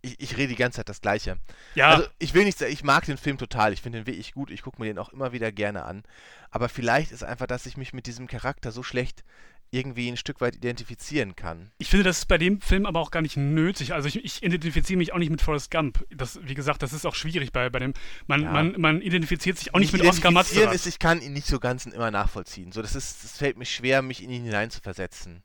Ich, 0.00 0.20
ich, 0.20 0.36
rede 0.36 0.48
die 0.48 0.56
ganze 0.56 0.76
Zeit 0.76 0.88
das 0.88 1.00
Gleiche. 1.00 1.38
Ja. 1.74 1.90
Also 1.90 2.08
ich 2.18 2.32
will 2.32 2.44
nicht 2.44 2.58
sagen, 2.58 2.72
ich 2.72 2.84
mag 2.84 3.04
den 3.06 3.16
Film 3.16 3.36
total, 3.36 3.72
ich 3.72 3.82
finde 3.82 3.98
den 3.98 4.06
wirklich 4.06 4.32
gut, 4.32 4.50
ich 4.50 4.62
gucke 4.62 4.80
mir 4.80 4.86
den 4.86 4.98
auch 4.98 5.08
immer 5.08 5.32
wieder 5.32 5.50
gerne 5.50 5.84
an. 5.84 6.04
Aber 6.50 6.68
vielleicht 6.68 7.10
ist 7.10 7.24
einfach, 7.24 7.46
dass 7.46 7.66
ich 7.66 7.76
mich 7.76 7.92
mit 7.92 8.06
diesem 8.06 8.28
Charakter 8.28 8.70
so 8.70 8.82
schlecht 8.82 9.24
irgendwie 9.70 10.08
ein 10.08 10.16
Stück 10.16 10.40
weit 10.40 10.56
identifizieren 10.56 11.36
kann. 11.36 11.70
Ich 11.78 11.88
finde, 11.88 12.04
das 12.04 12.18
ist 12.18 12.24
bei 12.26 12.38
dem 12.38 12.60
Film 12.60 12.86
aber 12.86 13.00
auch 13.00 13.10
gar 13.10 13.20
nicht 13.20 13.36
nötig. 13.36 13.92
Also 13.92 14.08
ich, 14.08 14.24
ich 14.24 14.42
identifiziere 14.42 14.96
mich 14.96 15.12
auch 15.12 15.18
nicht 15.18 15.30
mit 15.30 15.42
Forrest 15.42 15.70
Gump. 15.70 16.06
Das, 16.10 16.40
wie 16.42 16.54
gesagt, 16.54 16.82
das 16.82 16.92
ist 16.92 17.04
auch 17.04 17.14
schwierig 17.14 17.52
bei, 17.52 17.68
bei 17.68 17.78
dem. 17.78 17.92
Man, 18.26 18.42
ja. 18.42 18.52
man, 18.52 18.74
man 18.78 19.02
identifiziert 19.02 19.58
sich 19.58 19.74
auch 19.74 19.78
nicht, 19.78 19.92
nicht 19.92 20.02
mit 20.02 20.10
Oscar 20.10 20.30
Matzera. 20.30 20.72
ist, 20.72 20.86
ich 20.86 20.98
kann 20.98 21.20
ihn 21.20 21.34
nicht 21.34 21.46
so 21.46 21.60
ganz 21.60 21.84
immer 21.84 22.10
nachvollziehen. 22.10 22.72
So, 22.72 22.80
das 22.80 22.94
ist, 22.94 23.24
das 23.24 23.36
fällt 23.36 23.58
mir 23.58 23.66
schwer, 23.66 24.00
mich 24.00 24.22
in 24.22 24.30
ihn 24.30 24.44
hineinzuversetzen. 24.44 25.42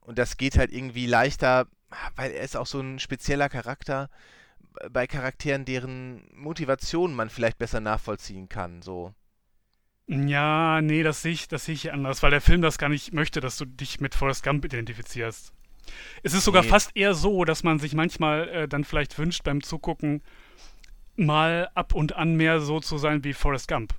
Und 0.00 0.18
das 0.18 0.36
geht 0.36 0.58
halt 0.58 0.72
irgendwie 0.72 1.06
leichter, 1.06 1.66
weil 2.16 2.32
er 2.32 2.42
ist 2.42 2.56
auch 2.56 2.66
so 2.66 2.80
ein 2.80 2.98
spezieller 2.98 3.48
Charakter 3.48 4.10
bei 4.90 5.06
Charakteren, 5.06 5.64
deren 5.64 6.28
Motivation 6.34 7.14
man 7.14 7.30
vielleicht 7.30 7.58
besser 7.58 7.80
nachvollziehen 7.80 8.48
kann. 8.48 8.82
So. 8.82 9.14
Ja, 10.06 10.80
nee, 10.82 11.02
das 11.02 11.22
sehe 11.22 11.32
ich, 11.32 11.48
das 11.48 11.64
sehe 11.64 11.74
ich 11.74 11.92
anders, 11.92 12.22
weil 12.22 12.30
der 12.30 12.40
Film 12.40 12.60
das 12.60 12.78
gar 12.78 12.88
nicht 12.88 13.12
möchte, 13.12 13.40
dass 13.40 13.56
du 13.56 13.64
dich 13.64 14.00
mit 14.00 14.14
Forrest 14.14 14.42
Gump 14.42 14.64
identifizierst. 14.64 15.52
Es 16.22 16.34
ist 16.34 16.44
sogar 16.44 16.62
nee. 16.62 16.68
fast 16.68 16.90
eher 16.94 17.14
so, 17.14 17.44
dass 17.44 17.62
man 17.62 17.78
sich 17.78 17.94
manchmal 17.94 18.48
äh, 18.48 18.68
dann 18.68 18.84
vielleicht 18.84 19.18
wünscht 19.18 19.44
beim 19.44 19.62
Zugucken, 19.62 20.22
mal 21.16 21.70
ab 21.74 21.94
und 21.94 22.14
an 22.16 22.36
mehr 22.36 22.60
so 22.60 22.80
zu 22.80 22.98
sein 22.98 23.24
wie 23.24 23.32
Forrest 23.32 23.68
Gump. 23.68 23.94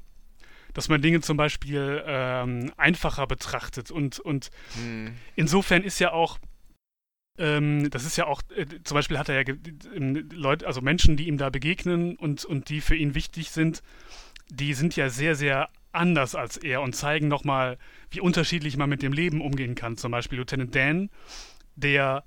Dass 0.74 0.90
man 0.90 1.02
Dinge 1.02 1.22
zum 1.22 1.38
Beispiel 1.38 2.04
ähm, 2.06 2.72
einfacher 2.76 3.28
betrachtet 3.28 3.92
und, 3.92 4.20
und 4.20 4.52
hm. 4.76 5.16
insofern 5.36 5.84
ist 5.84 6.00
ja 6.00 6.12
auch, 6.12 6.38
ähm, 7.38 7.90
das 7.90 8.06
ist 8.06 8.18
ja 8.18 8.28
auch, 8.28 8.42
äh, 8.56 8.66
zum 8.84 8.96
Beispiel 8.96 9.18
hat 9.18 9.30
er 9.30 9.36
ja 9.36 9.42
äh, 9.42 10.00
Leute, 10.32 10.68
also 10.68 10.82
Menschen, 10.82 11.18
die 11.18 11.28
ihm 11.28 11.38
da 11.38 11.50
begegnen 11.50 12.16
und, 12.16 12.46
und 12.46 12.70
die 12.70 12.82
für 12.82 12.96
ihn 12.96 13.16
wichtig 13.16 13.52
sind, 13.52 13.84
die 14.50 14.74
sind 14.74 14.96
ja 14.96 15.10
sehr, 15.10 15.36
sehr 15.36 15.70
anders 15.92 16.36
als 16.36 16.58
er 16.58 16.82
und 16.82 16.96
zeigen 16.96 17.28
nochmal, 17.28 17.78
wie 18.12 18.20
unterschiedlich 18.20 18.78
man 18.78 18.90
mit 18.90 19.02
dem 19.02 19.14
Leben 19.14 19.42
umgehen 19.42 19.76
kann. 19.76 19.98
Zum 19.98 20.12
Beispiel 20.12 20.38
Lieutenant 20.38 20.76
Dan, 20.76 21.10
der 21.76 22.24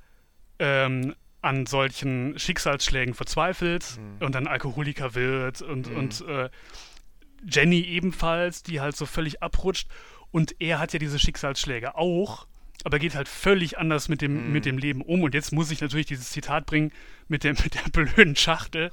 ähm, 0.59 1.15
an 1.41 1.67
solchen 1.67 2.39
Schicksalsschlägen 2.39 3.15
verzweifelt 3.15 3.99
mhm. 3.99 4.25
und 4.25 4.35
dann 4.35 4.47
Alkoholiker 4.47 5.15
wird 5.15 5.63
und, 5.63 5.91
mhm. 5.91 5.97
und 5.97 6.21
äh, 6.23 6.51
Jenny 7.49 7.81
ebenfalls, 7.81 8.63
die 8.63 8.81
halt 8.81 8.97
so 8.97 9.07
völlig 9.07 9.43
abrutscht. 9.43 9.89
Und 10.31 10.61
er 10.61 10.79
hat 10.79 10.93
ja 10.93 10.99
diese 10.99 11.19
Schicksalsschläge 11.19 11.95
auch, 11.95 12.47
aber 12.85 12.99
geht 12.99 13.15
halt 13.15 13.29
völlig 13.29 13.79
anders 13.79 14.09
mit 14.09 14.23
dem, 14.23 14.47
mhm. 14.47 14.53
mit 14.53 14.65
dem 14.65 14.79
Leben 14.79 15.03
um. 15.03 15.23
Und 15.23 15.35
jetzt 15.35 15.53
muss 15.53 15.71
ich 15.71 15.81
natürlich 15.81 16.07
dieses 16.07 16.31
Zitat 16.31 16.67
bringen 16.67 16.93
mit, 17.29 17.45
dem, 17.45 17.57
mit 17.63 17.75
der 17.75 17.91
blöden 17.91 18.37
Schachtel 18.37 18.91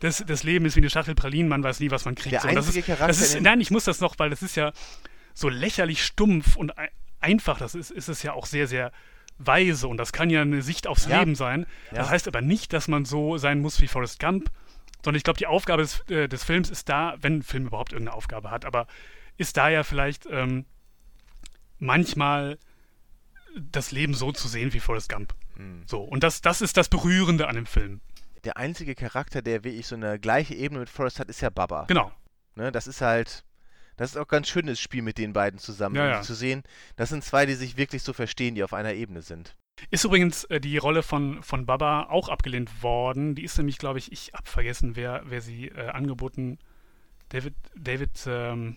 das, 0.00 0.22
das 0.26 0.42
Leben 0.42 0.66
ist 0.66 0.76
wie 0.76 0.80
eine 0.80 0.90
Schachtel 0.90 1.14
Pralinen, 1.14 1.48
man 1.48 1.62
weiß 1.62 1.80
nie, 1.80 1.90
was 1.90 2.04
man 2.04 2.14
kriegt. 2.14 2.32
Der 2.32 2.40
so, 2.40 2.48
einzige 2.48 2.80
ist, 2.80 2.86
Charakter 2.86 3.06
das 3.06 3.20
ist, 3.20 3.40
nein, 3.40 3.60
ich 3.60 3.70
muss 3.70 3.84
das 3.84 4.00
noch, 4.00 4.18
weil 4.18 4.30
das 4.30 4.42
ist 4.42 4.56
ja 4.56 4.72
so 5.34 5.48
lächerlich 5.48 6.04
stumpf 6.04 6.56
und 6.56 6.72
einfach. 7.20 7.58
Das 7.58 7.74
ist, 7.74 7.90
ist 7.90 8.08
es 8.08 8.22
ja 8.22 8.32
auch 8.32 8.46
sehr, 8.46 8.66
sehr 8.66 8.92
weise 9.38 9.88
und 9.88 9.98
das 9.98 10.12
kann 10.12 10.30
ja 10.30 10.42
eine 10.42 10.62
Sicht 10.62 10.86
aufs 10.86 11.06
ja. 11.06 11.18
Leben 11.18 11.34
sein. 11.34 11.66
Ja. 11.90 11.98
Das 11.98 12.10
heißt 12.10 12.28
aber 12.28 12.40
nicht, 12.40 12.72
dass 12.72 12.88
man 12.88 13.04
so 13.04 13.36
sein 13.38 13.60
muss 13.60 13.80
wie 13.80 13.88
Forrest 13.88 14.18
Gump, 14.18 14.50
sondern 15.02 15.16
ich 15.16 15.24
glaube, 15.24 15.38
die 15.38 15.46
Aufgabe 15.46 15.82
des, 15.82 16.00
äh, 16.10 16.28
des 16.28 16.44
Films 16.44 16.70
ist 16.70 16.88
da, 16.88 17.16
wenn 17.20 17.38
ein 17.38 17.42
Film 17.42 17.66
überhaupt 17.66 17.92
irgendeine 17.92 18.16
Aufgabe 18.16 18.50
hat, 18.50 18.64
aber 18.64 18.86
ist 19.36 19.56
da 19.56 19.68
ja 19.68 19.82
vielleicht 19.82 20.26
ähm, 20.30 20.64
manchmal 21.78 22.58
das 23.56 23.90
Leben 23.90 24.14
so 24.14 24.32
zu 24.32 24.48
sehen 24.48 24.72
wie 24.72 24.80
Forrest 24.80 25.08
Gump. 25.08 25.34
Mhm. 25.56 25.82
So, 25.86 26.02
und 26.02 26.22
das, 26.22 26.40
das 26.40 26.60
ist 26.60 26.76
das 26.76 26.88
Berührende 26.88 27.48
an 27.48 27.56
dem 27.56 27.66
Film. 27.66 28.00
Der 28.44 28.56
einzige 28.56 28.94
Charakter, 28.94 29.42
der 29.42 29.64
wirklich 29.64 29.86
so 29.86 29.96
eine 29.96 30.20
gleiche 30.20 30.54
Ebene 30.54 30.80
mit 30.80 30.90
Forrest 30.90 31.18
hat, 31.18 31.28
ist 31.28 31.40
ja 31.40 31.50
Baba. 31.50 31.84
Genau. 31.88 32.12
Ne, 32.54 32.70
das 32.72 32.86
ist 32.86 33.00
halt, 33.00 33.44
das 33.96 34.10
ist 34.10 34.16
auch 34.16 34.28
ganz 34.28 34.48
schönes 34.48 34.80
Spiel 34.80 35.02
mit 35.02 35.18
den 35.18 35.32
beiden 35.32 35.58
zusammen. 35.58 35.96
Ja, 35.96 36.06
ja. 36.06 36.22
Zu 36.22 36.34
sehen, 36.34 36.62
das 36.96 37.08
sind 37.08 37.24
zwei, 37.24 37.46
die 37.46 37.54
sich 37.54 37.76
wirklich 37.76 38.02
so 38.02 38.12
verstehen, 38.12 38.54
die 38.54 38.62
auf 38.62 38.72
einer 38.72 38.94
Ebene 38.94 39.22
sind. 39.22 39.56
Ist 39.90 40.04
übrigens 40.04 40.44
äh, 40.44 40.60
die 40.60 40.78
Rolle 40.78 41.02
von, 41.02 41.42
von 41.42 41.66
Baba 41.66 42.04
auch 42.04 42.28
abgelehnt 42.28 42.82
worden. 42.82 43.34
Die 43.34 43.44
ist 43.44 43.58
nämlich, 43.58 43.78
glaube 43.78 43.98
ich, 43.98 44.10
ich 44.10 44.32
habe 44.32 44.48
vergessen, 44.48 44.96
wer, 44.96 45.22
wer 45.26 45.42
sie 45.42 45.68
äh, 45.68 45.88
angeboten. 45.88 46.58
David, 47.28 47.54
David, 47.74 48.10
ähm, 48.26 48.76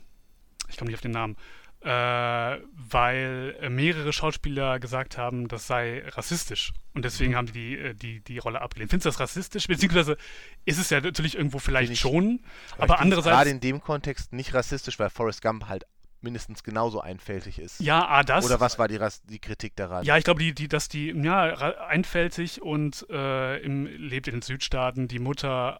ich 0.67 0.77
komme 0.77 0.89
nicht 0.89 0.97
auf 0.97 1.01
den 1.01 1.11
Namen 1.11 1.37
weil 1.81 3.69
mehrere 3.69 4.11
Schauspieler 4.11 4.79
gesagt 4.79 5.17
haben, 5.17 5.47
das 5.47 5.67
sei 5.67 6.03
rassistisch. 6.07 6.73
Und 6.93 7.05
deswegen 7.05 7.31
mhm. 7.31 7.35
haben 7.37 7.51
die 7.53 7.59
die, 7.59 7.77
äh, 7.77 7.93
die 7.93 8.21
die 8.21 8.37
Rolle 8.37 8.61
abgelehnt. 8.61 8.91
Findest 8.91 9.05
du 9.05 9.09
das 9.09 9.19
rassistisch? 9.19 9.67
Beziehungsweise 9.67 10.17
ist 10.65 10.79
es 10.79 10.89
ja 10.89 11.01
natürlich 11.01 11.35
irgendwo 11.35 11.59
vielleicht 11.59 11.91
ich, 11.91 11.99
schon, 11.99 12.41
aber, 12.73 12.83
aber 12.83 12.99
andererseits... 12.99 13.35
Gerade 13.35 13.49
in 13.49 13.59
dem 13.59 13.81
Kontext 13.81 14.33
nicht 14.33 14.53
rassistisch, 14.53 14.99
weil 14.99 15.09
Forrest 15.09 15.41
Gump 15.41 15.67
halt 15.67 15.85
mindestens 16.21 16.63
genauso 16.63 16.99
einfältig 16.99 17.59
ist. 17.59 17.79
Ja, 17.79 18.05
ah, 18.05 18.23
das. 18.23 18.45
Oder 18.45 18.59
was 18.59 18.77
war 18.77 18.89
die, 18.89 18.99
die 19.29 19.39
Kritik 19.39 19.75
daran? 19.77 20.03
Ja, 20.03 20.17
ich 20.17 20.25
glaube, 20.25 20.41
die, 20.41 20.53
die, 20.53 20.67
dass 20.67 20.89
die, 20.89 21.11
ja, 21.11 21.53
einfältig 21.87 22.61
und 22.61 23.05
äh, 23.09 23.57
im, 23.59 23.85
lebt 23.85 24.27
in 24.27 24.35
den 24.35 24.41
Südstaaten, 24.41 25.07
die 25.07 25.19
Mutter 25.19 25.79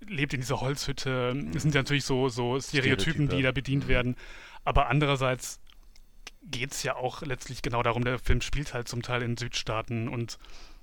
lebt 0.00 0.32
in 0.32 0.40
dieser 0.40 0.60
Holzhütte. 0.60 1.34
Mhm. 1.34 1.52
Das 1.52 1.62
sind 1.62 1.74
ja 1.74 1.80
natürlich 1.80 2.04
so, 2.04 2.28
so 2.28 2.58
Stereotypen, 2.58 3.26
Stereotype. 3.26 3.36
die 3.36 3.42
da 3.42 3.52
bedient 3.52 3.84
mhm. 3.84 3.88
werden. 3.88 4.16
Aber 4.66 4.88
andererseits 4.88 5.60
geht 6.42 6.72
es 6.72 6.82
ja 6.82 6.96
auch 6.96 7.22
letztlich 7.22 7.62
genau 7.62 7.82
darum, 7.82 8.04
der 8.04 8.18
Film 8.18 8.40
spielt 8.40 8.74
halt 8.74 8.88
zum 8.88 9.00
Teil 9.00 9.22
in 9.22 9.36
Südstaaten 9.36 10.08
und 10.08 10.38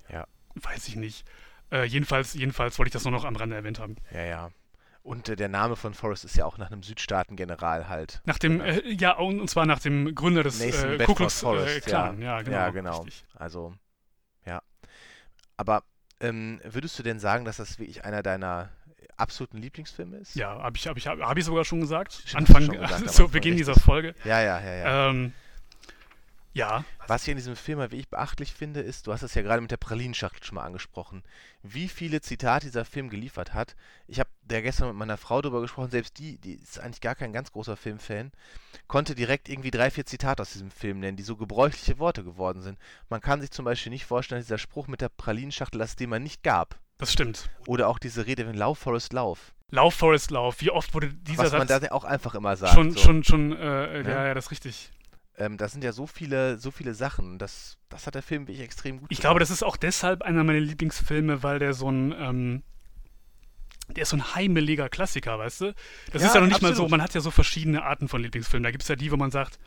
ja. 0.09 0.25
weiß 0.55 0.87
ich 0.87 0.95
nicht. 0.95 1.25
Äh, 1.69 1.83
jedenfalls, 1.83 2.33
jedenfalls 2.33 2.79
wollte 2.79 2.87
ich 2.87 2.93
das 2.93 3.03
nur 3.03 3.11
noch 3.11 3.25
am 3.25 3.35
Rande 3.35 3.55
erwähnt 3.55 3.79
haben. 3.79 3.97
Ja, 4.11 4.23
ja. 4.23 4.51
Und 5.01 5.27
äh, 5.27 5.35
der 5.35 5.49
Name 5.49 5.75
von 5.75 5.93
Forrest 5.93 6.23
ist 6.23 6.37
ja 6.37 6.45
auch 6.45 6.57
nach 6.57 6.71
einem 6.71 6.81
Südstaatengeneral 6.81 7.89
halt. 7.89 8.21
Nach 8.23 8.37
dem, 8.37 8.61
äh, 8.61 8.89
ja, 8.89 9.17
und 9.17 9.49
zwar 9.49 9.65
nach 9.65 9.79
dem 9.79 10.15
Gründer 10.15 10.43
des 10.43 10.61
äh, 10.61 10.97
Ku 11.03 11.13
Klux 11.13 11.41
Klan. 11.41 12.21
Ja. 12.21 12.37
ja, 12.37 12.41
genau. 12.41 12.57
Ja, 12.57 12.69
genau. 12.69 13.05
Also, 13.35 13.73
ja. 14.45 14.61
Aber 15.57 15.83
ähm, 16.21 16.61
würdest 16.63 16.97
du 16.97 17.03
denn 17.03 17.19
sagen, 17.19 17.43
dass 17.43 17.57
das 17.57 17.79
wirklich 17.79 18.05
einer 18.05 18.23
deiner 18.23 18.69
absoluten 19.23 19.57
Lieblingsfilm 19.57 20.13
ist? 20.13 20.35
Ja, 20.35 20.61
habe 20.61 20.77
ich, 20.77 20.87
hab 20.87 20.97
ich, 20.97 21.07
hab 21.07 21.37
ich 21.37 21.45
sogar 21.45 21.65
schon 21.65 21.81
gesagt. 21.81 22.13
Stimmt, 22.13 22.49
Anfang, 22.49 22.65
schon 22.65 22.79
gesagt, 22.79 23.09
zu 23.11 23.27
Beginn 23.27 23.57
dieser 23.57 23.75
Folge. 23.75 24.13
Ja, 24.23 24.41
ja, 24.41 24.61
ja, 24.61 24.75
ja. 24.75 25.09
Ähm, 25.09 25.33
ja. 26.53 26.85
Was 27.07 27.23
ich 27.23 27.29
in 27.29 27.37
diesem 27.37 27.55
Film 27.55 27.79
wie 27.91 27.97
ich 27.97 28.09
beachtlich 28.09 28.53
finde, 28.53 28.79
ist, 28.79 29.07
du 29.07 29.11
hast 29.11 29.23
es 29.23 29.33
ja 29.33 29.41
gerade 29.41 29.59
mit 29.59 29.71
der 29.71 29.77
Pralinenschachtel 29.77 30.43
schon 30.43 30.55
mal 30.55 30.63
angesprochen, 30.63 31.23
wie 31.63 31.89
viele 31.89 32.21
Zitate 32.21 32.67
dieser 32.67 32.85
Film 32.85 33.09
geliefert 33.09 33.53
hat. 33.53 33.75
Ich 34.07 34.19
habe 34.19 34.29
da 34.43 34.61
gestern 34.61 34.89
mit 34.89 34.97
meiner 34.97 35.17
Frau 35.17 35.41
drüber 35.41 35.61
gesprochen, 35.61 35.89
selbst 35.89 36.19
die, 36.19 36.37
die 36.37 36.53
ist 36.53 36.79
eigentlich 36.79 37.01
gar 37.01 37.15
kein 37.15 37.33
ganz 37.33 37.51
großer 37.51 37.75
Filmfan, 37.75 38.31
konnte 38.87 39.15
direkt 39.15 39.49
irgendwie 39.49 39.71
drei, 39.71 39.89
vier 39.89 40.05
Zitate 40.05 40.43
aus 40.43 40.53
diesem 40.53 40.69
Film 40.69 40.99
nennen, 40.99 41.17
die 41.17 41.23
so 41.23 41.35
gebräuchliche 41.35 41.97
Worte 41.97 42.23
geworden 42.23 42.61
sind. 42.61 42.77
Man 43.09 43.19
kann 43.19 43.41
sich 43.41 43.51
zum 43.51 43.65
Beispiel 43.65 43.91
nicht 43.91 44.05
vorstellen, 44.05 44.39
dass 44.39 44.47
dieser 44.47 44.59
Spruch 44.59 44.87
mit 44.87 45.01
der 45.01 45.09
Pralinenschachtel, 45.09 45.79
dass 45.79 45.91
es 45.91 45.95
den 45.95 46.09
mal 46.09 46.19
nicht 46.19 46.43
gab. 46.43 46.79
Das 47.03 47.13
stimmt. 47.13 47.49
Oder 47.67 47.89
auch 47.89 47.99
diese 47.99 48.25
Rede, 48.25 48.47
wenn 48.47 48.55
Lauf, 48.55 48.79
Forest, 48.79 49.13
Lauf. 49.13 49.53
Lauf, 49.71 49.95
Forest, 49.95 50.31
Lauf. 50.31 50.61
Wie 50.61 50.69
oft 50.69 50.93
wurde 50.93 51.13
dieser 51.13 51.43
Was 51.43 51.51
Satz... 51.51 51.69
man 51.69 51.81
da 51.81 51.91
auch 51.91 52.03
einfach 52.03 52.35
immer 52.35 52.55
sagt. 52.55 52.73
Schon, 52.73 52.91
so. 52.91 52.99
schon, 52.99 53.23
schon, 53.23 53.51
äh, 53.53 54.03
ja? 54.03 54.09
ja, 54.09 54.27
ja, 54.27 54.33
das 54.33 54.45
ist 54.45 54.51
richtig. 54.51 54.91
Ähm, 55.37 55.57
das 55.57 55.71
sind 55.71 55.83
ja 55.83 55.91
so 55.91 56.05
viele, 56.05 56.57
so 56.59 56.71
viele 56.71 56.93
Sachen. 56.93 57.39
Das, 57.39 57.77
das 57.89 58.05
hat 58.07 58.15
der 58.15 58.21
Film 58.21 58.47
wirklich 58.47 58.63
extrem 58.63 58.99
gut 58.99 59.11
Ich 59.11 59.17
gemacht. 59.17 59.23
glaube, 59.23 59.39
das 59.39 59.49
ist 59.49 59.63
auch 59.63 59.77
deshalb 59.77 60.21
einer 60.21 60.43
meiner 60.43 60.59
Lieblingsfilme, 60.59 61.41
weil 61.43 61.59
der 61.59 61.73
so 61.73 61.89
ein, 61.89 62.13
ähm, 62.17 62.63
der 63.89 64.03
ist 64.03 64.09
so 64.09 64.17
ein 64.17 64.35
heimeliger 64.35 64.89
Klassiker, 64.89 65.39
weißt 65.39 65.61
du? 65.61 65.75
Das 66.11 66.21
ja, 66.21 66.27
ist 66.27 66.35
ja 66.35 66.39
noch 66.41 66.47
nicht 66.47 66.55
absolut. 66.57 66.77
mal 66.77 66.83
so, 66.83 66.87
man 66.87 67.01
hat 67.01 67.13
ja 67.15 67.21
so 67.21 67.31
verschiedene 67.31 67.83
Arten 67.83 68.07
von 68.07 68.21
Lieblingsfilmen. 68.21 68.63
Da 68.63 68.71
gibt 68.71 68.83
es 68.83 68.89
ja 68.89 68.95
die, 68.95 69.11
wo 69.11 69.17
man 69.17 69.31
sagt, 69.31 69.59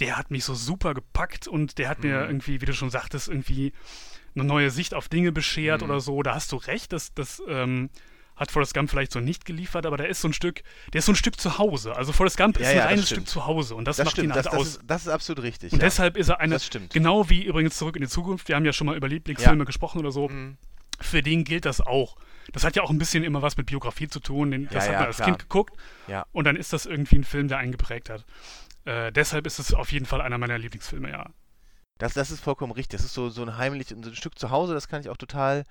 der 0.00 0.16
hat 0.16 0.30
mich 0.30 0.44
so 0.44 0.54
super 0.54 0.94
gepackt 0.94 1.46
und 1.46 1.78
der 1.78 1.88
hat 1.88 2.02
mhm. 2.02 2.10
mir 2.10 2.26
irgendwie, 2.26 2.60
wie 2.60 2.66
du 2.66 2.72
schon 2.72 2.90
sagtest, 2.90 3.28
irgendwie 3.28 3.72
eine 4.34 4.44
neue 4.44 4.70
Sicht 4.70 4.94
auf 4.94 5.08
Dinge 5.08 5.32
beschert 5.32 5.82
mhm. 5.82 5.90
oder 5.90 6.00
so. 6.00 6.22
Da 6.22 6.34
hast 6.34 6.52
du 6.52 6.56
recht, 6.56 6.92
das, 6.92 7.14
das 7.14 7.42
ähm, 7.48 7.90
hat 8.40 8.50
Forrest 8.50 8.72
Gump 8.72 8.88
vielleicht 8.88 9.12
so 9.12 9.20
nicht 9.20 9.44
geliefert, 9.44 9.84
aber 9.84 9.98
der 9.98 10.08
ist 10.08 10.22
so 10.22 10.28
ein 10.28 10.32
Stück, 10.32 10.62
der 10.92 11.00
ist 11.00 11.06
so 11.06 11.12
ein 11.12 11.16
Stück 11.16 11.38
zu 11.38 11.58
Hause. 11.58 11.94
Also 11.94 12.12
Forrest 12.12 12.38
Gump 12.38 12.58
ist 12.58 12.72
ja, 12.72 12.82
ein 12.82 12.88
reines 12.88 13.10
Stück 13.10 13.28
zu 13.28 13.44
Hause 13.46 13.74
und 13.74 13.84
das, 13.84 13.98
das 13.98 14.06
macht 14.06 14.12
stimmt. 14.12 14.28
ihn 14.28 14.34
halt 14.34 14.46
das, 14.46 14.52
aus. 14.52 14.58
Das 14.58 14.68
ist, 14.68 14.82
das 14.86 15.02
ist 15.02 15.08
absolut 15.08 15.44
richtig. 15.44 15.72
Und 15.72 15.80
ja. 15.80 15.84
deshalb 15.84 16.16
ist 16.16 16.28
er 16.28 16.40
eine, 16.40 16.58
genau 16.90 17.28
wie 17.28 17.44
übrigens 17.44 17.76
zurück 17.76 17.96
in 17.96 18.02
die 18.02 18.08
Zukunft, 18.08 18.48
wir 18.48 18.56
haben 18.56 18.64
ja 18.64 18.72
schon 18.72 18.86
mal 18.86 18.96
über 18.96 19.08
Lieblingsfilme 19.08 19.58
ja. 19.58 19.64
gesprochen 19.64 19.98
oder 19.98 20.10
so, 20.10 20.28
mhm. 20.28 20.56
für 21.00 21.22
den 21.22 21.44
gilt 21.44 21.66
das 21.66 21.82
auch. 21.82 22.16
Das 22.52 22.64
hat 22.64 22.74
ja 22.74 22.82
auch 22.82 22.90
ein 22.90 22.98
bisschen 22.98 23.22
immer 23.22 23.42
was 23.42 23.56
mit 23.58 23.66
Biografie 23.66 24.08
zu 24.08 24.18
tun, 24.18 24.68
das 24.70 24.88
hat 24.88 24.94
man 24.94 25.04
als 25.04 25.16
klar. 25.16 25.28
Kind 25.28 25.38
geguckt 25.40 25.76
und 26.32 26.44
dann 26.44 26.56
ist 26.56 26.72
das 26.72 26.86
irgendwie 26.86 27.16
ein 27.16 27.24
Film, 27.24 27.48
der 27.48 27.58
einen 27.58 27.72
geprägt 27.72 28.08
hat. 28.08 28.24
Äh, 28.84 29.12
deshalb 29.12 29.46
ist 29.46 29.58
es 29.58 29.74
auf 29.74 29.92
jeden 29.92 30.06
Fall 30.06 30.20
einer 30.20 30.38
meiner 30.38 30.58
Lieblingsfilme, 30.58 31.10
ja. 31.10 31.30
Das, 31.98 32.14
das 32.14 32.30
ist 32.30 32.42
vollkommen 32.42 32.72
richtig. 32.72 32.98
Das 32.98 33.04
ist 33.04 33.14
so, 33.14 33.28
so 33.28 33.42
ein 33.42 33.58
heimlich, 33.58 33.88
so 33.88 33.94
ein 33.94 34.14
Stück 34.14 34.38
zu 34.38 34.50
Hause, 34.50 34.72
das 34.72 34.88
kann 34.88 35.02
ich 35.02 35.10
auch 35.10 35.18
total, 35.18 35.66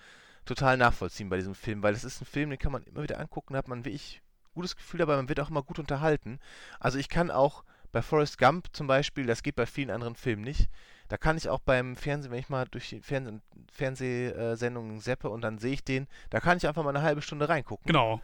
total 0.45 0.77
nachvollziehen 0.77 1.29
bei 1.29 1.37
diesem 1.37 1.55
Film, 1.55 1.81
weil 1.81 1.93
es 1.93 2.03
ist 2.03 2.21
ein 2.21 2.25
Film, 2.25 2.51
den 2.51 2.59
kann 2.59 2.71
man 2.71 2.83
immer 2.83 3.01
wieder 3.01 3.19
angucken, 3.19 3.53
da 3.53 3.57
hat 3.59 3.67
man 3.67 3.83
wirklich 3.83 4.21
gutes 4.53 4.75
Gefühl 4.75 4.99
dabei, 4.99 5.15
man 5.15 5.29
wird 5.29 5.39
auch 5.39 5.49
immer 5.49 5.63
gut 5.63 5.79
unterhalten. 5.79 6.39
Also 6.79 6.99
ich 6.99 7.09
kann 7.09 7.31
auch 7.31 7.63
bei 7.91 8.03
Forrest 8.03 8.37
Gump 8.37 8.67
zum 8.73 8.85
Beispiel, 8.85 9.25
das 9.25 9.41
geht 9.41 9.55
bei 9.55 9.65
vielen 9.65 9.89
anderen 9.89 10.15
Filmen 10.15 10.43
nicht, 10.43 10.69
da 11.07 11.17
kann 11.17 11.37
ich 11.37 11.49
auch 11.49 11.59
beim 11.59 11.95
Fernsehen, 11.95 12.31
wenn 12.31 12.39
ich 12.39 12.49
mal 12.49 12.65
durch 12.69 12.89
die 12.89 13.01
Fernseh 13.01 13.39
Fernsehsendungen 13.71 14.99
seppe 14.99 15.29
und 15.29 15.41
dann 15.41 15.57
sehe 15.57 15.73
ich 15.73 15.83
den, 15.83 16.07
da 16.29 16.39
kann 16.39 16.57
ich 16.57 16.67
einfach 16.67 16.83
mal 16.83 16.95
eine 16.95 17.01
halbe 17.01 17.23
Stunde 17.23 17.49
reingucken. 17.49 17.87
Genau. 17.87 18.21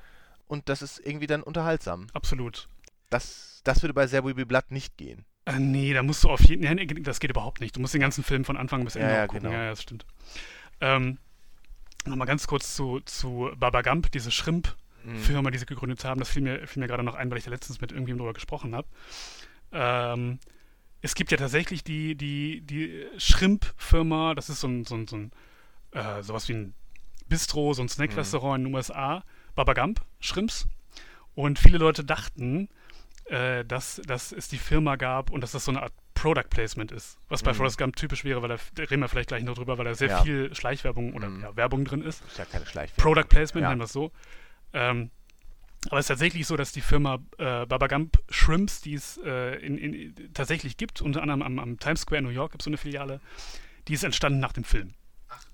Und 0.47 0.69
das 0.69 0.83
ist 0.83 0.99
irgendwie 0.99 1.25
dann 1.25 1.41
unterhaltsam. 1.41 2.05
Absolut. 2.13 2.69
Das, 3.09 3.61
das 3.63 3.81
würde 3.81 3.93
bei 3.93 4.07
There 4.07 4.23
Will 4.23 4.45
Blood 4.45 4.71
nicht 4.71 4.97
gehen. 4.97 5.25
Äh, 5.45 5.59
nee, 5.59 5.93
da 5.93 6.03
musst 6.03 6.23
du 6.23 6.29
auf 6.29 6.41
jeden 6.41 6.63
Fall. 6.63 6.75
Nee, 6.75 6.85
das 6.85 7.19
geht 7.19 7.29
überhaupt 7.29 7.61
nicht. 7.61 7.75
Du 7.75 7.79
musst 7.79 7.93
den 7.93 8.01
ganzen 8.01 8.23
Film 8.23 8.45
von 8.45 8.57
Anfang 8.57 8.83
bis 8.83 8.95
Ende 8.95 9.09
ja, 9.09 9.15
ja, 9.15 9.27
gucken. 9.27 9.43
Genau. 9.43 9.53
Ja, 9.55 9.69
das 9.69 9.81
stimmt. 9.81 10.05
Ähm, 10.81 11.19
Nochmal 12.05 12.27
ganz 12.27 12.45
kurz 12.45 12.75
zu, 12.75 12.99
zu 13.01 13.51
Baba 13.57 13.81
Gump, 13.81 14.11
diese 14.11 14.29
Shrimp-Firma, 14.29 15.49
mhm. 15.49 15.51
die 15.51 15.57
sie 15.57 15.65
gegründet 15.65 16.05
haben. 16.05 16.19
Das 16.19 16.29
fiel 16.29 16.43
mir, 16.43 16.67
fiel 16.67 16.81
mir 16.81 16.87
gerade 16.87 17.03
noch 17.03 17.15
ein, 17.15 17.31
weil 17.31 17.39
ich 17.39 17.45
da 17.45 17.49
letztens 17.49 17.81
mit 17.81 17.91
irgendjemandem 17.91 18.25
darüber 18.25 18.33
gesprochen 18.35 18.75
habe. 18.75 18.87
Ähm, 19.71 20.39
es 21.01 21.15
gibt 21.15 21.31
ja 21.31 21.37
tatsächlich 21.37 21.83
die, 21.83 22.15
die, 22.15 22.61
die 22.61 23.07
Shrimp-Firma, 23.17 24.35
das 24.35 24.49
ist 24.49 24.59
so 24.59 24.67
ein, 24.67 24.85
so 24.85 24.95
ein, 24.95 25.07
so 25.07 25.15
ein 25.15 25.31
äh, 25.91 26.21
sowas 26.21 26.47
wie 26.47 26.53
ein 26.53 26.73
Bistro, 27.27 27.73
so 27.73 27.81
ein 27.81 27.89
Snack-Restaurant 27.89 28.59
mhm. 28.59 28.67
in 28.67 28.71
den 28.71 28.75
USA. 28.75 29.23
Baba 29.55 29.73
Gump, 29.73 30.01
Shrimps. 30.19 30.67
Und 31.33 31.57
viele 31.57 31.79
Leute 31.79 32.03
dachten, 32.03 32.69
äh, 33.25 33.65
dass, 33.65 34.01
dass 34.05 34.31
es 34.31 34.47
die 34.47 34.57
Firma 34.57 34.95
gab 34.95 35.31
und 35.31 35.41
dass 35.41 35.51
das 35.51 35.65
so 35.65 35.71
eine 35.71 35.81
Art 35.83 35.93
Product 36.13 36.49
Placement 36.49 36.91
ist. 36.91 37.17
Was 37.27 37.43
bei 37.43 37.51
mhm. 37.51 37.57
Forrest 37.57 37.77
Gump 37.77 37.95
typisch 37.95 38.23
wäre, 38.23 38.41
weil 38.41 38.49
da, 38.49 38.57
da 38.75 38.83
reden 38.83 39.01
wir 39.01 39.09
vielleicht 39.09 39.29
gleich 39.29 39.43
noch 39.43 39.55
drüber, 39.55 39.77
weil 39.77 39.85
da 39.85 39.93
sehr 39.93 40.09
ja. 40.09 40.23
viel 40.23 40.53
Schleichwerbung 40.55 41.13
oder 41.13 41.29
mhm. 41.29 41.41
ja, 41.41 41.55
Werbung 41.55 41.85
drin 41.85 42.01
ist. 42.01 42.23
Ist 42.25 42.37
ja 42.37 42.45
keine 42.45 42.65
Schleichwerbung. 42.65 43.13
Product 43.13 43.29
Placement, 43.29 43.63
ja. 43.63 43.69
nennen 43.69 43.81
wir 43.81 43.85
es 43.85 43.93
so. 43.93 44.11
Ähm, 44.73 45.11
aber 45.89 45.99
es 45.99 46.05
ist 46.05 46.07
tatsächlich 46.07 46.47
so, 46.47 46.57
dass 46.57 46.71
die 46.71 46.81
Firma 46.81 47.19
äh, 47.37 47.65
Baba 47.65 47.87
Gump 47.87 48.17
Shrimps, 48.29 48.81
die 48.81 48.95
es 48.95 49.19
äh, 49.23 49.55
in, 49.57 49.77
in, 49.77 50.33
tatsächlich 50.33 50.77
gibt, 50.77 51.01
unter 51.01 51.21
anderem 51.21 51.41
am, 51.41 51.59
am 51.59 51.79
Times 51.79 52.01
Square 52.01 52.19
in 52.19 52.25
New 52.25 52.31
York 52.31 52.51
gibt 52.53 52.61
es 52.61 52.65
so 52.65 52.69
eine 52.69 52.77
Filiale, 52.77 53.21
die 53.87 53.93
ist 53.93 54.03
entstanden 54.03 54.39
nach 54.39 54.53
dem 54.53 54.63
Film. 54.63 54.93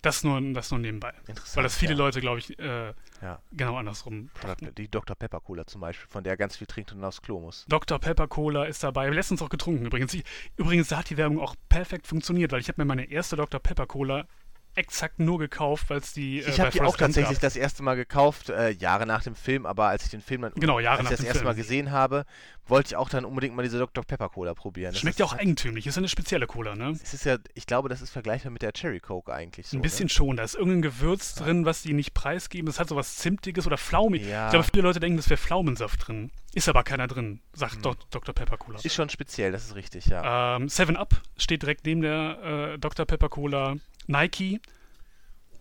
Das 0.01 0.23
nur, 0.23 0.41
das 0.53 0.71
nur 0.71 0.79
nebenbei. 0.79 1.13
Weil 1.53 1.63
das 1.63 1.75
viele 1.75 1.91
ja. 1.91 1.97
Leute, 1.97 2.21
glaube 2.21 2.39
ich, 2.39 2.57
äh, 2.57 2.93
ja. 3.21 3.39
genau 3.51 3.77
andersrum. 3.77 4.31
Die 4.77 4.89
Dr. 4.89 5.15
Pepper 5.15 5.39
Cola 5.39 5.67
zum 5.67 5.81
Beispiel, 5.81 6.07
von 6.09 6.23
der 6.23 6.37
ganz 6.37 6.57
viel 6.57 6.65
trinkt 6.65 6.91
und 6.91 7.03
aufs 7.03 7.21
Klo 7.21 7.39
muss. 7.39 7.65
Dr. 7.69 7.99
Pepper 7.99 8.27
Cola 8.27 8.65
ist 8.65 8.83
dabei. 8.83 9.05
Wir 9.05 9.13
letztens 9.13 9.43
auch 9.43 9.49
getrunken 9.49 9.85
übrigens. 9.85 10.13
Ich, 10.15 10.23
übrigens, 10.57 10.87
da 10.87 10.97
hat 10.97 11.09
die 11.11 11.17
Werbung 11.17 11.39
auch 11.39 11.55
perfekt 11.69 12.07
funktioniert, 12.07 12.51
weil 12.51 12.61
ich 12.61 12.67
habe 12.67 12.81
mir 12.81 12.85
meine 12.85 13.11
erste 13.11 13.35
Dr. 13.35 13.59
Pepper 13.59 13.85
Cola 13.85 14.25
exakt 14.75 15.19
nur 15.19 15.39
gekauft, 15.39 15.89
weil 15.89 15.99
es 15.99 16.13
die. 16.13 16.39
Äh, 16.39 16.49
ich 16.49 16.59
habe 16.59 16.71
die 16.71 16.81
auch 16.81 16.97
tatsächlich 16.97 17.37
gab. 17.37 17.41
das 17.41 17.55
erste 17.55 17.83
Mal 17.83 17.95
gekauft, 17.95 18.49
äh, 18.49 18.71
Jahre 18.71 19.05
nach 19.05 19.23
dem 19.23 19.35
Film, 19.35 19.65
aber 19.65 19.87
als 19.87 20.05
ich 20.05 20.11
den 20.11 20.21
Film 20.21 20.41
dann 20.41 20.53
genau, 20.55 20.79
Jahre 20.79 20.99
als 20.99 21.11
ich 21.11 21.17
das 21.17 21.25
erste 21.25 21.39
Film. 21.39 21.45
Mal 21.45 21.55
gesehen 21.55 21.91
habe, 21.91 22.25
wollte 22.67 22.87
ich 22.87 22.95
auch 22.95 23.09
dann 23.09 23.25
unbedingt 23.25 23.55
mal 23.55 23.63
diese 23.63 23.77
Dr. 23.79 24.03
Pepper 24.03 24.29
Cola 24.29 24.53
probieren. 24.53 24.93
Das 24.93 25.01
Schmeckt 25.01 25.19
ja 25.19 25.25
auch 25.25 25.31
halt, 25.31 25.41
eigentümlich, 25.41 25.87
ist 25.87 25.95
ja 25.95 25.99
eine 25.99 26.07
spezielle 26.07 26.47
Cola, 26.47 26.75
ne? 26.75 26.97
Es 27.03 27.13
ist 27.13 27.25
ja, 27.25 27.37
ich 27.53 27.65
glaube, 27.65 27.89
das 27.89 28.01
ist 28.01 28.11
vergleichbar 28.11 28.51
mit 28.51 28.61
der 28.61 28.71
Cherry 28.73 28.99
Coke 28.99 29.33
eigentlich. 29.33 29.67
So, 29.67 29.77
Ein 29.77 29.81
bisschen 29.81 30.05
ne? 30.05 30.09
schon, 30.09 30.37
da 30.37 30.43
ist 30.43 30.55
irgendein 30.55 30.81
Gewürz 30.81 31.35
ja. 31.37 31.45
drin, 31.45 31.65
was 31.65 31.81
die 31.81 31.93
nicht 31.93 32.13
preisgeben. 32.13 32.65
Das 32.65 32.79
hat 32.79 32.89
so 32.89 32.95
was 32.95 33.17
Zimtiges 33.17 33.67
oder 33.67 33.77
Flaumig. 33.77 34.25
Ja. 34.25 34.47
Ich 34.47 34.51
glaube, 34.51 34.67
viele 34.71 34.83
Leute 34.83 34.99
denken, 34.99 35.17
das 35.17 35.29
wäre 35.29 35.39
Pflaumensaft 35.39 36.07
drin. 36.07 36.31
Ist 36.53 36.69
aber 36.69 36.83
keiner 36.83 37.07
drin, 37.07 37.41
sagt 37.53 37.85
hm. 37.85 37.95
Dr. 38.09 38.33
Pepper 38.33 38.57
Cola. 38.57 38.79
Ist 38.81 38.93
schon 38.93 39.09
speziell, 39.09 39.51
das 39.51 39.65
ist 39.65 39.75
richtig, 39.75 40.05
ja. 40.07 40.57
Ähm, 40.57 40.69
Seven 40.69 40.97
Up 40.97 41.21
steht 41.37 41.61
direkt 41.61 41.85
neben 41.85 42.01
der 42.01 42.73
äh, 42.73 42.79
Dr. 42.79 43.05
Pepper 43.05 43.29
Cola. 43.29 43.75
Nike 44.07 44.59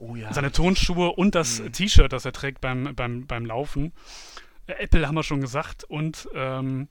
Oh 0.01 0.17
ja. 0.17 0.33
Seine 0.33 0.51
Tonschuhe 0.51 1.13
und 1.13 1.35
das 1.35 1.61
mhm. 1.61 1.73
T-Shirt, 1.73 2.13
das 2.13 2.25
er 2.25 2.33
trägt 2.33 2.63
beim, 2.63 2.95
beim, 2.97 3.27
beim 3.27 3.45
Laufen. 3.45 3.93
Apple 4.79 5.07
haben 5.07 5.15
wir 5.15 5.23
schon 5.23 5.41
gesagt 5.41 5.85
und 5.85 6.29
ähm, 6.35 6.89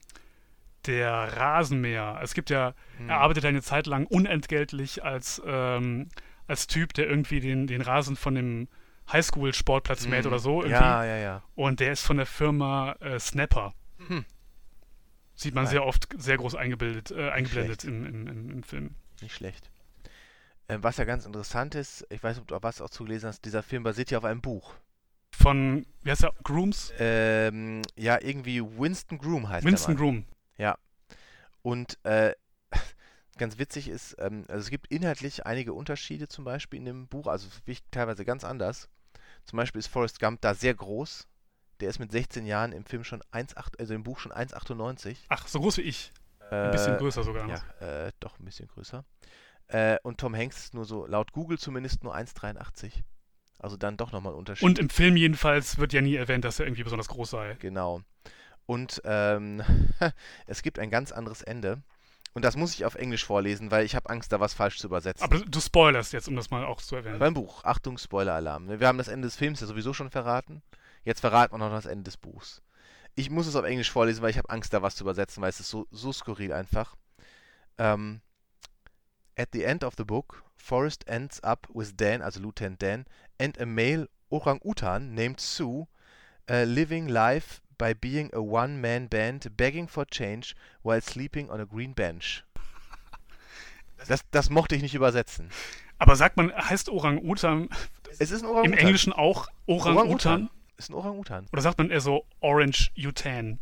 der 0.85 1.11
Rasenmäher. 1.11 2.19
Es 2.21 2.33
gibt 2.33 2.49
ja, 2.49 2.73
Hm. 2.97 3.09
er 3.09 3.17
arbeitet 3.19 3.45
eine 3.45 3.61
Zeit 3.61 3.87
lang 3.87 4.05
unentgeltlich 4.07 5.03
als, 5.03 5.41
ähm, 5.45 6.09
als 6.47 6.67
Typ, 6.67 6.93
der 6.93 7.07
irgendwie 7.07 7.39
den, 7.39 7.67
den 7.67 7.81
Rasen 7.81 8.15
von 8.15 8.35
dem 8.35 8.67
Highschool-Sportplatz 9.11 10.07
mäht 10.07 10.25
oder 10.25 10.39
so. 10.39 10.61
Irgendwie. 10.61 10.75
Hm. 10.77 10.83
Ja, 10.83 11.03
ja, 11.05 11.17
ja. 11.17 11.43
Und 11.55 11.79
der 11.79 11.91
ist 11.91 12.05
von 12.05 12.17
der 12.17 12.25
Firma 12.25 12.93
äh, 12.99 13.19
Snapper. 13.19 13.73
Hm. 14.07 14.25
Sieht 15.35 15.55
man 15.55 15.65
Geil. 15.65 15.71
sehr 15.71 15.85
oft 15.85 16.07
sehr 16.17 16.37
groß 16.37 16.55
eingebildet, 16.55 17.11
äh, 17.11 17.29
eingeblendet 17.29 17.83
im, 17.85 18.05
im, 18.05 18.27
im, 18.27 18.49
im 18.49 18.63
Film. 18.63 18.95
Nicht 19.21 19.35
schlecht. 19.35 19.69
Ähm, 20.67 20.83
was 20.83 20.97
ja 20.97 21.05
ganz 21.05 21.25
interessant 21.25 21.75
ist, 21.75 22.05
ich 22.09 22.21
weiß 22.21 22.35
nicht, 22.37 22.41
ob 22.41 22.47
du 22.47 22.63
was 22.63 22.81
auch 22.81 22.89
zugelesen 22.89 23.27
hast, 23.29 23.43
dieser 23.45 23.63
Film 23.63 23.83
basiert 23.83 24.11
ja 24.11 24.17
auf 24.19 24.25
einem 24.25 24.41
Buch. 24.41 24.75
Von, 25.41 25.85
wie 26.03 26.11
heißt 26.11 26.23
er, 26.23 26.33
Grooms? 26.43 26.93
Ähm, 26.99 27.81
ja, 27.95 28.19
irgendwie 28.21 28.61
Winston 28.61 29.17
Groom 29.17 29.47
heißt 29.47 29.65
Winston 29.65 29.95
der 29.95 30.05
Mann. 30.05 30.13
Groom. 30.15 30.25
Und 31.61 32.03
äh, 32.05 32.33
ganz 33.37 33.57
witzig 33.57 33.89
ist, 33.89 34.15
ähm, 34.19 34.45
also 34.47 34.59
es 34.61 34.69
gibt 34.69 34.87
inhaltlich 34.87 35.45
einige 35.45 35.73
Unterschiede 35.73 36.27
zum 36.27 36.45
Beispiel 36.45 36.79
in 36.79 36.85
dem 36.85 37.07
Buch, 37.07 37.27
also 37.27 37.47
teilweise 37.91 38.25
ganz 38.25 38.43
anders. 38.43 38.89
Zum 39.45 39.57
Beispiel 39.57 39.79
ist 39.79 39.87
Forrest 39.87 40.19
Gump 40.19 40.41
da 40.41 40.53
sehr 40.53 40.73
groß. 40.73 41.27
Der 41.79 41.89
ist 41.89 41.99
mit 41.99 42.11
16 42.11 42.45
Jahren 42.45 42.71
im 42.71 42.85
Film 42.85 43.03
schon 43.03 43.21
1,8, 43.31 43.79
also 43.79 43.93
im 43.93 44.03
Buch 44.03 44.19
schon 44.19 44.31
1,98. 44.31 45.17
Ach, 45.29 45.47
so 45.47 45.59
groß 45.59 45.77
wie 45.77 45.81
ich. 45.81 46.11
Ein 46.49 46.71
bisschen 46.71 46.95
Äh, 46.95 46.97
größer 46.97 47.23
sogar 47.23 47.47
noch. 47.47 47.63
Ja, 47.81 48.05
äh, 48.07 48.11
doch 48.19 48.39
ein 48.39 48.45
bisschen 48.45 48.67
größer. 48.67 49.05
Äh, 49.67 49.97
und 50.03 50.19
Tom 50.19 50.35
Hanks 50.35 50.65
ist 50.65 50.73
nur 50.73 50.85
so, 50.85 51.05
laut 51.05 51.31
Google 51.31 51.59
zumindest 51.59 52.03
nur 52.03 52.15
1,83. 52.15 53.03
Also 53.59 53.77
dann 53.77 53.97
doch 53.97 54.11
nochmal 54.11 54.33
ein 54.33 54.39
Unterschied. 54.39 54.65
Und 54.65 54.79
im 54.79 54.89
Film 54.89 55.17
jedenfalls 55.17 55.77
wird 55.77 55.93
ja 55.93 56.01
nie 56.01 56.15
erwähnt, 56.15 56.45
dass 56.45 56.59
er 56.59 56.65
irgendwie 56.65 56.83
besonders 56.83 57.09
groß 57.09 57.29
sei. 57.29 57.57
Genau. 57.59 58.01
Und 58.65 59.01
ähm, 59.03 59.61
es 60.47 60.61
gibt 60.61 60.79
ein 60.79 60.89
ganz 60.89 61.11
anderes 61.11 61.41
Ende. 61.41 61.81
Und 62.33 62.45
das 62.45 62.55
muss 62.55 62.73
ich 62.73 62.85
auf 62.85 62.95
Englisch 62.95 63.25
vorlesen, 63.25 63.71
weil 63.71 63.85
ich 63.85 63.95
habe 63.95 64.09
Angst, 64.09 64.31
da 64.31 64.39
was 64.39 64.53
falsch 64.53 64.77
zu 64.77 64.87
übersetzen. 64.87 65.23
Aber 65.23 65.39
du 65.39 65.59
spoilerst 65.59 66.13
jetzt, 66.13 66.27
um 66.27 66.35
das 66.35 66.51
mal 66.51 66.63
auch 66.63 66.81
zu 66.81 66.95
erwähnen. 66.95 67.19
Beim 67.19 67.33
Buch, 67.33 67.63
Achtung, 67.63 67.97
Spoiler-Alarm. 67.97 68.65
ne? 68.65 68.79
Wir 68.79 68.87
haben 68.87 68.97
das 68.97 69.07
Ende 69.07 69.27
des 69.27 69.35
Films 69.35 69.59
ja 69.59 69.67
sowieso 69.67 69.93
schon 69.93 70.09
verraten. 70.09 70.61
Jetzt 71.03 71.21
verraten 71.21 71.53
wir 71.53 71.57
noch 71.57 71.71
das 71.71 71.85
Ende 71.85 72.03
des 72.03 72.17
Buchs. 72.17 72.61
Ich 73.15 73.29
muss 73.29 73.47
es 73.47 73.55
auf 73.55 73.65
Englisch 73.65 73.91
vorlesen, 73.91 74.21
weil 74.21 74.29
ich 74.29 74.37
habe 74.37 74.49
Angst, 74.49 74.73
da 74.73 74.81
was 74.81 74.95
zu 74.95 75.03
übersetzen, 75.03 75.41
weil 75.41 75.49
es 75.49 75.59
ist 75.59 75.69
so, 75.69 75.87
so 75.91 76.13
skurril 76.13 76.53
einfach. 76.53 76.95
Ähm, 77.77 78.21
at 79.39 79.53
the 79.53 79.65
end 79.65 79.83
of 79.83 79.95
the 79.95 80.05
book, 80.05 80.43
Forrest 80.57 81.05
ends 81.07 81.39
up 81.43 81.65
with 81.73 81.95
Dan, 81.95 82.21
also 82.21 82.41
Lieutenant 82.41 82.79
Dan, 82.79 83.05
and 83.39 83.57
a 83.59 83.65
male 83.65 84.07
Orang-Utan 84.29 85.15
named 85.15 85.39
Sue, 85.39 85.87
uh, 86.51 86.63
living 86.63 87.07
life 87.07 87.61
by 87.77 87.93
being 87.93 88.29
a 88.33 88.41
one-man 88.41 89.07
band, 89.07 89.47
begging 89.55 89.87
for 89.87 90.05
change 90.05 90.55
while 90.83 91.01
sleeping 91.01 91.49
on 91.49 91.61
a 91.61 91.65
green 91.65 91.93
bench. 91.93 92.43
Das, 94.07 94.23
das 94.31 94.49
mochte 94.49 94.75
ich 94.75 94.81
nicht 94.81 94.93
übersetzen. 94.93 95.49
Aber 95.97 96.15
sagt 96.15 96.37
man, 96.37 96.53
heißt 96.53 96.89
Orang-Utan 96.89 97.69
ein 98.19 98.63
im. 98.65 98.73
Englischen 98.73 99.13
auch 99.13 99.47
Orang-Utan? 99.67 100.49
Ist 100.77 100.89
ein 100.89 100.93
Orang-Utan. 100.93 101.47
Oder 101.51 101.61
sagt 101.61 101.77
man 101.77 101.89
eher 101.89 102.01
so 102.01 102.25
Orange-Utan? 102.41 103.59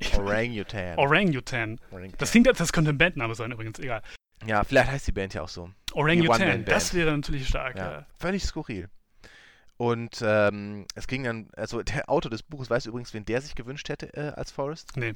Orang-Utan. 0.18 0.98
Orang-Utan. 0.98 1.80
Orang-Utan. 1.90 2.18
Das 2.18 2.30
klingt, 2.30 2.48
als- 2.48 2.58
das 2.58 2.72
könnte 2.72 2.90
ein 2.90 2.98
Bandname 2.98 3.34
sein 3.34 3.50
übrigens, 3.52 3.78
egal. 3.78 4.02
Ja, 4.46 4.62
vielleicht 4.64 4.90
heißt 4.90 5.06
die 5.06 5.12
Band 5.12 5.34
ja 5.34 5.42
auch 5.42 5.48
so. 5.48 5.70
Orang-Utan, 5.94 6.64
das 6.64 6.92
wäre 6.94 7.12
natürlich 7.12 7.48
stark. 7.48 7.76
Ja, 7.76 7.92
Ja. 7.92 8.06
völlig 8.18 8.44
skurril. 8.44 8.88
Und 9.76 10.22
ähm, 10.22 10.86
es 10.94 11.06
ging 11.08 11.24
dann, 11.24 11.48
also 11.56 11.82
der 11.82 12.08
Autor 12.08 12.30
des 12.30 12.42
Buches, 12.42 12.70
weißt 12.70 12.86
du 12.86 12.90
übrigens, 12.90 13.12
wen 13.14 13.24
der 13.24 13.40
sich 13.40 13.54
gewünscht 13.54 13.88
hätte 13.88 14.12
äh, 14.14 14.28
als 14.36 14.52
Forrest? 14.52 14.92
Nee. 14.96 15.14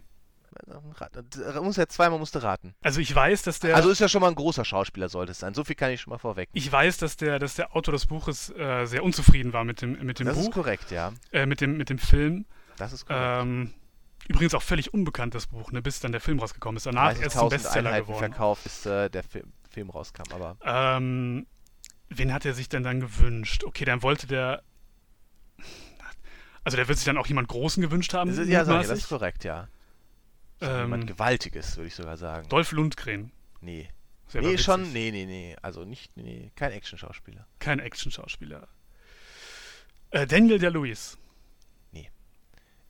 Äh, 0.66 1.60
Muss 1.60 1.76
ja 1.76 1.86
zweimal 1.86 2.18
musste 2.18 2.42
raten. 2.42 2.74
Also 2.82 3.00
ich 3.00 3.14
weiß, 3.14 3.42
dass 3.42 3.60
der. 3.60 3.76
Also 3.76 3.90
ist 3.90 4.00
ja 4.00 4.08
schon 4.08 4.20
mal 4.22 4.28
ein 4.28 4.34
großer 4.34 4.64
Schauspieler, 4.64 5.08
sollte 5.08 5.30
es 5.32 5.38
sein. 5.38 5.54
So 5.54 5.62
viel 5.62 5.76
kann 5.76 5.92
ich 5.92 6.00
schon 6.00 6.10
mal 6.10 6.18
vorweg. 6.18 6.48
ich 6.54 6.72
weiß, 6.72 6.96
dass 6.98 7.16
der, 7.16 7.38
dass 7.38 7.54
der 7.54 7.76
Autor 7.76 7.92
des 7.92 8.06
Buches 8.06 8.50
äh, 8.56 8.86
sehr 8.86 9.04
unzufrieden 9.04 9.52
war 9.52 9.64
mit 9.64 9.82
dem, 9.82 9.92
mit 10.04 10.18
dem 10.18 10.26
das 10.26 10.38
ist 10.38 10.46
Buch, 10.46 10.54
korrekt, 10.54 10.90
ja. 10.90 11.12
äh, 11.32 11.46
mit, 11.46 11.60
dem, 11.60 11.76
mit 11.76 11.90
dem 11.90 11.98
Film. 11.98 12.46
Das 12.78 12.92
ist 12.92 13.06
korrekt. 13.06 13.42
Ähm, 13.42 13.74
übrigens 14.28 14.54
auch 14.54 14.62
völlig 14.62 14.94
unbekannt, 14.94 15.34
das 15.34 15.46
Buch, 15.46 15.72
ne, 15.72 15.82
bis 15.82 16.00
dann 16.00 16.12
der 16.12 16.20
Film 16.20 16.38
rausgekommen 16.38 16.76
ist. 16.76 16.86
Danach 16.86 17.18
erst 17.18 17.36
zum 17.36 17.48
30.000 17.48 17.50
Bestseller 17.50 17.90
Einheiten 17.90 18.06
geworden. 18.06 18.18
verkauft, 18.20 18.62
bis 18.62 18.86
äh, 18.86 19.08
der 19.10 19.22
Film, 19.22 19.52
Film 19.70 19.90
rauskam. 19.90 20.22
Aber 20.32 20.56
Ähm, 20.64 21.46
wen 22.10 22.32
hat 22.32 22.44
er 22.44 22.54
sich 22.54 22.68
denn 22.68 22.82
dann 22.82 23.00
gewünscht? 23.00 23.64
Okay, 23.64 23.84
dann 23.84 24.02
wollte 24.02 24.26
der. 24.26 24.62
Also 26.64 26.76
der 26.76 26.86
wird 26.88 26.98
sich 26.98 27.06
dann 27.06 27.16
auch 27.16 27.26
jemand 27.26 27.48
Großen 27.48 27.82
gewünscht 27.82 28.12
haben. 28.12 28.28
das 28.28 28.38
ist, 28.38 28.48
ja, 28.48 28.62
ich, 28.62 28.86
das 28.86 28.98
ist 28.98 29.08
korrekt, 29.08 29.44
ja. 29.44 29.68
Ähm, 30.60 30.80
Jemand 30.80 31.06
Gewaltiges, 31.06 31.76
würde 31.76 31.88
ich 31.88 31.94
sogar 31.94 32.16
sagen. 32.16 32.48
Dolph 32.48 32.72
Lundgren. 32.72 33.32
Nee. 33.60 33.88
Sehr 34.26 34.42
Nee, 34.42 34.58
schon, 34.58 34.92
nee, 34.92 35.10
nee, 35.10 35.24
nee. 35.24 35.56
Also 35.62 35.84
nicht, 35.84 36.14
nee, 36.16 36.52
kein 36.56 36.72
Action-Schauspieler. 36.72 37.46
Kein 37.60 37.78
Action-Schauspieler. 37.78 38.68
Äh, 40.10 40.26
Daniel 40.26 40.58
der 40.58 40.70
Lewis. 40.70 41.16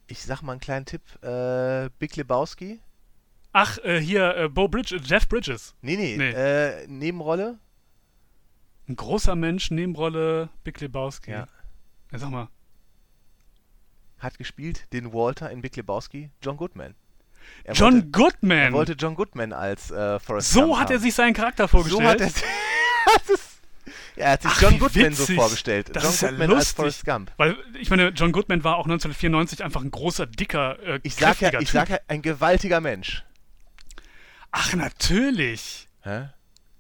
Ich 0.09 0.23
sag 0.23 0.43
mal 0.43 0.53
einen 0.53 0.61
kleinen 0.61 0.87
Tipp. 0.87 1.03
Äh, 1.23 1.91
Big 1.99 2.17
Lebowski? 2.17 2.81
Ach, 3.53 3.79
äh, 3.79 4.01
hier, 4.01 4.37
äh, 4.37 4.49
Bo 4.49 4.67
Bridges, 4.69 5.03
Jeff 5.09 5.29
Bridges. 5.29 5.75
Nee, 5.83 5.97
nee, 5.97 6.17
Nee. 6.17 6.31
Äh, 6.31 6.87
Nebenrolle? 6.87 7.59
Ein 8.89 8.97
großer 8.97 9.37
Mensch, 9.37 9.71
Nebenrolle, 9.71 10.49
Big 10.65 10.81
Lebowski. 10.81 11.31
Ja. 11.31 11.47
Ja, 12.11 12.19
sag 12.19 12.31
mal. 12.31 12.49
Hat 14.19 14.39
gespielt 14.39 14.93
den 14.93 15.13
Walter 15.13 15.51
in 15.51 15.61
Big 15.61 15.77
Lebowski? 15.77 16.31
John 16.43 16.57
Goodman. 16.57 16.95
Er 17.65 17.75
John 17.75 17.95
wollte, 17.95 18.09
Goodman. 18.11 18.59
er 18.59 18.73
wollte 18.73 18.93
John 18.93 19.15
Goodman 19.15 19.53
als 19.53 19.91
äh, 19.91 20.19
Forrest 20.19 20.53
so 20.53 20.63
Gump 20.63 20.77
hat 20.81 20.91
er 20.91 20.97
haben. 20.97 21.03
sich 21.03 21.15
seinen 21.15 21.35
Charakter 21.35 21.69
vorgestellt. 21.69 22.03
So 22.03 22.09
hat 22.09 22.21
er 22.21 22.27
das 23.19 23.31
ist, 23.31 23.48
er 24.19 24.33
hat 24.33 24.43
sich 24.43 24.51
Ach, 24.55 24.63
John 24.63 24.79
Goodman 24.79 25.13
so 25.13 25.23
witzig. 25.23 25.37
vorgestellt. 25.37 25.91
Das 25.93 26.03
John 26.03 26.13
ist 26.13 26.21
ja 26.23 26.29
Goodman 26.29 26.51
als 26.51 26.59
lustig. 26.59 26.77
Forrest 26.77 27.05
Gump. 27.05 27.33
Weil, 27.37 27.57
ich 27.81 27.91
meine, 27.91 28.09
John 28.09 28.33
Goodman 28.33 28.65
war 28.65 28.77
auch 28.77 28.85
1994 28.85 29.65
einfach 29.65 29.83
ein 29.83 29.91
großer, 29.91 30.27
dicker, 30.27 30.79
äh, 30.81 31.01
Ich 31.03 31.15
sag 31.15 31.41
ja, 31.41 31.53
ich 31.53 31.59
Typ. 31.59 31.69
sag 31.69 31.89
ja, 31.89 31.99
ein 32.09 32.23
gewaltiger 32.23 32.81
Mensch. 32.81 33.25
Ach, 34.51 34.75
natürlich. 34.75 35.89
Hä? 36.03 36.31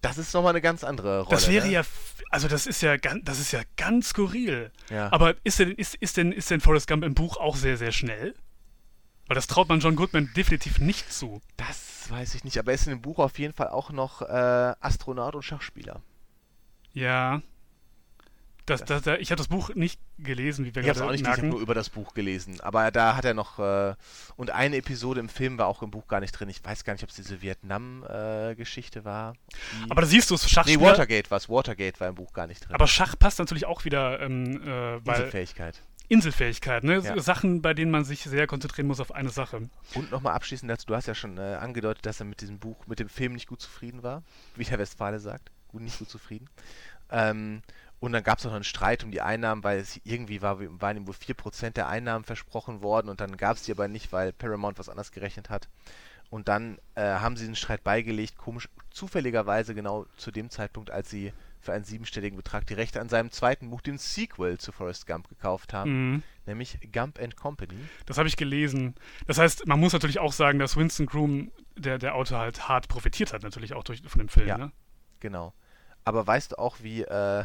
Das 0.01 0.18
ist 0.18 0.32
nochmal 0.32 0.51
eine 0.51 0.61
ganz 0.61 0.84
andere 0.84 1.20
Rolle. 1.20 1.30
Das 1.30 1.49
wäre 1.49 1.66
ne? 1.66 1.72
ja, 1.72 1.82
also 2.30 2.47
das 2.49 2.66
ist 2.66 2.82
ja, 2.82 2.97
ganz, 2.97 3.24
das 3.24 3.41
ist 3.41 3.53
ja 3.53 3.62
ganz 3.76 4.11
skurril. 4.11 4.70
Ja. 4.91 5.12
Aber 5.12 5.34
ist 5.45 5.59
denn, 5.59 5.72
ist, 5.72 5.95
ist, 5.97 6.16
denn, 6.16 6.32
ist 6.32 6.51
denn 6.51 6.61
Forrest 6.61 6.86
Gump 6.89 7.05
im 7.05 7.14
Buch 7.14 7.36
auch 7.36 7.57
sehr, 7.57 7.76
sehr 7.76 7.93
schnell? 7.93 8.34
Weil 9.26 9.34
das 9.34 9.47
traut 9.47 9.68
man 9.68 9.80
John 9.80 9.97
Goodman 9.97 10.30
definitiv 10.36 10.78
nicht 10.78 11.12
zu. 11.12 11.43
Das 11.57 12.09
weiß 12.09 12.34
ich 12.34 12.45
nicht, 12.45 12.59
aber 12.59 12.70
er 12.70 12.76
ist 12.76 12.86
in 12.86 12.93
dem 12.95 13.03
Buch 13.03 13.18
auf 13.18 13.39
jeden 13.39 13.53
Fall 13.53 13.68
auch 13.68 13.91
noch 13.91 14.22
äh, 14.22 14.74
Astronaut 14.80 15.34
und 15.34 15.43
Schachspieler. 15.43 16.01
Ja. 16.99 17.43
Das, 18.67 18.85
das, 18.85 19.01
das, 19.01 19.19
ich 19.21 19.31
habe 19.31 19.39
das 19.39 19.49
Buch 19.49 19.75
nicht 19.75 19.99
gelesen, 20.19 20.67
wie 20.67 20.75
wir 20.75 20.83
Ich 20.83 20.89
habe 20.89 20.93
es 20.93 20.99
gerade 20.99 21.09
auch 21.09 21.13
nicht, 21.13 21.25
gelesen, 21.25 21.25
ich 21.25 21.29
habe 21.31 21.41
merken. 21.41 21.49
nur 21.49 21.61
über 21.63 21.73
das 21.75 21.89
Buch 21.89 22.13
gelesen. 22.13 22.61
Aber 22.61 22.91
da 22.91 23.17
hat 23.17 23.25
er 23.25 23.33
noch. 23.33 23.59
Äh, 23.59 23.95
und 24.37 24.51
eine 24.51 24.77
Episode 24.77 25.21
im 25.21 25.31
Film 25.31 25.57
war 25.57 25.67
auch 25.69 25.83
im 25.83 25.91
Buch 25.91 26.07
gar 26.07 26.21
nicht 26.21 26.33
drin. 26.33 26.51
Ich 26.51 26.63
weiß 26.63 26.85
gar 26.85 26.93
nicht, 26.93 27.03
ob 27.03 27.09
es 27.09 27.17
diese 27.17 27.41
Vietnam-Geschichte 27.41 29.07
war. 29.07 29.33
Die- 29.87 29.91
Aber 29.91 30.03
da 30.03 30.07
siehst 30.07 30.31
du 30.31 30.35
es, 30.35 30.43
nee, 30.43 30.49
Schachspieler. 30.51 30.81
Watergate 30.83 31.31
war 31.31 31.39
es. 31.39 31.49
Watergate 31.49 31.99
war 32.01 32.09
im 32.09 32.15
Buch 32.17 32.35
gar 32.35 32.47
nicht 32.47 32.61
drin. 32.67 32.75
aber 32.75 32.87
Schach 32.87 33.15
passt 33.19 33.39
natürlich 33.39 33.65
auch 33.65 33.87
wieder, 33.87 34.21
ähm, 34.21 34.61
äh, 34.67 34.97
Inselfähigkeit. 34.99 35.83
Inselfähigkeit, 36.09 36.85
ne? 36.85 36.99
Ja. 37.01 37.19
Sachen, 37.21 37.61
bei 37.63 37.75
denen 37.75 37.91
man 37.91 38.05
sich 38.05 38.23
sehr 38.23 38.47
konzentrieren 38.47 38.87
muss 38.87 38.99
auf 39.01 39.13
eine 39.13 39.29
Sache. 39.31 39.69
Und 39.95 40.11
nochmal 40.11 40.35
abschließend 40.35 40.71
dazu, 40.71 40.87
du 40.87 40.95
hast 40.95 41.07
ja 41.07 41.15
schon 41.15 41.37
äh, 41.39 41.57
angedeutet, 41.61 42.05
dass 42.07 42.21
er 42.21 42.27
mit 42.27 42.41
diesem 42.41 42.59
Buch, 42.59 42.87
mit 42.87 42.99
dem 42.99 43.09
Film 43.11 43.33
nicht 43.35 43.47
gut 43.47 43.61
zufrieden 43.61 44.03
war, 44.03 44.23
wie 44.57 44.65
der 44.65 44.79
Westfale 44.79 45.21
sagt. 45.21 45.51
Gut, 45.69 45.83
nicht 45.83 45.99
gut 45.99 46.09
zufrieden. 46.09 46.49
Ähm, 47.11 47.63
und 48.01 48.13
dann 48.13 48.23
gab 48.23 48.39
es 48.39 48.45
noch 48.45 48.53
einen 48.53 48.63
Streit 48.65 49.03
um 49.03 49.11
die 49.11 49.21
Einnahmen, 49.21 49.65
weil 49.65 49.79
es 49.79 50.01
irgendwie 50.05 50.41
war, 50.41 50.59
waren 50.81 50.97
ihm 50.97 51.07
wohl 51.09 51.15
4% 51.15 51.71
der 51.71 51.89
Einnahmen 51.89 52.25
versprochen 52.25 52.81
worden 52.81 53.09
und 53.09 53.21
dann 53.21 53.37
gab 53.37 53.57
es 53.57 53.65
die 53.65 53.73
aber 53.73 53.89
nicht, 53.89 54.13
weil 54.13 54.33
Paramount 54.33 54.79
was 54.79 54.89
anders 54.89 55.11
gerechnet 55.11 55.51
hat. 55.51 55.69
Und 56.31 56.47
dann 56.47 56.79
äh, 56.95 57.03
haben 57.03 57.37
sie 57.37 57.47
den 57.47 57.57
Streit 57.57 57.83
beigelegt, 57.83 58.37
komisch, 58.37 58.69
zufälligerweise 58.91 59.75
genau 59.75 60.07
zu 60.17 60.31
dem 60.31 60.51
Zeitpunkt, 60.51 60.91
als 60.91 61.09
sie 61.11 61.33
für 61.61 61.73
einen 61.73 61.85
siebenstelligen 61.85 62.37
Betrag 62.37 62.67
die 62.67 62.75
Rechte 62.75 63.01
an 63.01 63.09
seinem 63.09 63.33
zweiten 63.33 63.71
Buch, 63.71 63.81
dem 63.81 63.99
Sequel 63.99 64.59
zu 64.59 64.71
Forrest 64.71 65.07
Gump, 65.07 65.29
gekauft 65.29 65.73
haben, 65.73 66.13
Mhm. 66.13 66.23
nämlich 66.47 66.79
Gump 66.93 67.19
and 67.19 67.35
Company. 67.37 67.75
Das 68.07 68.17
habe 68.19 68.29
ich 68.29 68.37
gelesen. 68.37 68.95
Das 69.27 69.39
heißt, 69.39 69.67
man 69.67 69.81
muss 69.81 69.93
natürlich 69.93 70.21
auch 70.21 70.33
sagen, 70.33 70.59
dass 70.61 70.77
Winston 70.77 71.07
Groom, 71.07 71.51
der, 71.77 71.99
der 71.99 72.15
Autor, 72.15 72.39
halt 72.39 72.69
hart 72.69 72.87
profitiert 72.89 73.33
hat, 73.33 73.43
natürlich 73.43 73.73
auch 73.75 73.83
durch, 73.83 74.03
von 74.07 74.21
dem 74.21 74.29
Film. 74.29 74.47
Ja. 74.47 74.59
Ne? 74.59 74.73
Genau. 75.21 75.53
Aber 76.09 76.27
weißt 76.27 76.53
du 76.53 76.59
auch, 76.59 76.79
wie, 76.81 77.03
äh, 77.03 77.45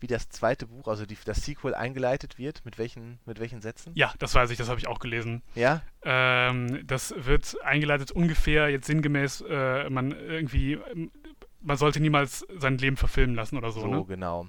wie 0.00 0.08
das 0.08 0.28
zweite 0.28 0.66
Buch, 0.66 0.88
also 0.88 1.06
die, 1.06 1.16
das 1.24 1.44
Sequel 1.44 1.72
eingeleitet 1.72 2.36
wird? 2.36 2.64
Mit 2.64 2.76
welchen, 2.76 3.20
mit 3.26 3.38
welchen 3.38 3.62
Sätzen? 3.62 3.92
Ja, 3.94 4.12
das 4.18 4.34
weiß 4.34 4.50
ich, 4.50 4.58
das 4.58 4.68
habe 4.68 4.80
ich 4.80 4.88
auch 4.88 4.98
gelesen. 4.98 5.40
Ja? 5.54 5.82
Ähm, 6.02 6.84
das 6.84 7.14
wird 7.16 7.56
eingeleitet 7.62 8.10
ungefähr 8.10 8.68
jetzt 8.70 8.88
sinngemäß, 8.88 9.44
äh, 9.48 9.88
man 9.88 10.10
irgendwie, 10.10 10.80
man 11.60 11.76
sollte 11.76 12.00
niemals 12.00 12.44
sein 12.58 12.76
Leben 12.76 12.96
verfilmen 12.96 13.36
lassen 13.36 13.56
oder 13.56 13.70
so, 13.70 13.82
So, 13.82 13.86
ne? 13.86 14.04
genau. 14.08 14.48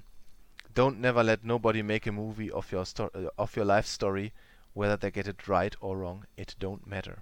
Don't 0.73 0.95
never 0.97 1.21
let 1.21 1.43
nobody 1.43 1.83
make 1.83 2.09
a 2.09 2.11
movie 2.11 2.51
of 2.51 2.73
your, 2.73 2.83
sto 2.85 3.11
uh, 3.13 3.27
of 3.37 3.55
your 3.55 3.65
life 3.65 3.87
story, 3.87 4.33
whether 4.73 4.97
they 4.97 5.11
get 5.11 5.27
it 5.27 5.47
right 5.47 5.79
or 5.79 5.95
wrong, 5.99 6.25
it 6.37 6.55
don't 6.59 6.87
matter. 6.87 7.21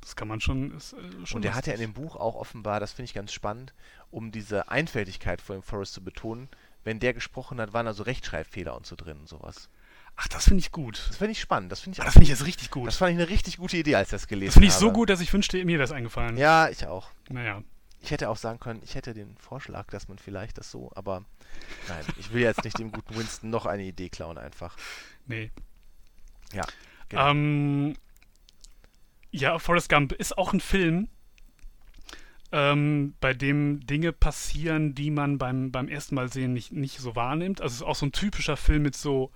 Das 0.00 0.16
kann 0.16 0.28
man 0.28 0.40
schon. 0.40 0.76
Ist, 0.76 0.92
äh, 0.94 1.26
schon 1.26 1.36
Und 1.38 1.42
der 1.42 1.54
hat 1.54 1.66
ja 1.66 1.74
in 1.74 1.80
dem 1.80 1.92
Buch 1.92 2.16
auch 2.16 2.34
offenbar, 2.34 2.80
das 2.80 2.92
finde 2.92 3.04
ich 3.06 3.14
ganz 3.14 3.32
spannend, 3.32 3.72
um 4.10 4.30
diese 4.32 4.70
Einfältigkeit 4.70 5.40
von 5.40 5.56
dem 5.56 5.62
Forrest 5.62 5.92
zu 5.94 6.02
betonen, 6.02 6.48
wenn 6.84 7.00
der 7.00 7.12
gesprochen 7.14 7.60
hat, 7.60 7.72
waren 7.72 7.86
da 7.86 7.92
so 7.92 8.02
Rechtschreibfehler 8.04 8.76
und 8.76 8.86
so 8.86 8.96
drin 8.96 9.18
und 9.18 9.28
sowas. 9.28 9.68
Ach, 10.16 10.26
das 10.28 10.44
finde 10.44 10.60
ich 10.60 10.72
gut. 10.72 11.04
Das 11.08 11.16
finde 11.18 11.32
ich 11.32 11.40
spannend. 11.40 11.70
Das 11.70 11.80
finde 11.80 11.96
ich, 11.96 12.00
auch- 12.00 12.04
Das 12.06 12.14
finde 12.14 12.24
ich 12.24 12.30
jetzt 12.30 12.44
richtig 12.46 12.70
gut. 12.70 12.86
das 12.88 12.96
fand 12.96 13.12
ich 13.12 13.18
eine 13.18 13.28
richtig 13.28 13.56
gute 13.58 13.76
Idee, 13.76 13.94
als 13.96 14.08
ich 14.08 14.12
das 14.12 14.26
gelesen 14.26 14.48
Das 14.48 14.54
finde 14.54 14.68
ich 14.68 14.72
so 14.74 14.86
habe. 14.86 14.94
gut, 14.94 15.10
dass 15.10 15.20
ich 15.20 15.32
wünschte, 15.32 15.58
mir 15.64 15.78
wäre 15.78 15.84
es 15.84 15.92
eingefallen. 15.92 16.36
Ja, 16.36 16.68
ich 16.68 16.86
auch. 16.86 17.10
Naja. 17.28 17.62
Ich 18.00 18.10
hätte 18.12 18.28
auch 18.28 18.36
sagen 18.36 18.60
können, 18.60 18.80
ich 18.84 18.94
hätte 18.94 19.12
den 19.12 19.36
Vorschlag, 19.38 19.86
dass 19.90 20.08
man 20.08 20.18
vielleicht 20.18 20.56
das 20.58 20.70
so, 20.70 20.90
aber 20.94 21.24
nein, 21.88 22.04
ich 22.16 22.32
will 22.32 22.42
jetzt 22.42 22.62
nicht 22.64 22.78
dem 22.78 22.92
guten 22.92 23.14
Winston 23.16 23.50
noch 23.50 23.66
eine 23.66 23.82
Idee 23.84 24.08
klauen 24.08 24.38
einfach. 24.38 24.76
Nee. 25.26 25.50
Genau. 27.08 27.30
Ähm, 27.30 27.96
ja, 29.30 29.58
Forrest 29.58 29.88
Gump 29.88 30.12
ist 30.12 30.36
auch 30.36 30.52
ein 30.52 30.60
Film, 30.60 31.08
ähm, 32.50 33.14
bei 33.20 33.34
dem 33.34 33.86
Dinge 33.86 34.12
passieren, 34.12 34.94
die 34.94 35.10
man 35.10 35.38
beim, 35.38 35.70
beim 35.70 35.88
ersten 35.88 36.14
Mal 36.14 36.32
sehen 36.32 36.52
nicht, 36.54 36.72
nicht 36.72 36.98
so 36.98 37.14
wahrnimmt. 37.14 37.60
Also 37.60 37.72
es 37.74 37.80
ist 37.80 37.86
auch 37.86 37.94
so 37.94 38.06
ein 38.06 38.12
typischer 38.12 38.56
Film 38.56 38.82
mit 38.82 38.96
so 38.96 39.30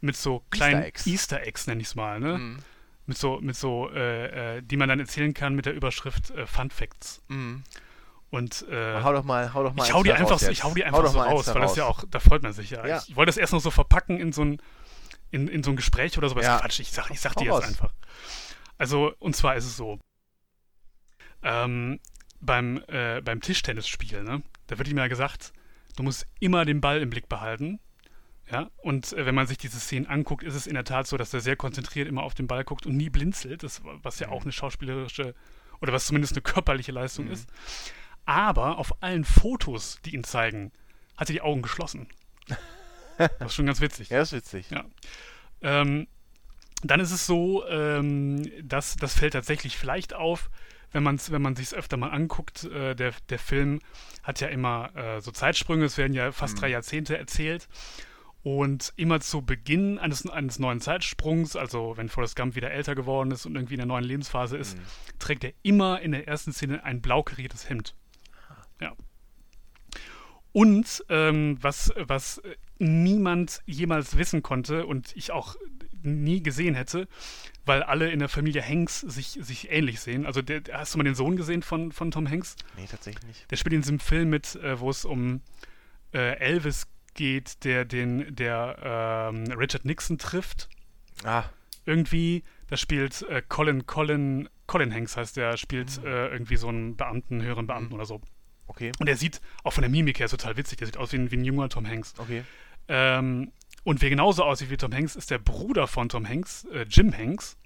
mit 0.00 0.16
so 0.16 0.42
kleinen 0.50 0.82
Eggs. 0.82 1.06
Easter 1.06 1.42
Eggs, 1.42 1.66
nenne 1.66 1.80
ich 1.80 1.88
es 1.88 1.94
mal, 1.94 2.20
ne? 2.20 2.38
Mhm. 2.38 2.58
Mit 3.06 3.18
so, 3.18 3.38
mit 3.40 3.56
so, 3.56 3.88
äh, 3.90 4.56
äh, 4.56 4.62
die 4.62 4.76
man 4.76 4.88
dann 4.88 5.00
erzählen 5.00 5.32
kann 5.32 5.54
mit 5.54 5.66
der 5.66 5.74
Überschrift 5.74 6.30
äh, 6.30 6.46
Fun 6.46 6.70
Facts. 6.70 7.22
Mhm. 7.28 7.62
Und 8.30 8.66
äh, 8.68 9.00
hau 9.02 9.12
doch 9.12 9.24
mal, 9.24 9.54
hau 9.54 9.62
doch 9.62 9.74
mal 9.74 9.84
ich 9.84 9.92
hau 9.92 10.02
die 10.02 10.12
einfach, 10.12 10.38
so, 10.38 10.50
ich 10.50 10.64
hau 10.64 10.74
die 10.74 10.82
Hau 10.82 10.86
einfach 10.86 11.04
doch 11.04 11.12
so 11.12 11.20
raus, 11.20 11.46
weil 11.46 11.62
das 11.62 11.76
ja 11.76 11.84
auch, 11.84 12.04
da 12.10 12.18
freut 12.18 12.42
man 12.42 12.52
sich 12.52 12.70
ja. 12.70 12.86
Ja. 12.86 13.02
Ich 13.06 13.14
wollte 13.14 13.28
das 13.28 13.36
erst 13.36 13.52
noch 13.52 13.60
so 13.60 13.70
verpacken 13.70 14.18
in 14.18 14.32
so 14.32 14.44
ein, 14.44 14.60
in, 15.30 15.46
in 15.46 15.62
so 15.62 15.70
ein 15.70 15.76
Gespräch 15.76 16.18
oder 16.18 16.28
sowas. 16.28 16.44
Ja. 16.44 16.58
Quatsch, 16.58 16.80
ich 16.80 16.90
sag, 16.90 17.10
ich 17.10 17.20
sag 17.20 17.36
Hau 17.36 17.40
dir 17.40 17.54
jetzt 17.54 17.64
einfach. 17.64 17.92
Also, 18.78 19.14
und 19.18 19.34
zwar 19.36 19.56
ist 19.56 19.64
es 19.64 19.76
so, 19.76 19.98
ähm, 21.42 22.00
beim, 22.40 22.82
äh, 22.88 23.20
beim 23.22 23.40
Tischtennisspiel, 23.40 24.22
ne, 24.22 24.42
da 24.66 24.78
wird 24.78 24.88
ihm 24.88 24.98
ja 24.98 25.08
gesagt, 25.08 25.52
du 25.96 26.02
musst 26.02 26.26
immer 26.40 26.64
den 26.64 26.80
Ball 26.80 27.00
im 27.00 27.10
Blick 27.10 27.28
behalten. 27.28 27.80
Ja, 28.50 28.70
und 28.76 29.12
äh, 29.12 29.26
wenn 29.26 29.34
man 29.34 29.46
sich 29.48 29.58
diese 29.58 29.80
Szenen 29.80 30.06
anguckt, 30.06 30.44
ist 30.44 30.54
es 30.54 30.68
in 30.68 30.74
der 30.74 30.84
Tat 30.84 31.08
so, 31.08 31.16
dass 31.16 31.34
er 31.34 31.40
sehr 31.40 31.56
konzentriert 31.56 32.06
immer 32.06 32.22
auf 32.22 32.34
den 32.34 32.46
Ball 32.46 32.62
guckt 32.64 32.86
und 32.86 32.96
nie 32.96 33.10
blinzelt, 33.10 33.62
das, 33.64 33.82
was 33.84 34.20
ja 34.20 34.28
Mhm. 34.28 34.32
auch 34.34 34.42
eine 34.42 34.52
schauspielerische 34.52 35.34
oder 35.80 35.92
was 35.92 36.06
zumindest 36.06 36.34
eine 36.34 36.42
körperliche 36.42 36.92
Leistung 36.92 37.24
Mhm. 37.26 37.32
ist. 37.32 37.48
Aber 38.24 38.78
auf 38.78 39.02
allen 39.02 39.24
Fotos, 39.24 39.98
die 40.04 40.14
ihn 40.14 40.22
zeigen, 40.24 40.70
hat 41.16 41.28
er 41.28 41.32
die 41.32 41.40
Augen 41.42 41.62
geschlossen. 41.62 42.08
Das 43.18 43.30
ist 43.46 43.54
schon 43.54 43.64
ganz 43.66 43.80
witzig. 43.80 44.10
Ja, 44.10 44.20
ist 44.20 44.32
witzig. 44.34 44.68
Ja. 44.68 44.84
Ähm, 45.62 46.06
dann 46.82 47.00
ist 47.00 47.10
es 47.12 47.26
so, 47.26 47.66
ähm, 47.68 48.42
dass 48.62 48.96
das 48.96 49.14
fällt 49.18 49.32
tatsächlich 49.32 49.76
vielleicht 49.76 50.14
auf, 50.14 50.50
wenn 50.92 51.02
man 51.02 51.16
es 51.16 51.30
wenn 51.30 51.42
man 51.42 51.56
sich 51.56 51.74
öfter 51.74 51.96
mal 51.96 52.10
anguckt. 52.10 52.64
Äh, 52.64 52.94
der, 52.94 53.12
der 53.28 53.38
Film 53.38 53.80
hat 54.22 54.40
ja 54.40 54.48
immer 54.48 54.94
äh, 54.94 55.20
so 55.20 55.30
Zeitsprünge, 55.30 55.84
es 55.84 55.98
werden 55.98 56.12
ja 56.14 56.32
fast 56.32 56.56
Mhm. 56.56 56.60
drei 56.60 56.68
Jahrzehnte 56.68 57.18
erzählt. 57.18 57.68
Und 58.42 58.92
immer 58.96 59.18
zu 59.20 59.42
Beginn 59.42 59.98
eines, 59.98 60.24
eines 60.30 60.60
neuen 60.60 60.80
Zeitsprungs, 60.80 61.56
also 61.56 61.96
wenn 61.96 62.08
Forrest 62.08 62.36
Gump 62.36 62.54
wieder 62.54 62.70
älter 62.70 62.94
geworden 62.94 63.32
ist 63.32 63.44
und 63.44 63.56
irgendwie 63.56 63.74
in 63.74 63.78
der 63.78 63.86
neuen 63.86 64.04
Lebensphase 64.04 64.56
ist, 64.56 64.76
Mhm. 64.76 64.82
trägt 65.18 65.42
er 65.44 65.52
immer 65.62 66.00
in 66.00 66.12
der 66.12 66.28
ersten 66.28 66.52
Szene 66.52 66.84
ein 66.84 67.00
blau 67.02 67.24
kariertes 67.24 67.68
Hemd. 67.68 67.96
Ja. 68.80 68.94
Und 70.52 71.04
ähm, 71.08 71.58
was, 71.60 71.92
was 71.96 72.38
äh, 72.38 72.56
niemand 72.78 73.62
jemals 73.66 74.16
wissen 74.16 74.42
konnte 74.42 74.86
und 74.86 75.14
ich 75.16 75.32
auch 75.32 75.56
nie 76.02 76.42
gesehen 76.42 76.74
hätte, 76.74 77.08
weil 77.64 77.82
alle 77.82 78.10
in 78.10 78.18
der 78.18 78.28
Familie 78.28 78.62
Hanks 78.66 79.00
sich, 79.00 79.38
sich 79.40 79.70
ähnlich 79.70 80.00
sehen. 80.00 80.24
Also 80.26 80.42
der, 80.42 80.62
hast 80.72 80.94
du 80.94 80.98
mal 80.98 81.04
den 81.04 81.14
Sohn 81.14 81.36
gesehen 81.36 81.62
von, 81.62 81.92
von 81.92 82.10
Tom 82.10 82.28
Hanks? 82.28 82.56
Nee, 82.76 82.86
tatsächlich 82.90 83.24
nicht. 83.26 83.50
Der 83.50 83.56
spielt 83.56 83.74
in 83.74 83.80
diesem 83.82 83.98
Film 84.00 84.30
mit, 84.30 84.54
äh, 84.56 84.78
wo 84.80 84.90
es 84.90 85.04
um 85.04 85.40
äh, 86.14 86.38
Elvis 86.38 86.86
geht, 87.14 87.64
der 87.64 87.84
den 87.84 88.34
der 88.36 89.30
ähm, 89.32 89.44
Richard 89.52 89.84
Nixon 89.84 90.18
trifft 90.18 90.68
Ah, 91.24 91.44
irgendwie, 91.86 92.42
da 92.68 92.76
spielt 92.76 93.22
äh, 93.22 93.42
Colin, 93.48 93.86
Colin, 93.86 94.48
Colin 94.66 94.92
Hanks 94.92 95.16
heißt 95.16 95.36
der, 95.36 95.56
spielt 95.56 95.98
Mhm. 96.02 96.06
äh, 96.06 96.28
irgendwie 96.28 96.56
so 96.56 96.68
einen 96.68 96.96
Beamten, 96.96 97.40
höheren 97.42 97.66
Beamten 97.66 97.88
Mhm. 97.90 97.94
oder 97.94 98.04
so. 98.06 98.20
okay, 98.66 98.92
Und 98.98 99.06
der 99.06 99.16
sieht 99.16 99.40
auch 99.64 99.72
von 99.72 99.82
der 99.82 99.90
Mimik 99.90 100.18
her 100.18 100.28
total 100.28 100.56
witzig, 100.56 100.78
der 100.78 100.86
sieht 100.88 100.96
aus 100.98 101.12
wie 101.12 101.16
ein, 101.16 101.30
wie 101.30 101.36
ein 101.38 101.44
junger 101.44 101.68
Tom 101.68 101.86
Hanks. 101.88 102.12
okay. 102.18 102.42
Ähm, 102.88 103.50
und 103.86 104.02
wer 104.02 104.10
genauso 104.10 104.42
aussieht 104.42 104.68
wie 104.68 104.76
Tom 104.76 104.92
Hanks, 104.92 105.14
ist 105.14 105.30
der 105.30 105.38
Bruder 105.38 105.86
von 105.86 106.08
Tom 106.08 106.28
Hanks, 106.28 106.64
äh, 106.72 106.84
Jim 106.90 107.16
Hanks. 107.16 107.56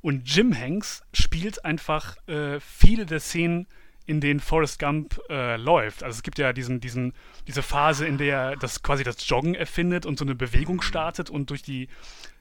Und 0.00 0.28
Jim 0.28 0.52
Hanks 0.52 1.04
spielt 1.12 1.64
einfach 1.64 2.16
äh, 2.26 2.58
viele 2.58 3.06
der 3.06 3.20
Szenen, 3.20 3.68
in 4.04 4.20
denen 4.20 4.40
Forrest 4.40 4.80
Gump 4.80 5.20
äh, 5.30 5.54
läuft. 5.56 6.02
Also 6.02 6.16
es 6.16 6.22
gibt 6.24 6.40
ja 6.40 6.52
diesen, 6.52 6.80
diesen, 6.80 7.12
diese 7.46 7.62
Phase, 7.62 8.04
in 8.04 8.18
der 8.18 8.36
er 8.36 8.56
das 8.56 8.82
quasi 8.82 9.04
das 9.04 9.28
Joggen 9.28 9.54
erfindet 9.54 10.06
und 10.06 10.18
so 10.18 10.24
eine 10.24 10.34
Bewegung 10.34 10.82
startet 10.82 11.30
und 11.30 11.50
durch 11.50 11.62
die 11.62 11.86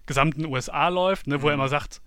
gesamten 0.07 0.47
USA 0.47 0.87
läuft, 0.87 1.27
ne, 1.27 1.43
wo 1.43 1.49
er 1.49 1.55
Mhm. 1.55 1.61
immer 1.61 1.69
sagt, 1.69 2.01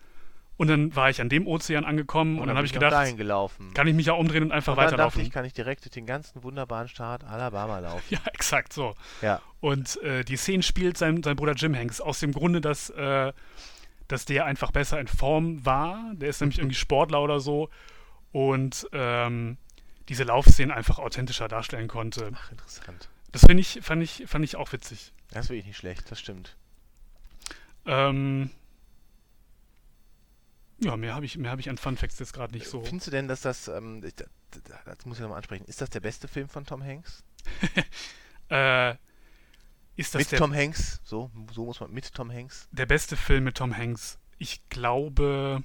und 0.61 0.67
dann 0.67 0.95
war 0.95 1.09
ich 1.09 1.23
an 1.23 1.31
dem 1.31 1.47
Ozean 1.47 1.87
angekommen 1.87 2.39
und, 2.39 2.47
dann 2.47 2.57
habe 2.59 2.67
ich 2.67 2.75
gedacht, 2.75 3.17
gelaufen. 3.17 3.73
kann 3.73 3.87
ich 3.87 3.95
mich 3.95 4.05
ja 4.05 4.13
umdrehen 4.13 4.43
und 4.43 4.53
einfach 4.53 4.75
und 4.75 4.77
dann 4.77 4.89
dachte 4.89 4.99
weiterlaufen. 4.99 5.23
ich, 5.23 5.31
kann 5.31 5.47
ich 5.47 5.55
direkt 5.55 5.97
den 5.97 6.05
ganzen 6.05 6.43
wunderbaren 6.43 6.87
Staat 6.87 7.25
Alabama 7.25 7.79
laufen. 7.79 8.03
Ja, 8.11 8.19
exakt 8.35 8.75
so. 8.75 8.95
Ja. 9.23 9.41
Und 9.61 9.97
äh, 10.03 10.23
die 10.23 10.37
Szene 10.37 10.63
spielt 10.63 10.99
sein, 10.99 11.23
sein 11.23 11.35
Bruder 11.35 11.55
Jim 11.55 11.75
Hanks 11.75 12.03
aus 12.03 12.21
dem 12.21 12.33
Grunde, 12.33 12.61
dass, 12.61 12.91
äh, 12.91 13.33
dass 14.07 14.27
der 14.27 14.45
einfach 14.45 14.71
besser 14.71 15.01
in 15.01 15.07
Form 15.07 15.65
war. 15.65 16.13
Der 16.13 16.29
ist 16.29 16.43
nämlich 16.43 16.59
irgendwie 16.59 16.77
Sportler 16.77 17.23
oder 17.23 17.41
so. 17.41 17.71
Und 18.31 18.87
ähm, 18.93 19.57
diese 20.11 20.25
Laufszenen 20.25 20.77
einfach 20.77 20.99
authentischer 20.99 21.49
darstellen 21.49 21.89
konnte. 21.89 22.33
Ach, 22.35 22.51
interessant. 22.51 23.09
Das 23.33 23.47
finde 23.47 23.63
ich, 23.63 23.79
fand 23.81 24.03
ich, 24.03 24.25
fand 24.27 24.45
ich 24.45 24.57
auch 24.57 24.75
witzig. 24.75 25.15
Das 25.31 25.47
ist 25.47 25.51
wirklich 25.53 25.69
nicht 25.69 25.79
schlecht, 25.79 26.11
das 26.11 26.21
stimmt. 26.21 26.55
Ähm, 27.87 28.51
ja, 30.81 30.97
mehr 30.97 31.14
habe 31.14 31.24
ich, 31.26 31.37
mehr 31.39 31.51
hab 31.51 31.59
ich 31.59 31.68
an 31.70 31.78
Fun 31.78 31.97
Facts 31.97 32.18
jetzt 32.18 32.33
gerade 32.33 32.53
nicht 32.55 32.66
so. 32.66 32.83
Findest 32.83 33.07
du 33.07 33.11
denn, 33.11 33.28
dass 33.28 33.41
das, 33.43 33.68
ähm, 33.68 34.03
ich- 34.05 34.14
da- 34.14 34.24
da- 34.51 34.95
das 34.95 35.05
muss 35.07 35.18
ich 35.18 35.22
nochmal 35.22 35.39
ansprechen, 35.39 35.64
ist 35.66 35.81
das 35.81 35.91
der 35.91 36.01
beste 36.01 36.26
Film 36.28 36.49
von 36.49 36.64
Tom 36.64 36.83
Hanks? 36.83 37.22
Äh, 38.53 38.97
ist 39.95 40.12
das 40.14 40.22
mit 40.22 40.33
der, 40.33 40.39
Tom 40.41 40.53
Hanks? 40.53 41.01
So, 41.05 41.31
so 41.53 41.64
muss 41.66 41.78
man, 41.78 41.93
mit 41.93 42.12
Tom 42.12 42.33
Hanks? 42.33 42.66
der 42.72 42.87
beste 42.87 43.16
Film 43.16 43.45
mit 43.45 43.57
Tom 43.57 43.76
Hanks? 43.76 44.18
Ich 44.39 44.68
glaube 44.70 45.62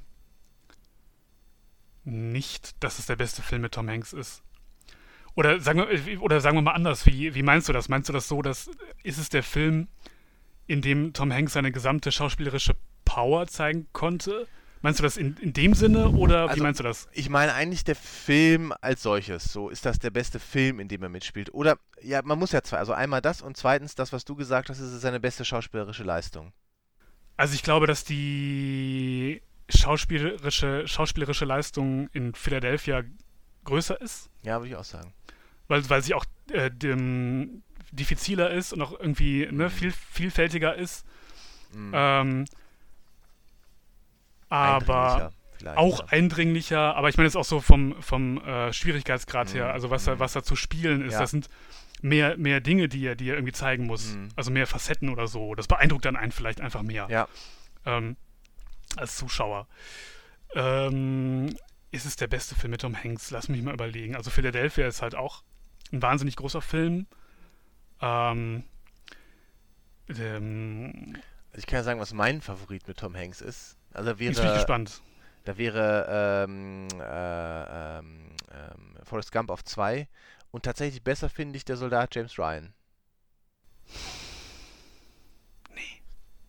nicht, 2.04 2.84
dass 2.84 3.00
es 3.00 3.08
der 3.08 3.16
beste 3.16 3.42
Film 3.42 3.64
mit 3.64 3.74
Tom 3.74 3.90
Hanks 3.90 4.14
ist. 4.14 4.44
Oder 5.34 5.60
sagen 5.60 5.80
wir, 5.80 6.22
oder 6.22 6.40
sagen 6.40 6.58
wir 6.58 6.62
mal 6.62 6.74
anders, 6.74 7.06
wie, 7.06 7.34
wie 7.36 7.44
meinst 7.44 7.68
du 7.68 7.74
das? 7.74 7.90
Meinst 7.90 8.08
du 8.10 8.14
das 8.14 8.28
so, 8.28 8.42
dass 8.42 8.70
ist 9.04 9.18
es 9.18 9.30
der 9.30 9.44
Film, 9.44 9.88
in 10.68 10.82
dem 10.82 11.14
Tom 11.14 11.32
Hanks 11.34 11.54
seine 11.54 11.72
gesamte 11.72 12.12
schauspielerische 12.12 12.76
Power 13.04 13.48
zeigen 13.48 13.88
konnte? 13.94 14.48
Meinst 14.86 15.00
du 15.00 15.04
das 15.04 15.18
in, 15.18 15.36
in 15.38 15.52
dem 15.52 15.74
Sinne 15.74 16.10
oder 16.10 16.46
wie 16.46 16.50
Also- 16.52 16.62
meinst 16.64 16.80
du 16.80 16.84
das? 16.84 17.08
Ich 17.12 17.28
meine 17.28 17.56
eigentlich 17.56 17.84
der 17.84 17.96
Film 17.96 18.72
als 18.82 19.02
solches. 19.02 19.52
So, 19.52 19.70
ist 19.70 19.84
das 19.84 19.98
der 19.98 20.12
beste 20.12 20.38
Film, 20.38 20.80
in 20.80 20.88
dem 20.88 21.02
er 21.02 21.10
mitspielt? 21.10 21.52
Oder, 21.56 21.80
ja, 22.04 22.22
man 22.24 22.38
muss 22.38 22.52
ja 22.52 22.62
zwei. 22.62 22.78
Also 22.78 22.94
einmal 22.94 23.20
das 23.20 23.42
und 23.42 23.58
zweitens 23.58 23.96
das, 23.96 24.14
was 24.14 24.26
du 24.26 24.36
gesagt 24.36 24.70
hast, 24.70 24.78
ist 24.80 24.92
es 24.92 25.02
seine 25.02 25.20
beste 25.20 25.44
schauspielerische 25.44 26.04
Leistung. 26.04 26.54
Also 27.36 27.56
ich 27.56 27.64
glaube, 27.64 27.88
dass 27.88 28.04
die 28.04 29.42
schauspielerische, 29.70 30.88
schauspielerische 30.88 31.46
Leistung 31.46 32.08
in 32.14 32.36
Philadelphia 32.36 33.02
größer 33.64 34.00
ist. 34.00 34.30
Ja, 34.44 34.60
würde 34.60 34.70
ich 34.70 34.76
auch 34.76 34.84
sagen. 34.84 35.14
weil, 35.68 35.90
weil 35.90 36.04
sie 36.04 36.14
auch 36.14 36.26
äh, 36.52 36.70
dem, 36.70 37.64
diffiziler 37.92 38.52
ist 38.52 38.72
und 38.72 38.84
auch 38.84 38.92
irgendwie 39.00 39.48
ne, 39.52 39.64
Mhm. 39.66 39.70
viel, 39.72 39.92
vielfältiger 39.92 40.76
ist. 40.76 41.06
Mhm. 41.74 41.92
Ähm, 41.96 42.46
aber 44.50 45.14
Eindringlicher 45.16 45.32
auch 45.76 46.00
ja. 46.00 46.06
eindringlicher, 46.10 46.96
aber 46.96 47.10
ich 47.10 47.18
meine 47.18 47.28
jetzt 47.28 47.38
auch 47.38 47.46
so 47.46 47.60
vom, 47.60 48.00
vom 48.02 48.38
äh, 48.46 48.72
Schwierigkeitsgrad 48.74 49.54
her, 49.54 49.66
Mhm, 49.68 49.72
also 49.72 49.90
was 49.90 50.04
da, 50.04 50.16
mhm. 50.16 50.20
was 50.20 50.34
da 50.34 50.44
zu 50.44 50.56
spielen 50.56 51.02
ist, 51.04 51.14
Ja. 51.14 51.20
das 51.22 51.32
sind 51.32 51.50
mehr, 52.02 52.38
mehr 52.38 52.60
Dinge, 52.62 52.88
die 52.88 53.06
er, 53.06 53.16
die 53.16 53.30
er 53.30 53.36
irgendwie 53.36 53.54
zeigen 53.54 53.86
muss. 53.86 54.14
Mhm. 54.16 54.30
Also 54.36 54.52
mehr 54.52 54.68
Facetten 54.68 55.10
oder 55.10 55.28
so. 55.28 55.56
Das 55.56 55.68
beeindruckt 55.68 56.06
dann 56.06 56.16
einen 56.18 56.32
vielleicht 56.32 56.62
einfach 56.62 56.84
mehr 56.84 57.08
Ja. 57.10 57.28
ähm, 57.86 58.16
als 58.98 59.16
Zuschauer. 59.18 59.68
Ähm, 60.54 61.56
ist 61.92 62.06
es 62.06 62.16
der 62.16 62.28
beste 62.28 62.54
Film 62.56 62.72
mit 62.72 62.82
Tom 62.82 62.96
Hanks? 63.02 63.32
Lass 63.32 63.50
mich 63.50 63.62
mal 63.64 63.74
überlegen. 63.74 64.16
Also 64.16 64.30
Philadelphia 64.30 64.88
ist 64.88 65.02
halt 65.02 65.16
auch 65.16 65.42
ein 65.92 66.02
wahnsinnig 66.02 66.36
großer 66.36 66.62
Film. 66.62 67.08
Ähm, 68.02 68.64
ähm, 70.10 71.18
ich 71.54 71.66
kann 71.66 71.78
ja 71.78 71.84
sagen, 71.84 72.00
was 72.00 72.14
mein 72.14 72.42
Favorit 72.42 72.88
mit 72.88 72.98
Tom 72.98 73.16
Hanks 73.16 73.42
ist. 73.42 73.78
Also 73.96 74.16
bin 74.16 74.32
ich 74.32 74.38
wäre, 74.38 74.56
gespannt. 74.56 75.02
da 75.46 75.58
wäre 75.58 76.46
ähm, 76.48 76.88
äh, 77.00 77.98
ähm, 77.98 78.36
ähm, 78.52 78.98
Forrest 79.04 79.32
Gump 79.32 79.50
auf 79.50 79.64
zwei. 79.64 80.08
Und 80.52 80.64
tatsächlich 80.64 81.04
besser 81.04 81.30
finde 81.30 81.58
ich 81.58 81.66
der 81.66 81.78
Soldat 81.78 82.14
James 82.16 82.38
Ryan. 82.38 82.74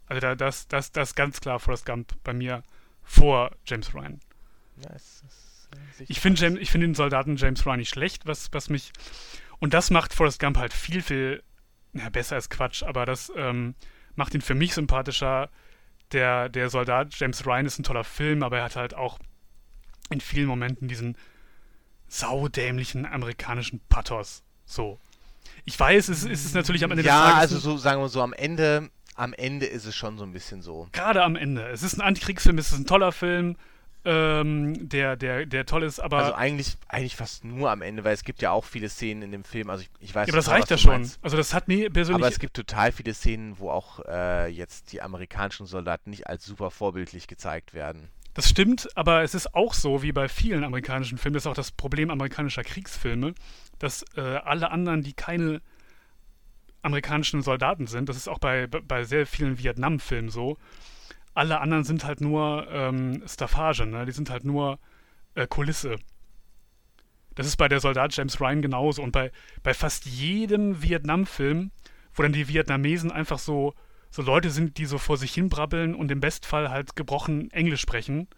Also 0.07 0.21
da, 0.21 0.35
das, 0.35 0.69
das, 0.69 0.93
das 0.93 1.11
ist 1.11 1.15
ganz 1.15 1.41
klar 1.41 1.59
Forrest 1.59 1.87
Gump 1.87 2.13
bei 2.23 2.33
mir 2.33 2.63
vor 3.03 3.53
James 3.65 3.95
Ryan. 3.95 4.21
Ja, 4.77 4.91
es, 4.95 5.23
es, 5.27 5.69
äh, 6.01 6.05
ich 6.09 6.21
finde 6.21 6.65
find 6.65 6.83
den 6.83 6.95
Soldaten 6.95 7.37
James 7.37 7.65
Ryan 7.65 7.79
nicht 7.79 7.91
schlecht, 7.91 8.27
was, 8.27 8.53
was 8.53 8.69
mich. 8.69 8.93
Und 9.59 9.75
das 9.75 9.91
macht 9.91 10.13
Forrest 10.13 10.41
Gump 10.41 10.59
halt 10.59 10.73
viel, 10.73 11.03
viel 11.03 11.43
ja, 11.93 12.09
besser 12.11 12.37
als 12.37 12.51
Quatsch, 12.51 12.83
aber 12.83 13.07
das 13.07 13.33
ähm, 13.37 13.75
macht 14.15 14.35
ihn 14.35 14.43
für 14.43 14.55
mich 14.55 14.75
sympathischer. 14.75 15.51
Der, 16.13 16.49
der 16.49 16.71
Soldat 16.71 17.15
James 17.19 17.45
Ryan 17.47 17.67
ist 17.67 17.79
ein 17.79 17.83
toller 17.83 18.05
Film, 18.05 18.43
aber 18.43 18.59
er 18.59 18.65
hat 18.65 18.77
halt 18.77 18.95
auch 18.95 19.19
in 20.11 20.21
vielen 20.21 20.47
Momenten 20.47 20.89
diesen 20.89 21.17
saudämlichen 22.09 23.07
amerikanischen 23.07 23.81
Pathos. 23.89 24.43
So. 24.65 24.99
Ich 25.65 25.79
weiß, 25.79 26.09
es, 26.09 26.25
es 26.25 26.45
ist 26.45 26.55
natürlich 26.55 26.85
am 26.85 26.93
Ende 26.93 27.03
ja, 27.03 27.13
des 27.13 27.21
Tages. 27.21 27.35
Ja, 27.35 27.41
also 27.41 27.59
so 27.59 27.77
sagen 27.77 28.01
wir 28.01 28.09
so 28.09 28.23
am 28.23 28.33
Ende, 28.33 28.91
am 29.17 29.33
Ende 29.33 29.67
ist 29.67 29.85
es 29.85 29.97
schon 29.97 30.17
so 30.19 30.25
ein 30.25 30.33
bisschen 30.33 30.63
so. 30.63 30.89
Gerade 30.93 31.23
am 31.23 31.35
Ende. 31.35 31.67
Es 31.69 31.83
ist 31.83 31.95
ein 31.95 32.03
Antikriegsfilm, 32.03 32.59
es 32.59 32.71
ist 32.71 32.79
ein 32.79 32.87
toller 32.87 33.13
Film, 33.13 33.57
ähm, 34.07 34.89
der, 34.89 35.17
der, 35.17 35.47
der 35.47 35.67
toll 35.67 35.83
ist, 35.83 35.99
aber. 35.99 36.19
Also 36.19 36.35
eigentlich, 36.35 36.77
eigentlich 36.89 37.17
fast 37.17 37.45
nur 37.45 37.71
am 37.71 37.83
Ende, 37.83 38.05
weil 38.05 38.15
es 38.15 38.23
gibt 38.23 38.41
ja 38.41 38.53
auch 38.53 38.65
viele 38.65 38.89
Szenen 38.89 39.23
in 39.23 39.33
dem 39.33 39.45
Film. 39.45 39.69
Also 39.69 39.83
ich, 39.83 39.91
ich 40.01 40.15
weiß 40.15 40.29
Ja, 40.29 40.33
aber 40.33 40.39
das 40.39 40.49
reicht 40.49 40.71
ja 40.71 40.79
schon. 40.79 40.93
Meinst. 40.93 41.19
Also 41.23 41.37
das 41.37 41.53
hat 41.53 41.67
mir 41.67 41.91
persönlich. 41.91 42.23
Aber 42.23 42.33
es 42.33 42.39
gibt 42.39 42.55
total 42.55 42.93
viele 42.93 43.13
Szenen, 43.13 43.59
wo 43.59 43.71
auch 43.71 44.01
äh, 44.07 44.49
jetzt 44.49 44.93
die 44.93 45.03
amerikanischen 45.03 45.67
Soldaten 45.67 46.11
nicht 46.11 46.29
als 46.29 46.45
super 46.45 46.71
vorbildlich 46.71 47.27
gezeigt 47.27 47.75
werden. 47.75 48.09
Das 48.35 48.49
stimmt, 48.49 48.89
aber 48.95 49.23
es 49.23 49.35
ist 49.35 49.55
auch 49.55 49.75
so, 49.75 50.03
wie 50.03 50.13
bei 50.13 50.29
vielen 50.29 50.63
amerikanischen 50.63 51.19
Filmen, 51.19 51.35
das 51.35 51.45
ist 51.45 51.47
auch 51.47 51.55
das 51.55 51.73
Problem 51.73 52.11
amerikanischer 52.11 52.63
Kriegsfilme, 52.63 53.35
dass 53.79 54.05
äh, 54.15 54.21
alle 54.21 54.71
anderen, 54.71 55.03
die 55.03 55.15
keine 55.15 55.63
amerikanischen 56.83 57.43
Soldaten 57.43 57.87
sind, 57.87 58.09
das 58.09 58.17
ist 58.17 58.29
auch 58.29 58.39
bei, 58.39 58.67
bei 58.67 59.05
sehr 59.05 59.27
vielen 59.27 59.59
Vietnam-Filmen 59.59 60.29
so, 60.29 60.59
alle 61.37 61.61
anderen 61.61 61.85
sind 61.85 62.05
halt 62.05 62.21
nur 62.21 62.67
ähm, 62.71 63.23
Staffage, 63.27 63.87
ne? 63.87 64.07
die 64.07 64.13
sind 64.13 64.31
halt 64.31 64.45
nur 64.45 64.79
äh, 65.35 65.47
Kulisse. 65.47 65.97
Das 67.35 67.47
ist 67.47 67.57
bei 67.57 67.69
der 67.69 67.81
Soldat 67.81 68.17
James 68.17 68.41
Ryan 68.41 68.63
genauso 68.63 69.03
und 69.03 69.13
bei, 69.13 69.31
bei 69.63 69.75
fast 69.75 70.07
jedem 70.07 70.83
Vietnam-Film, 70.83 71.71
wo 72.15 72.23
dann 72.23 72.33
die 72.33 72.49
Vietnamesen 72.49 73.13
einfach 73.13 73.39
so 73.39 73.75
so 74.11 74.23
Leute 74.23 74.51
sind, 74.51 74.79
die 74.79 74.87
so 74.87 74.99
vor 74.99 75.19
sich 75.19 75.35
hin 75.35 75.49
brabbeln 75.49 75.95
und 75.95 76.11
im 76.11 76.21
Bestfall 76.21 76.71
halt 76.71 76.97
gebrochen 76.97 77.51
Englisch 77.51 77.83
sprechen, 77.83 78.29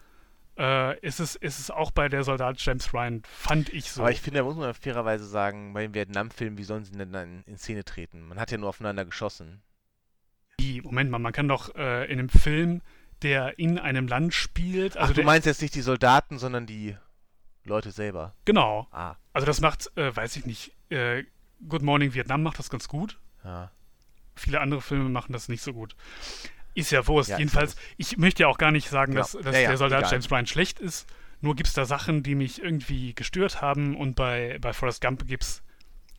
äh, 0.57 0.99
ist, 0.99 1.19
es, 1.19 1.35
ist 1.35 1.59
es 1.59 1.71
auch 1.71 1.91
bei 1.91 2.09
der 2.09 2.23
Soldat 2.23 2.59
James 2.59 2.93
Ryan, 2.93 3.21
fand 3.23 3.69
ich 3.69 3.91
so. 3.91 4.01
Aber 4.01 4.11
ich 4.11 4.19
finde, 4.19 4.39
da 4.39 4.43
muss 4.43 4.57
man 4.57 4.73
fairerweise 4.73 5.25
sagen, 5.25 5.73
bei 5.73 5.83
den 5.83 5.93
Vietnam-Filmen, 5.93 6.57
wie 6.57 6.63
sollen 6.63 6.83
sie 6.83 6.91
denn 6.91 7.13
dann 7.13 7.43
in 7.45 7.57
Szene 7.57 7.85
treten? 7.85 8.27
Man 8.27 8.39
hat 8.39 8.51
ja 8.51 8.57
nur 8.57 8.69
aufeinander 8.69 9.05
geschossen. 9.05 9.61
Wie? 10.59 10.81
Moment 10.81 11.11
mal, 11.11 11.19
man 11.19 11.33
kann 11.33 11.47
doch 11.47 11.75
äh, 11.75 12.05
in 12.05 12.19
einem 12.19 12.29
Film, 12.29 12.81
der 13.21 13.59
in 13.59 13.79
einem 13.79 14.07
Land 14.07 14.33
spielt. 14.33 14.97
Also 14.97 15.11
Ach, 15.11 15.15
du 15.15 15.23
meinst 15.23 15.45
jetzt 15.45 15.61
nicht 15.61 15.75
die 15.75 15.81
Soldaten, 15.81 16.37
sondern 16.37 16.65
die 16.65 16.95
Leute 17.63 17.91
selber. 17.91 18.33
Genau. 18.45 18.87
Ah. 18.91 19.15
Also 19.33 19.45
das 19.45 19.61
macht, 19.61 19.95
äh, 19.97 20.15
weiß 20.15 20.35
ich 20.35 20.45
nicht, 20.45 20.73
äh, 20.89 21.23
Good 21.67 21.81
Morning 21.81 22.13
Vietnam 22.13 22.43
macht 22.43 22.59
das 22.59 22.69
ganz 22.69 22.87
gut. 22.87 23.19
Ja. 23.43 23.71
Viele 24.35 24.61
andere 24.61 24.81
Filme 24.81 25.09
machen 25.09 25.33
das 25.33 25.49
nicht 25.49 25.61
so 25.61 25.73
gut. 25.73 25.95
Ist 26.73 26.91
ja 26.91 27.05
Wurst. 27.07 27.29
Ja, 27.29 27.37
Jedenfalls, 27.37 27.75
ich 27.97 28.17
möchte 28.17 28.43
ja 28.43 28.47
auch 28.47 28.57
gar 28.57 28.71
nicht 28.71 28.89
sagen, 28.89 29.13
genau. 29.13 29.23
dass, 29.23 29.31
dass 29.33 29.55
ja, 29.55 29.69
der 29.69 29.77
Soldat 29.77 29.99
egal. 29.99 30.11
James 30.13 30.31
Ryan 30.31 30.47
schlecht 30.47 30.79
ist. 30.79 31.07
Nur 31.41 31.55
gibt 31.55 31.67
es 31.67 31.73
da 31.73 31.85
Sachen, 31.85 32.23
die 32.23 32.35
mich 32.35 32.61
irgendwie 32.61 33.13
gestört 33.13 33.61
haben. 33.61 33.95
Und 33.97 34.15
bei, 34.15 34.57
bei 34.61 34.73
Forrest 34.73 35.01
Gump 35.01 35.27
gibt 35.27 35.43
es 35.43 35.63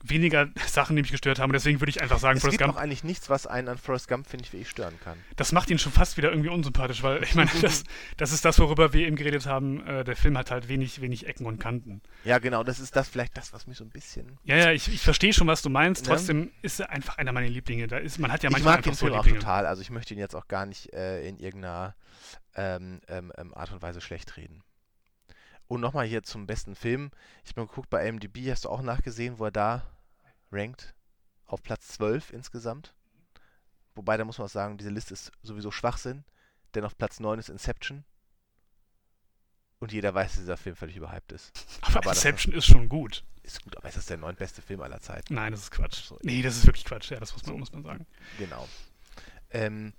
weniger 0.02 0.48
Sachen, 0.66 0.96
die 0.96 1.02
mich 1.02 1.10
gestört 1.10 1.38
haben. 1.38 1.52
Deswegen 1.52 1.80
würde 1.80 1.90
ich 1.90 2.02
einfach 2.02 2.18
sagen, 2.18 2.36
es 2.36 2.42
Forrest 2.42 2.58
Gump. 2.58 2.70
Es 2.70 2.74
gibt 2.74 2.78
auch 2.78 2.82
eigentlich 2.82 3.04
nichts, 3.04 3.30
was 3.30 3.46
einen 3.46 3.68
an 3.68 3.78
Forrest 3.78 4.08
Gump, 4.08 4.26
finde 4.26 4.44
ich, 4.44 4.52
wirklich 4.52 4.68
stören 4.68 4.98
kann. 5.02 5.18
Das 5.36 5.52
macht 5.52 5.70
ihn 5.70 5.78
schon 5.78 5.92
fast 5.92 6.16
wieder 6.16 6.30
irgendwie 6.30 6.48
unsympathisch, 6.48 7.02
weil 7.02 7.22
ich 7.22 7.34
meine, 7.34 7.50
das, 7.60 7.84
das 8.16 8.32
ist 8.32 8.44
das, 8.44 8.58
worüber 8.58 8.92
wir 8.92 9.06
eben 9.06 9.16
geredet 9.16 9.46
haben. 9.46 9.86
Äh, 9.86 10.04
der 10.04 10.16
Film 10.16 10.36
hat 10.38 10.50
halt 10.50 10.68
wenig, 10.68 11.00
wenig 11.00 11.26
Ecken 11.26 11.46
und 11.46 11.58
Kanten. 11.58 12.00
Ja, 12.24 12.38
genau, 12.38 12.64
das 12.64 12.80
ist 12.80 12.96
das 12.96 13.08
vielleicht 13.08 13.36
das, 13.36 13.52
was 13.52 13.66
mich 13.66 13.76
so 13.76 13.84
ein 13.84 13.90
bisschen. 13.90 14.38
Ja, 14.44 14.56
ja, 14.56 14.72
ich, 14.72 14.92
ich 14.92 15.00
verstehe 15.00 15.32
schon, 15.32 15.46
was 15.46 15.62
du 15.62 15.70
meinst. 15.70 16.04
Ne? 16.04 16.08
Trotzdem 16.08 16.50
ist 16.62 16.80
er 16.80 16.90
einfach 16.90 17.18
einer 17.18 17.32
meiner 17.32 17.48
Lieblinge. 17.48 17.86
Da 17.86 17.98
ist, 17.98 18.18
man 18.18 18.32
hat 18.32 18.42
ja 18.42 18.50
manchmal 18.50 18.74
ich 18.74 18.76
mag 18.78 18.84
den 18.84 18.94
Film 18.94 19.12
so 19.12 19.18
auch 19.18 19.26
total. 19.26 19.66
Also 19.66 19.82
ich 19.82 19.90
möchte 19.90 20.14
ihn 20.14 20.20
jetzt 20.20 20.34
auch 20.34 20.48
gar 20.48 20.66
nicht 20.66 20.92
äh, 20.92 21.26
in 21.26 21.38
irgendeiner 21.38 21.94
ähm, 22.54 23.00
ähm, 23.08 23.32
ähm 23.36 23.54
Art 23.54 23.72
und 23.72 23.82
Weise 23.82 24.00
schlecht 24.00 24.36
reden. 24.36 24.62
Und 25.70 25.80
nochmal 25.80 26.04
hier 26.04 26.24
zum 26.24 26.48
besten 26.48 26.74
Film. 26.74 27.12
Ich 27.44 27.50
habe 27.50 27.60
mal 27.60 27.68
geguckt, 27.68 27.90
bei 27.90 28.04
IMDb 28.04 28.50
hast 28.50 28.64
du 28.64 28.68
auch 28.70 28.82
nachgesehen, 28.82 29.38
wo 29.38 29.44
er 29.44 29.52
da 29.52 29.86
ranked 30.50 30.96
auf 31.46 31.62
Platz 31.62 31.86
12 31.86 32.32
insgesamt. 32.32 32.92
Wobei, 33.94 34.16
da 34.16 34.24
muss 34.24 34.38
man 34.38 34.46
auch 34.46 34.50
sagen, 34.50 34.78
diese 34.78 34.90
Liste 34.90 35.14
ist 35.14 35.30
sowieso 35.44 35.70
Schwachsinn, 35.70 36.24
denn 36.74 36.84
auf 36.84 36.98
Platz 36.98 37.20
9 37.20 37.38
ist 37.38 37.50
Inception. 37.50 38.02
Und 39.78 39.92
jeder 39.92 40.12
weiß, 40.12 40.32
dass 40.32 40.40
dieser 40.40 40.56
Film 40.56 40.74
völlig 40.74 40.96
überhyped 40.96 41.30
ist. 41.30 41.52
Aber, 41.82 41.98
aber 41.98 42.10
Inception 42.10 42.52
ist 42.52 42.66
schon 42.66 42.88
gut. 42.88 43.22
Ist 43.44 43.62
gut, 43.62 43.76
aber 43.76 43.88
ist 43.88 43.96
das 43.96 44.06
der 44.06 44.16
neuntbeste 44.16 44.62
Film 44.62 44.80
aller 44.80 45.00
Zeiten? 45.00 45.34
Nein, 45.34 45.52
das 45.52 45.62
ist 45.62 45.70
Quatsch. 45.70 46.02
So. 46.02 46.18
Nee, 46.22 46.42
das 46.42 46.56
ist 46.56 46.66
wirklich 46.66 46.84
Quatsch. 46.84 47.12
Ja, 47.12 47.20
das 47.20 47.32
muss 47.32 47.46
man, 47.46 47.60
muss 47.60 47.72
man 47.72 47.84
sagen. 47.84 48.06
Genau. 48.38 48.68
Ähm, 49.50 49.92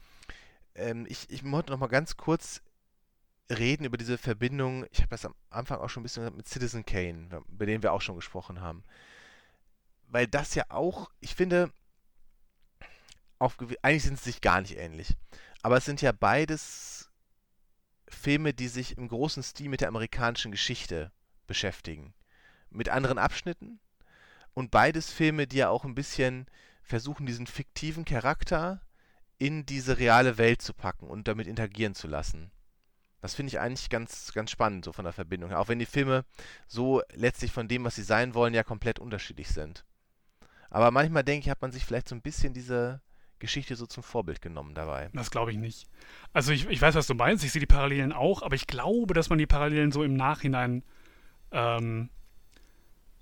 ähm, 0.75 1.05
ich, 1.07 1.29
ich 1.29 1.49
wollte 1.49 1.71
noch 1.71 1.79
mal 1.79 1.87
ganz 1.87 2.17
kurz 2.17 2.61
reden 3.49 3.85
über 3.85 3.97
diese 3.97 4.17
Verbindung. 4.17 4.85
Ich 4.91 4.99
habe 4.99 5.09
das 5.09 5.25
am 5.25 5.35
Anfang 5.49 5.79
auch 5.79 5.89
schon 5.89 6.01
ein 6.01 6.03
bisschen 6.03 6.35
mit 6.35 6.47
Citizen 6.47 6.85
Kane, 6.85 7.41
über 7.49 7.65
den 7.65 7.83
wir 7.83 7.93
auch 7.93 8.01
schon 8.01 8.15
gesprochen 8.15 8.61
haben 8.61 8.83
weil 10.11 10.27
das 10.27 10.55
ja 10.55 10.65
auch, 10.69 11.09
ich 11.19 11.35
finde, 11.35 11.71
auf, 13.39 13.57
eigentlich 13.81 14.03
sind 14.03 14.19
sie 14.19 14.31
sich 14.31 14.41
gar 14.41 14.61
nicht 14.61 14.77
ähnlich. 14.77 15.15
Aber 15.63 15.77
es 15.77 15.85
sind 15.85 16.01
ja 16.01 16.11
beides 16.11 17.09
Filme, 18.07 18.53
die 18.53 18.67
sich 18.67 18.97
im 18.97 19.07
großen 19.07 19.41
Stil 19.41 19.69
mit 19.69 19.81
der 19.81 19.87
amerikanischen 19.87 20.51
Geschichte 20.51 21.11
beschäftigen. 21.47 22.13
Mit 22.69 22.89
anderen 22.89 23.17
Abschnitten. 23.17 23.79
Und 24.53 24.69
beides 24.69 25.11
Filme, 25.11 25.47
die 25.47 25.57
ja 25.57 25.69
auch 25.69 25.85
ein 25.85 25.95
bisschen 25.95 26.45
versuchen, 26.83 27.25
diesen 27.25 27.47
fiktiven 27.47 28.05
Charakter 28.05 28.81
in 29.37 29.65
diese 29.65 29.97
reale 29.97 30.37
Welt 30.37 30.61
zu 30.61 30.73
packen 30.73 31.07
und 31.07 31.27
damit 31.27 31.47
interagieren 31.47 31.95
zu 31.95 32.07
lassen. 32.07 32.51
Das 33.21 33.35
finde 33.35 33.49
ich 33.49 33.59
eigentlich 33.59 33.89
ganz, 33.89 34.33
ganz 34.33 34.49
spannend, 34.49 34.85
so 34.85 34.93
von 34.93 35.05
der 35.05 35.13
Verbindung 35.13 35.51
her. 35.51 35.59
Auch 35.59 35.67
wenn 35.67 35.79
die 35.79 35.85
Filme 35.85 36.25
so 36.67 37.01
letztlich 37.13 37.51
von 37.51 37.67
dem, 37.67 37.83
was 37.83 37.95
sie 37.95 38.03
sein 38.03 38.33
wollen, 38.33 38.53
ja 38.53 38.63
komplett 38.63 38.99
unterschiedlich 38.99 39.49
sind. 39.49 39.85
Aber 40.71 40.89
manchmal 40.89 41.23
denke 41.23 41.45
ich, 41.45 41.49
hat 41.49 41.61
man 41.61 41.71
sich 41.71 41.85
vielleicht 41.85 42.09
so 42.09 42.15
ein 42.15 42.21
bisschen 42.21 42.53
diese 42.53 43.01
Geschichte 43.37 43.75
so 43.75 43.85
zum 43.85 44.03
Vorbild 44.03 44.41
genommen 44.41 44.73
dabei. 44.73 45.09
Das 45.13 45.29
glaube 45.29 45.51
ich 45.51 45.57
nicht. 45.57 45.87
Also 46.33 46.51
ich, 46.51 46.67
ich 46.67 46.81
weiß, 46.81 46.95
was 46.95 47.07
du 47.07 47.13
meinst, 47.13 47.43
ich 47.43 47.51
sehe 47.51 47.59
die 47.59 47.65
Parallelen 47.65 48.13
auch, 48.13 48.41
aber 48.41 48.55
ich 48.55 48.67
glaube, 48.67 49.13
dass 49.13 49.29
man 49.29 49.37
die 49.37 49.47
Parallelen 49.47 49.91
so 49.91 50.03
im 50.03 50.15
Nachhinein 50.15 50.83
ähm, 51.51 52.09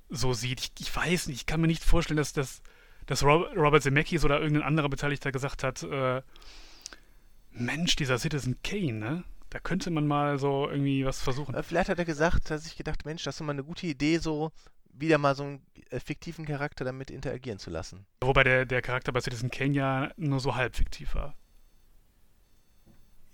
so 0.09 0.33
sieht. 0.33 0.59
Ich, 0.59 0.71
ich, 0.79 0.95
weiß 0.95 1.27
nicht, 1.27 1.37
ich 1.37 1.45
kann 1.45 1.59
mir 1.61 1.67
nicht 1.67 1.83
vorstellen, 1.83 2.17
dass, 2.17 2.33
dass, 2.33 2.61
dass 3.05 3.23
Robert 3.23 3.83
Zemeckis 3.83 4.23
oder 4.23 4.39
irgendein 4.39 4.67
anderer 4.67 4.89
Beteiligter 4.89 5.31
gesagt 5.31 5.63
hat, 5.63 5.83
äh, 5.83 6.21
Mensch, 7.51 7.95
dieser 7.95 8.19
Citizen 8.19 8.61
Kane, 8.63 8.93
ne? 8.93 9.23
Da 9.49 9.59
könnte 9.59 9.89
man 9.89 10.05
mal 10.05 10.37
so 10.37 10.69
irgendwie 10.69 11.05
was 11.05 11.21
versuchen. 11.21 11.55
Vielleicht 11.63 11.89
hat 11.89 11.97
er 11.97 12.05
gesagt, 12.05 12.51
hat 12.51 12.61
sich 12.61 12.75
gedacht, 12.75 13.05
Mensch, 13.05 13.23
das 13.23 13.35
ist 13.35 13.41
mal 13.41 13.53
eine 13.53 13.63
gute 13.63 13.87
Idee, 13.87 14.19
so 14.19 14.51
wieder 14.93 15.17
mal 15.17 15.35
so 15.35 15.43
einen 15.43 15.65
äh, 15.89 15.99
fiktiven 15.99 16.45
Charakter 16.45 16.85
damit 16.85 17.09
interagieren 17.09 17.57
zu 17.57 17.69
lassen. 17.69 18.05
Wobei 18.21 18.43
der, 18.43 18.65
der 18.65 18.81
Charakter 18.81 19.11
bei 19.11 19.21
Citizen 19.21 19.49
Kane 19.49 19.73
ja 19.73 20.11
nur 20.17 20.39
so 20.39 20.55
halb 20.55 20.75
fiktiv 20.75 21.15
war. 21.15 21.35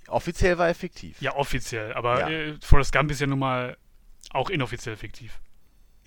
Offiziell 0.07 0.57
war 0.57 0.67
er 0.67 0.75
fiktiv. 0.75 1.19
Ja, 1.21 1.35
offiziell, 1.35 1.93
aber 1.93 2.19
ja. 2.19 2.29
Äh, 2.29 2.57
Forrest 2.61 2.93
Gump 2.93 3.09
ist 3.11 3.21
ja 3.21 3.27
nun 3.27 3.39
mal 3.39 3.77
auch 4.31 4.49
inoffiziell 4.49 4.95
fiktiv. 4.95 5.39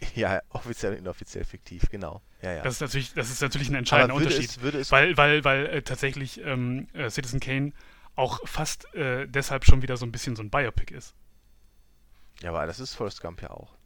Ja, 0.15 0.41
offiziell 0.51 0.93
und 0.93 0.99
inoffiziell 0.99 1.43
fiktiv, 1.43 1.83
genau. 1.91 2.23
Ja, 2.41 2.53
ja. 2.53 2.63
Das 2.63 2.75
ist 2.75 2.81
natürlich, 2.81 3.15
das 3.15 3.31
ist 3.31 3.43
natürlich 3.43 3.69
ein 3.69 3.75
entscheidender 3.75 4.15
Unterschied. 4.15 4.57
Es, 4.63 4.75
es 4.75 4.93
weil, 4.93 5.17
weil, 5.17 5.43
weil 5.43 5.67
äh, 5.67 5.83
tatsächlich 5.83 6.41
ähm, 6.45 6.87
äh, 6.93 7.11
Citizen 7.11 7.41
Kane 7.41 7.73
auch 8.19 8.47
fast 8.47 8.93
äh, 8.95 9.27
deshalb 9.27 9.65
schon 9.65 9.83
wieder 9.83 9.97
so 9.97 10.05
ein 10.05 10.13
bisschen 10.13 10.37
so 10.37 10.43
ein 10.43 10.51
Biopic 10.51 10.93
ist. 10.93 11.15
Ja, 12.41 12.51
aber 12.51 12.67
das 12.67 12.81
ist 12.81 12.95
Forrest 12.95 13.21
Gump 13.21 13.43
ja 13.43 13.51
auch. 13.51 13.77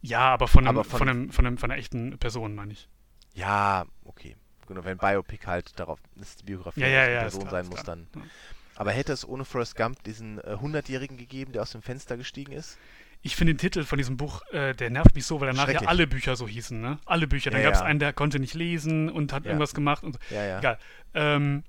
Ja, 0.00 0.32
aber 0.32 0.48
von, 0.48 0.66
einem, 0.66 0.76
aber 0.76 0.84
von, 0.84 0.98
von, 0.98 1.08
einem, 1.08 1.30
von, 1.30 1.46
einem, 1.46 1.58
von 1.58 1.70
einer 1.70 1.78
echten 1.78 2.18
Person, 2.18 2.54
meine 2.54 2.72
ich. 2.72 2.88
Ja, 3.34 3.84
okay. 4.04 4.36
Genau, 4.66 4.84
wenn 4.84 4.98
Biopic 4.98 5.46
halt 5.46 5.78
darauf 5.78 5.98
eine 6.16 6.24
Biografie 6.44 6.80
ja, 6.80 6.88
ja, 6.88 7.08
ja, 7.08 7.20
Person 7.20 7.42
klar, 7.42 7.62
sein 7.62 7.68
muss, 7.68 7.82
dann. 7.82 8.06
Aber 8.76 8.92
hätte 8.92 9.12
es 9.12 9.28
ohne 9.28 9.44
Forrest 9.44 9.76
Gump 9.76 10.02
diesen 10.04 10.38
äh, 10.38 10.56
100-Jährigen 10.60 11.16
gegeben, 11.16 11.52
der 11.52 11.62
aus 11.62 11.72
dem 11.72 11.82
Fenster 11.82 12.16
gestiegen 12.16 12.52
ist? 12.52 12.78
Ich 13.20 13.36
finde 13.36 13.54
den 13.54 13.58
Titel 13.58 13.84
von 13.84 13.98
diesem 13.98 14.16
Buch, 14.16 14.42
äh, 14.52 14.74
der 14.74 14.90
nervt 14.90 15.14
mich 15.14 15.26
so, 15.26 15.40
weil 15.40 15.48
danach 15.48 15.68
ja 15.68 15.82
alle 15.82 16.06
Bücher 16.06 16.34
so 16.34 16.48
hießen, 16.48 16.80
ne? 16.80 16.98
Alle 17.04 17.28
Bücher. 17.28 17.50
Dann 17.50 17.60
ja, 17.60 17.68
gab 17.68 17.74
es 17.74 17.82
einen, 17.82 18.00
der 18.00 18.12
konnte 18.12 18.40
nicht 18.40 18.54
lesen 18.54 19.08
und 19.08 19.32
hat 19.32 19.44
irgendwas 19.44 19.74
gemacht 19.74 20.02
und 20.02 20.14
so. 20.14 20.34
Ja, 20.34 20.44
ja. 20.44 20.58
Egal. 20.58 20.78
Ähm, 21.14 21.62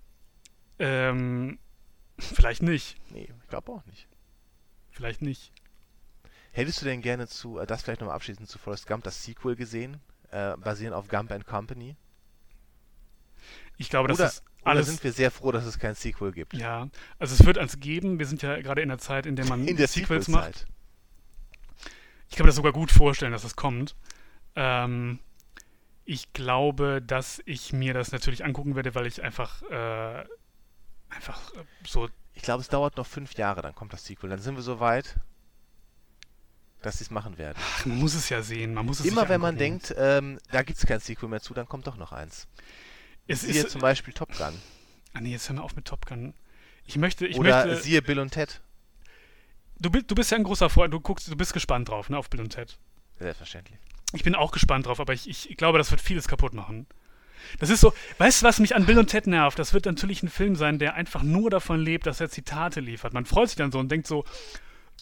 ähm, 0.80 1.60
vielleicht 2.26 2.62
nicht. 2.62 2.98
Nee, 3.10 3.30
ich 3.42 3.50
glaube 3.50 3.72
auch 3.72 3.86
nicht. 3.86 4.08
Vielleicht 4.92 5.22
nicht. 5.22 5.52
Hättest 6.52 6.82
du 6.82 6.86
denn 6.86 7.02
gerne 7.02 7.28
zu, 7.28 7.58
äh, 7.58 7.66
das 7.66 7.82
vielleicht 7.82 8.02
nochmal 8.02 8.16
abschließend 8.16 8.48
zu 8.48 8.60
Forrest 8.60 8.88
Gump, 8.88 9.04
das 9.04 9.24
Sequel 9.24 9.56
gesehen, 9.56 10.00
äh, 10.32 10.56
basierend 10.58 10.96
auf 10.96 11.08
Gump 11.08 11.32
and 11.32 11.46
Company? 11.48 11.96
Ich 13.78 13.90
glaube, 13.90 14.08
das 14.08 14.20
oder, 14.20 14.28
ist 14.28 14.44
alles. 14.64 14.86
Oder 14.86 14.92
sind 14.92 15.04
wir 15.04 15.12
sehr 15.12 15.32
froh, 15.32 15.52
dass 15.52 15.66
es 15.66 15.80
kein 15.80 15.96
Sequel 15.96 16.32
gibt? 16.32 16.54
Ja, 16.54 16.90
also 17.20 17.34
es 17.34 17.46
wird 17.46 17.58
eins 17.58 17.80
geben. 17.80 18.20
Wir 18.20 18.28
sind 18.28 18.42
ja 18.42 18.62
gerade 18.62 18.82
in 18.82 18.90
der 18.90 19.00
Zeit, 19.00 19.26
in 19.26 19.36
der 19.36 19.46
man 19.46 19.68
in 19.68 19.78
der 19.78 19.88
Sequels 19.88 20.28
macht. 20.28 20.68
ich 22.30 22.36
kann 22.36 22.46
mir 22.46 22.50
das 22.50 22.56
sogar 22.56 22.72
gut 22.72 22.92
vorstellen, 22.92 23.32
dass 23.32 23.42
das 23.42 23.56
kommt. 23.56 23.96
Ähm, 24.56 25.20
ich 26.06 26.34
glaube, 26.34 27.02
dass 27.02 27.42
ich 27.46 27.74
mir 27.74 27.94
das 27.94 28.12
natürlich 28.12 28.46
angucken 28.46 28.76
werde, 28.76 28.94
weil 28.94 29.08
ich 29.08 29.24
einfach, 29.24 29.64
äh, 29.64 30.26
einfach 31.16 31.54
äh, 31.54 31.64
so. 31.88 32.10
Ich 32.34 32.42
glaube, 32.42 32.62
es 32.62 32.68
dauert 32.70 32.98
noch 32.98 33.06
fünf 33.06 33.34
Jahre, 33.36 33.62
dann 33.62 33.76
kommt 33.76 33.94
das 33.94 34.06
Sequel. 34.06 34.30
Dann 34.30 34.40
sind 34.40 34.56
wir 34.56 34.64
so 34.64 34.80
weit, 34.80 35.18
dass 36.82 36.98
sie 36.98 37.04
es 37.06 37.12
machen 37.12 37.38
werden. 37.38 37.58
Ach, 37.62 37.86
man 37.86 37.98
muss 38.00 38.16
es 38.16 38.30
ja 38.30 38.42
sehen. 38.42 38.74
Man 38.74 38.86
muss 38.86 39.00
es 39.00 39.06
Immer 39.06 39.30
wenn 39.30 39.40
man 39.42 39.58
denkt, 39.58 39.94
ähm, 39.98 40.40
da 40.52 40.64
gibt 40.64 40.80
es 40.80 40.86
kein 40.86 41.00
Sequel 41.00 41.30
mehr 41.30 41.42
zu, 41.42 41.54
dann 41.54 41.68
kommt 41.68 41.88
doch 41.88 41.96
noch 41.96 42.12
eins. 42.12 42.48
es 43.28 43.42
Siehe 43.42 43.62
ist. 43.64 43.72
zum 43.72 43.82
Beispiel 43.82 44.14
Top 44.14 44.36
Gun. 44.38 44.60
Ah 45.14 45.22
nee, 45.22 45.32
jetzt 45.32 45.48
hör 45.50 45.56
mal 45.56 45.62
auf 45.62 45.76
mit 45.76 45.86
Top 45.86 46.06
Gun. 46.06 46.34
Ich 46.86 46.98
möchte, 46.98 47.28
ich 47.28 47.38
Oder 47.38 47.66
möchte. 47.66 47.82
siehe 47.84 48.02
Bill 48.02 48.20
und 48.20 48.32
Ted. 48.32 48.62
Du, 49.80 49.90
du 49.90 50.16
bist 50.16 50.32
ja 50.32 50.38
ein 50.38 50.44
großer 50.44 50.70
Freund, 50.70 50.94
du 50.94 51.00
guckst, 51.00 51.30
du 51.30 51.36
bist 51.36 51.54
gespannt 51.54 51.90
drauf, 51.90 52.10
ne, 52.10 52.18
auf 52.18 52.30
Bill 52.30 52.42
und 52.42 52.50
Ted. 52.50 52.78
Selbstverständlich. 53.20 53.78
Ich 54.14 54.24
bin 54.24 54.36
auch 54.36 54.52
gespannt 54.52 54.86
drauf, 54.86 55.00
aber 55.00 55.14
ich, 55.14 55.28
ich 55.50 55.58
glaube, 55.58 55.78
das 55.78 55.92
wird 55.92 56.02
vieles 56.02 56.28
kaputt 56.28 56.54
machen. 56.54 56.88
Das 57.60 57.70
ist 57.70 57.82
so, 57.82 57.94
weißt 58.18 58.42
du, 58.42 58.46
was 58.46 58.60
mich 58.60 58.76
an 58.76 58.86
Bill 58.86 58.98
und 59.00 59.08
Ted 59.08 59.28
nervt? 59.28 59.58
Das 59.60 59.74
wird 59.74 59.86
natürlich 59.86 60.24
ein 60.24 60.30
Film 60.30 60.56
sein, 60.56 60.80
der 60.80 60.96
einfach 60.96 61.24
nur 61.24 61.50
davon 61.50 61.80
lebt, 61.80 62.06
dass 62.08 62.20
er 62.22 62.30
Zitate 62.30 62.80
liefert. 62.80 63.14
Man 63.14 63.26
freut 63.26 63.50
sich 63.50 63.58
dann 63.58 63.72
so 63.72 63.80
und 63.80 63.92
denkt 63.92 64.08
so, 64.08 64.24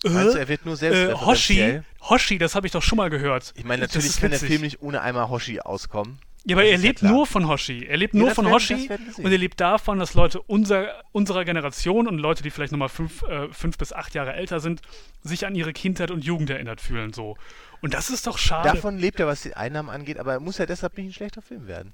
äh, 0.04 0.10
er 0.10 0.48
wird 0.48 0.66
nur 0.66 0.74
äh, 0.76 0.78
selbst 0.78 1.26
Hoshi, 1.26 1.82
Hoshi, 2.10 2.38
das 2.40 2.56
habe 2.56 2.66
ich 2.66 2.74
doch 2.74 2.82
schon 2.82 2.98
mal 2.98 3.10
gehört. 3.10 3.54
Ich 3.56 3.64
meine, 3.66 3.82
natürlich 3.84 4.20
kann 4.20 4.32
der. 4.32 4.40
Film 4.40 4.62
nicht 4.62 4.82
ohne 4.82 5.02
einmal 5.02 5.30
Hoshi 5.30 5.60
auskommen. 5.60 6.18
Ja, 6.44 6.56
aber 6.56 6.64
Das 6.64 6.72
er 6.72 6.78
ja 6.78 6.82
lebt 6.82 7.00
klar. 7.00 7.12
nur 7.12 7.28
von 7.28 7.48
Hoshi. 7.48 7.86
Er 7.86 7.98
lebt 7.98 8.16
Ja, 8.16 8.22
nur 8.22 8.32
von 8.32 8.46
werden- 8.46 8.56
Hoshi 8.56 8.90
und 9.18 9.32
er 9.32 9.38
lebt 9.38 9.60
davon, 9.62 10.00
dass 10.00 10.16
Leute 10.16 10.42
unser, 10.42 10.88
unserer 11.12 11.46
Generation 11.46 12.08
und 12.08 12.18
Leute, 12.18 12.42
die 12.42 12.50
vielleicht 12.50 12.72
nochmal 12.72 12.90
fünf, 12.90 13.22
äh, 13.24 13.50
fünf 13.54 13.78
bis 13.78 13.94
acht 13.94 14.16
Jahre 14.16 14.34
älter 14.34 14.60
sind, 14.60 14.82
sich 15.22 15.46
an 15.46 15.54
ihre 15.54 15.72
Kindheit 15.72 16.10
und 16.10 16.26
Jugend 16.26 16.50
erinnert 16.50 16.82
fühlen. 16.82 17.14
So. 17.14 17.38
Und 17.82 17.94
das 17.94 18.10
ist 18.10 18.26
doch 18.26 18.40
schade. 18.40 18.70
Davon 18.70 18.98
lebt 18.98 19.20
er, 19.20 19.28
was 19.28 19.44
die 19.44 19.54
Einnahmen 19.56 19.90
angeht, 19.92 20.18
aber 20.18 20.34
er 20.34 20.40
muss 20.40 20.58
ja 20.58 20.66
deshalb 20.66 20.98
nicht 20.98 21.06
ein 21.10 21.14
schlechter 21.14 21.44
Film 21.44 21.68
werden. 21.68 21.94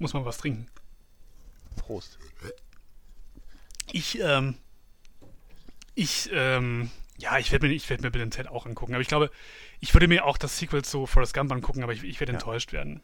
Muss 0.00 0.14
man 0.14 0.24
was 0.24 0.38
trinken. 0.38 0.66
Prost. 1.76 2.18
Ich, 3.92 4.18
ähm, 4.20 4.56
ich, 5.94 6.30
ähm, 6.32 6.90
ja, 7.18 7.38
ich 7.38 7.52
werde 7.52 7.68
mir, 7.68 7.74
ich 7.74 7.88
werd 7.90 8.00
mir 8.00 8.10
Bill 8.10 8.28
Ted 8.30 8.48
auch 8.48 8.66
angucken. 8.66 8.94
Aber 8.94 9.02
ich 9.02 9.08
glaube, 9.08 9.30
ich 9.78 9.94
würde 9.94 10.08
mir 10.08 10.24
auch 10.24 10.38
das 10.38 10.58
Sequel 10.58 10.82
zu 10.82 11.06
Forrest 11.06 11.34
Gump 11.34 11.52
angucken, 11.52 11.82
aber 11.82 11.92
ich, 11.92 12.02
ich 12.02 12.18
werde 12.18 12.32
Ja. 12.32 12.38
enttäuscht 12.38 12.72
werden. 12.72 13.02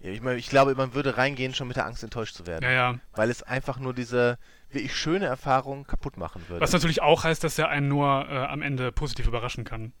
Ja, 0.00 0.10
ich, 0.10 0.22
meine, 0.22 0.38
ich 0.38 0.48
glaube, 0.48 0.74
man 0.74 0.94
würde 0.94 1.16
reingehen, 1.18 1.54
schon 1.54 1.68
mit 1.68 1.76
der 1.76 1.84
Angst 1.84 2.02
enttäuscht 2.02 2.34
zu 2.34 2.46
werden. 2.46 2.64
Ja, 2.64 2.70
ja. 2.70 3.00
Weil 3.12 3.30
es 3.30 3.42
einfach 3.42 3.78
nur 3.78 3.92
diese 3.92 4.38
wirklich 4.70 4.96
schöne 4.96 5.26
Erfahrung 5.26 5.84
kaputt 5.84 6.16
machen 6.16 6.48
würde. 6.48 6.60
Was 6.62 6.72
natürlich 6.72 7.02
auch 7.02 7.24
heißt, 7.24 7.44
dass 7.44 7.58
er 7.58 7.68
einen 7.68 7.88
nur 7.88 8.26
äh, 8.28 8.36
am 8.38 8.62
Ende 8.62 8.90
positiv 8.92 9.26
überraschen 9.26 9.64
kann. 9.64 9.92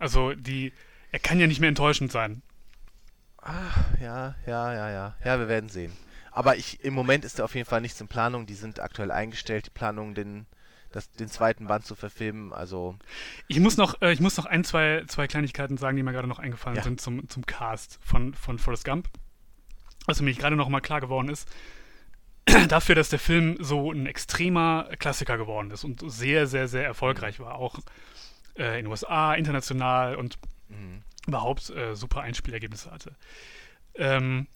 Also 0.00 0.34
die, 0.34 0.72
er 1.12 1.20
kann 1.20 1.38
ja 1.38 1.46
nicht 1.46 1.60
mehr 1.60 1.68
enttäuschend 1.68 2.10
sein. 2.10 2.42
Ja, 4.00 4.34
ja, 4.46 4.72
ja, 4.74 4.90
ja. 4.90 5.14
Ja, 5.24 5.38
wir 5.38 5.48
werden 5.48 5.68
sehen. 5.68 5.92
Aber 6.30 6.56
ich, 6.56 6.82
im 6.84 6.94
Moment 6.94 7.24
ist 7.24 7.38
da 7.38 7.44
auf 7.44 7.54
jeden 7.54 7.68
Fall 7.68 7.80
nichts 7.80 8.00
in 8.00 8.08
Planung. 8.08 8.46
Die 8.46 8.54
sind 8.54 8.80
aktuell 8.80 9.10
eingestellt, 9.10 9.66
die 9.66 9.70
Planung, 9.70 10.14
den, 10.14 10.46
das, 10.90 11.10
den 11.12 11.28
zweiten 11.28 11.66
Band 11.66 11.86
zu 11.86 11.94
verfilmen. 11.94 12.52
Also, 12.52 12.96
Ich 13.46 13.60
muss 13.60 13.76
noch, 13.76 14.00
äh, 14.02 14.12
ich 14.12 14.20
muss 14.20 14.36
noch 14.36 14.46
ein, 14.46 14.64
zwei, 14.64 15.04
zwei 15.06 15.28
Kleinigkeiten 15.28 15.76
sagen, 15.76 15.96
die 15.96 16.02
mir 16.02 16.12
gerade 16.12 16.26
noch 16.28 16.40
eingefallen 16.40 16.76
Ja. 16.76 16.82
sind 16.82 17.00
zum, 17.00 17.28
zum 17.28 17.46
Cast 17.46 17.98
von, 18.02 18.34
von 18.34 18.58
Forrest 18.58 18.84
Gump. 18.84 19.08
Was 20.06 20.20
mir 20.20 20.34
gerade 20.34 20.56
noch 20.56 20.68
mal 20.68 20.80
klar 20.80 21.00
geworden 21.00 21.28
ist, 21.28 21.48
dafür, 22.68 22.94
dass 22.94 23.08
der 23.10 23.18
Film 23.18 23.56
so 23.60 23.92
ein 23.92 24.06
extremer 24.06 24.88
Klassiker 24.98 25.38
geworden 25.38 25.70
ist 25.70 25.84
und 25.84 26.02
sehr, 26.10 26.46
sehr, 26.46 26.68
sehr 26.68 26.84
erfolgreich 26.84 27.38
war, 27.40 27.54
auch 27.54 27.78
äh, 28.58 28.78
in 28.78 28.84
den 28.84 28.86
USA, 28.88 29.34
international 29.34 30.16
und 30.16 30.38
mhm. 30.68 31.02
Überhaupt 31.26 31.70
äh, 31.70 31.94
super 31.94 32.20
Einspielergebnisse 32.22 32.90
hatte. 32.90 33.14
Ähm, 33.94 34.46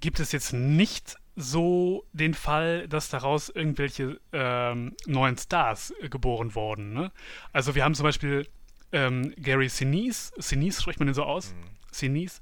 gibt 0.00 0.20
es 0.20 0.32
jetzt 0.32 0.52
nicht 0.52 1.16
so 1.36 2.04
den 2.12 2.34
Fall, 2.34 2.88
dass 2.88 3.08
daraus 3.08 3.48
irgendwelche 3.48 4.20
ähm, 4.32 4.94
neuen 5.06 5.36
Stars 5.38 5.92
äh, 6.00 6.08
geboren 6.08 6.54
wurden. 6.54 6.92
Ne? 6.92 7.12
Also 7.52 7.74
wir 7.74 7.84
haben 7.84 7.94
zum 7.94 8.04
Beispiel 8.04 8.46
ähm, 8.92 9.32
Gary 9.36 9.68
Sinise, 9.68 10.32
Sinise 10.38 10.82
spricht 10.82 10.98
man 11.00 11.06
den 11.06 11.14
so 11.14 11.24
aus, 11.24 11.52
Mhm. 11.54 11.56
Sinise, 11.92 12.40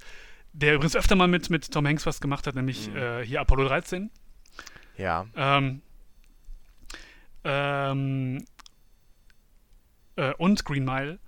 der 0.52 0.74
übrigens 0.74 0.96
öfter 0.96 1.14
mal 1.16 1.28
mit, 1.28 1.50
mit 1.50 1.70
Tom 1.72 1.86
Hanks 1.86 2.06
was 2.06 2.20
gemacht 2.20 2.46
hat, 2.46 2.54
nämlich 2.54 2.88
Mhm. 2.90 2.96
äh, 2.96 3.24
hier 3.24 3.40
Apollo 3.40 3.68
13. 3.68 4.10
ja. 4.96 5.26
Ähm, 5.36 5.82
ähm, 7.44 8.44
äh, 10.16 10.32
und 10.34 10.64
Green 10.64 10.84
Mile, 10.84 11.18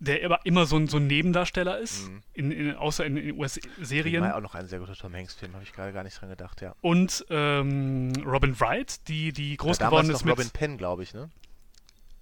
der 0.00 0.24
aber 0.24 0.44
immer 0.46 0.64
so 0.66 0.76
ein, 0.76 0.86
so 0.86 0.98
ein 0.98 1.06
Nebendarsteller 1.06 1.78
ist, 1.78 2.08
Mhm. 2.08 2.22
in, 2.34 2.50
in, 2.52 2.74
außer 2.76 3.04
in, 3.04 3.16
in 3.16 3.30
War 3.36 3.40
US-Serien. 3.40 4.22
ja 4.24 4.36
auch 4.36 4.40
noch 4.40 4.54
ein 4.54 4.68
sehr 4.68 4.78
guter 4.78 4.94
Tom 4.94 5.14
Hanks-Film, 5.14 5.54
habe 5.54 5.64
ich 5.64 5.72
gerade 5.72 5.92
gar 5.92 6.04
nicht 6.04 6.20
dran 6.20 6.28
gedacht, 6.30 6.60
ja. 6.60 6.74
Und 6.80 7.26
ähm, 7.30 8.12
Robin 8.24 8.58
Wright, 8.60 9.08
die, 9.08 9.32
die 9.32 9.56
groß 9.56 9.78
ja, 9.78 9.86
geworden 9.86 10.10
ist 10.10 10.20
noch 10.20 10.24
mit, 10.24 10.32
Robin 10.38 10.50
Penn, 10.50 10.78
glaube 10.78 11.02
ich, 11.02 11.14
ne? 11.14 11.30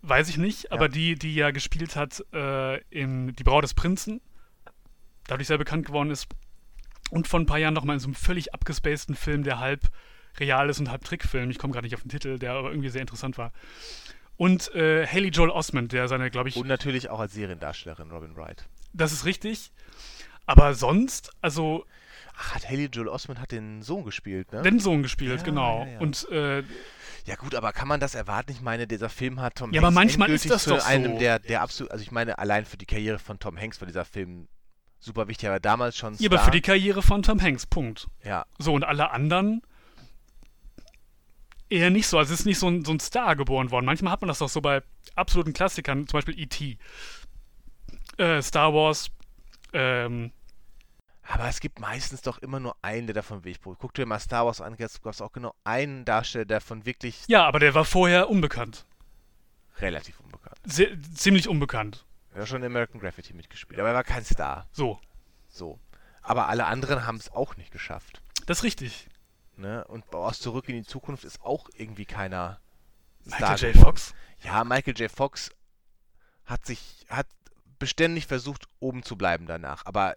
weiß 0.03 0.29
ich 0.29 0.37
nicht, 0.39 0.71
aber 0.71 0.89
die, 0.89 1.17
die 1.17 1.35
ja 1.35 1.51
gespielt 1.51 1.97
hat 1.97 2.25
äh, 2.33 2.79
in 2.91 3.35
Die 3.35 3.43
Braut 3.43 3.65
des 3.65 3.75
Prinzen, 3.75 4.21
dadurch 5.27 5.49
sehr 5.49 5.59
bekannt 5.59 5.85
geworden 5.87 6.11
ist. 6.11 6.29
Und 7.11 7.27
vor 7.29 7.41
ein 7.41 7.47
paar 7.47 7.59
Jahren 7.59 7.75
noch 7.75 7.85
mal 7.85 7.95
in 7.95 7.99
so 8.01 8.07
einem 8.07 8.15
völlig 8.15 8.55
abgespaceden 8.55 9.17
Film, 9.17 9.43
der 9.43 9.59
halb 9.59 9.81
real 10.39 10.69
ist 10.71 10.79
und 10.79 10.91
halb 10.91 11.03
Trickfilm. 11.05 11.51
Ich 11.51 11.59
komme 11.59 11.73
gerade 11.73 11.87
nicht 11.87 11.95
auf 11.95 12.03
den 12.03 12.09
Titel, 12.11 12.39
der 12.39 12.53
aber 12.53 12.71
irgendwie 12.71 12.89
sehr 12.89 13.01
interessant 13.01 13.37
war. 13.39 13.53
Und 14.37 14.75
äh, 14.75 15.07
Haley 15.07 15.29
Joel 15.29 15.51
Osment, 15.51 15.93
der 15.93 16.09
seine, 16.09 16.31
glaube 16.31 16.49
ich, 16.49 16.57
Und 16.57 16.67
natürlich 16.69 17.09
auch 17.11 17.21
als 17.21 17.33
Seriendarstellerin 17.35 18.11
Robin 18.11 18.37
Wright. 18.37 18.67
das 18.93 19.13
ist 19.13 19.25
richtig. 19.25 19.71
Aber 20.47 20.75
sonst, 20.75 21.31
also 21.41 21.85
Ach, 22.39 22.55
hat 22.55 22.69
Haley 22.69 22.89
Joel 22.93 23.09
Osment 23.09 23.41
hat 23.41 23.51
den 23.51 23.81
Sohn 23.83 24.05
gespielt, 24.05 24.53
ne? 24.53 24.61
den 24.63 24.79
Sohn 24.79 25.03
gespielt, 25.03 25.39
Ja, 25.39 25.45
genau. 25.45 25.85
ja, 25.87 25.93
ja. 25.93 25.99
Und 26.01 26.29
äh, 26.31 26.63
Ja 27.25 27.35
gut, 27.37 27.55
aber 27.55 27.73
kann 27.73 27.89
man 27.89 27.99
das 27.99 28.15
erwarten? 28.15 28.53
Ich 28.53 28.61
meine, 28.61 28.87
dieser 28.87 29.09
Film 29.09 29.41
hat 29.41 29.57
Tom 29.57 29.73
Ja, 29.73 29.81
aber 29.81 29.87
Hanks 29.87 29.95
manchmal 29.97 30.31
ist 30.31 30.49
das 30.51 30.65
doch 30.67 30.81
so. 30.81 30.87
einem 30.87 31.19
der, 31.19 31.39
der 31.39 31.63
absolut, 31.63 31.91
also 31.91 32.03
ich 32.03 32.11
meine, 32.13 32.39
allein 32.39 32.67
für 32.67 32.77
die 32.77 32.85
Karriere 32.87 33.19
von 33.19 33.39
Tom 33.39 33.59
Hanks 33.59 33.81
war 33.81 33.87
dieser 33.87 34.05
Film 34.05 34.49
super 35.01 35.29
wichtig, 35.29 35.49
aber 35.49 35.61
damals 35.61 35.97
schon 35.97 36.15
ja, 36.19 36.29
aber 36.29 36.37
Star. 36.37 36.45
für 36.45 36.51
die 36.51 36.61
Karriere 36.61 37.01
von 37.03 37.23
Tom 37.23 37.41
Hanks, 37.41 37.65
Punkt. 37.67 38.07
ja, 38.23 38.45
So, 38.59 38.75
und 38.75 38.85
alle 38.85 39.11
anderen 39.13 39.63
eher 41.69 41.91
nicht 41.91 42.07
so. 42.07 42.19
Also 42.19 42.33
es 42.35 42.41
ist 42.41 42.47
nicht 42.47 42.59
so 42.59 42.69
ein, 42.69 42.85
so 42.85 42.93
ein 42.93 43.01
Star 43.01 43.37
geboren 43.37 43.71
worden. 43.71 43.87
Manchmal 43.87 44.13
hat 44.13 44.21
man 44.21 44.29
das 44.29 44.39
doch 44.39 44.49
so 44.49 44.61
bei 44.61 44.83
absoluten 45.15 45.53
Klassikern, 45.53 46.07
zum 46.07 46.19
Beispiel 46.19 46.39
E.T., 46.39 46.79
äh, 48.19 48.41
Star 48.43 48.73
Wars, 48.73 49.11
ähm, 49.73 50.33
aber 51.23 51.49
es 51.49 51.61
gibt 51.61 51.81
meistens 51.81 52.23
doch 52.23 52.39
immer 52.39 52.61
nur 52.61 52.77
einen, 52.83 53.07
der 53.09 53.15
davon 53.15 53.45
Wegbrot. 53.45 53.79
Guck 53.81 53.95
dir 53.95 54.07
mal 54.07 54.19
Star 54.21 54.47
Wars 54.47 54.61
an, 54.61 54.77
jetzt 54.79 55.03
gab 55.03 55.13
es 55.13 55.21
auch 55.21 55.33
genau 55.33 55.55
einen 55.65 56.05
Darsteller, 56.05 56.45
der 56.45 56.61
von 56.61 56.87
wirklich 56.87 57.25
ja, 57.27 57.45
aber 57.45 57.59
der 57.59 57.75
war 57.75 57.85
vorher 57.85 58.31
unbekannt. 58.31 58.87
relativ 59.81 60.21
unbekannt. 60.21 60.57
Sehr, 60.65 60.89
ziemlich 61.15 61.49
unbekannt. 61.49 62.05
Er 62.33 62.43
hat 62.43 62.49
schon 62.49 62.63
in 62.63 62.67
American 62.67 63.01
Graffiti 63.01 63.35
mitgespielt, 63.35 63.81
aber 63.81 63.89
er 63.89 63.95
war 63.95 64.05
kein 64.05 64.25
Star. 64.25 64.67
So, 64.73 65.01
So. 65.49 65.79
Aber 66.23 66.49
alle 66.49 66.67
anderen 66.67 67.07
haben 67.07 67.17
es 67.17 67.31
auch 67.33 67.57
nicht 67.57 67.71
geschafft. 67.71 68.21
das 68.47 68.59
ist 68.59 68.65
richtig. 68.65 69.09
Ne? 69.57 69.85
Und 69.87 70.15
aus 70.15 70.41
Zurück 70.41 70.69
in 70.69 70.77
die 70.77 70.85
Zukunft 70.85 71.25
ist 71.25 71.41
auch 71.43 71.69
irgendwie 71.75 72.05
keiner 72.05 72.61
Michael 73.25 73.75
J. 73.75 73.77
Fox. 73.77 74.15
Ja, 74.43 74.65
Michael 74.65 74.97
J. 74.97 75.11
Fox 75.11 75.51
hat 76.45 76.65
sich, 76.65 77.05
hat 77.09 77.27
beständig 77.79 78.27
versucht, 78.27 78.69
oben 78.81 79.03
zu 79.03 79.17
bleiben 79.17 79.47
danach. 79.47 79.85
Aber 79.87 80.17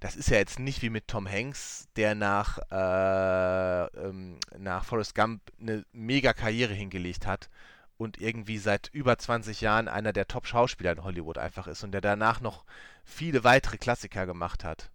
das 0.00 0.16
ist 0.16 0.30
ja 0.30 0.38
jetzt 0.38 0.58
nicht 0.58 0.82
wie 0.82 0.90
mit 0.90 1.08
Tom 1.08 1.28
Hanks, 1.28 1.88
der 1.96 2.14
nach, 2.14 2.58
äh, 2.70 3.84
ähm, 3.98 4.38
nach 4.56 4.84
Forrest 4.84 5.14
Gump 5.14 5.42
eine 5.60 5.84
mega 5.92 6.32
Karriere 6.32 6.72
hingelegt 6.72 7.26
hat 7.26 7.50
und 7.96 8.20
irgendwie 8.20 8.58
seit 8.58 8.88
über 8.92 9.18
20 9.18 9.60
Jahren 9.60 9.88
einer 9.88 10.12
der 10.12 10.28
Top-Schauspieler 10.28 10.92
in 10.92 11.04
Hollywood 11.04 11.38
einfach 11.38 11.66
ist 11.66 11.82
und 11.82 11.92
der 11.92 12.00
danach 12.00 12.40
noch 12.40 12.64
viele 13.04 13.44
weitere 13.44 13.76
Klassiker 13.76 14.24
gemacht 14.24 14.64
hat. 14.64 14.90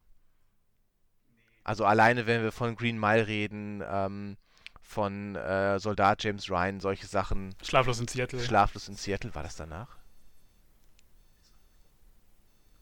Also 1.63 1.85
alleine, 1.85 2.27
wenn 2.27 2.43
wir 2.43 2.51
von 2.51 2.75
Green 2.75 2.99
Mile 2.99 3.27
reden, 3.27 3.83
ähm, 3.87 4.37
von 4.81 5.35
äh, 5.35 5.79
Soldat 5.79 6.23
James 6.23 6.49
Ryan, 6.49 6.79
solche 6.79 7.07
Sachen, 7.07 7.55
Schlaflos 7.63 7.99
in 7.99 8.07
Seattle. 8.07 8.39
Schlaflos 8.39 8.87
in 8.87 8.95
Seattle, 8.95 9.33
war 9.33 9.43
das 9.43 9.55
danach? 9.55 9.97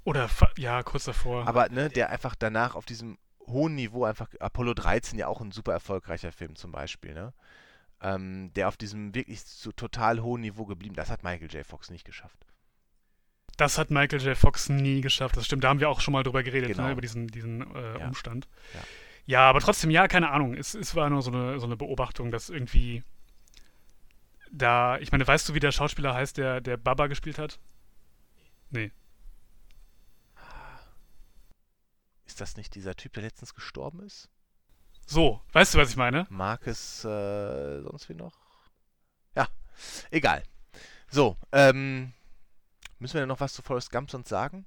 Oder, 0.03 0.29
ja, 0.57 0.81
kurz 0.83 1.05
davor. 1.05 1.47
Aber 1.47 1.69
ne, 1.69 1.89
der 1.89 2.09
einfach 2.09 2.35
danach 2.35 2.75
auf 2.75 2.85
diesem 2.85 3.17
hohen 3.47 3.75
Niveau 3.75 4.05
einfach 4.05 4.29
Apollo 4.39 4.73
13 4.73 5.19
ja 5.19 5.27
auch 5.27 5.41
ein 5.41 5.51
super 5.51 5.73
erfolgreicher 5.73 6.31
Film 6.31 6.55
zum 6.55 6.71
Beispiel, 6.71 7.13
ne? 7.13 7.33
Ähm, 8.01 8.51
der 8.55 8.67
auf 8.67 8.77
diesem 8.77 9.13
wirklich 9.13 9.43
so 9.43 9.71
total 9.71 10.23
hohen 10.23 10.41
Niveau 10.41 10.65
geblieben. 10.65 10.95
Das 10.95 11.11
hat 11.11 11.23
Michael 11.23 11.51
J. 11.51 11.65
Fox 11.65 11.91
nicht 11.91 12.03
geschafft. 12.03 12.47
Das 13.61 13.77
hat 13.77 13.91
Michael 13.91 14.19
J. 14.23 14.35
Fox 14.35 14.69
nie 14.69 15.01
geschafft. 15.01 15.37
Das 15.37 15.45
stimmt, 15.45 15.63
da 15.63 15.69
haben 15.69 15.79
wir 15.79 15.87
auch 15.87 16.01
schon 16.01 16.13
mal 16.13 16.23
drüber 16.23 16.41
geredet, 16.41 16.69
Genau. 16.71 16.85
ne, 16.87 16.93
über 16.93 17.01
diesen, 17.01 17.27
diesen 17.27 17.61
äh, 17.75 17.99
Ja. 17.99 18.07
Umstand. 18.07 18.47
Ja. 18.73 18.79
Ja. 19.27 19.49
aber 19.51 19.59
trotzdem, 19.59 19.91
ja, 19.91 20.07
keine 20.07 20.31
Ahnung. 20.31 20.55
Es, 20.55 20.73
es 20.73 20.95
war 20.95 21.07
nur 21.11 21.21
so 21.21 21.29
eine, 21.29 21.59
so 21.59 21.67
eine 21.67 21.77
Beobachtung, 21.77 22.31
dass 22.31 22.49
irgendwie 22.49 23.03
da, 24.51 24.97
ich 24.97 25.11
meine, 25.11 25.27
weißt 25.27 25.47
du, 25.47 25.53
wie 25.53 25.59
der 25.59 25.71
Schauspieler 25.71 26.15
heißt, 26.15 26.37
der, 26.39 26.59
der 26.59 26.77
Baba 26.77 27.05
gespielt 27.05 27.37
hat? 27.37 27.59
Nee. 28.71 28.91
Ist 32.25 32.41
das 32.41 32.57
nicht 32.57 32.73
dieser 32.73 32.95
Typ, 32.95 33.13
der 33.13 33.21
letztens 33.21 33.53
gestorben 33.53 33.99
ist? 34.01 34.27
So, 35.05 35.39
weißt 35.51 35.75
du, 35.75 35.77
was 35.77 35.91
ich 35.91 35.97
meine? 35.97 36.25
Marcus, 36.31 37.05
äh, 37.05 37.81
sonst 37.83 38.09
wie 38.09 38.15
noch? 38.15 38.39
Ja, 39.35 39.47
egal. 40.09 40.41
So, 41.11 41.37
ähm, 41.51 42.13
müssen 43.01 43.15
wir 43.15 43.21
denn 43.21 43.29
noch 43.29 43.39
was 43.39 43.53
zu 43.53 43.61
Forrest 43.61 43.91
Gump 43.91 44.09
sonst 44.09 44.29
sagen? 44.29 44.65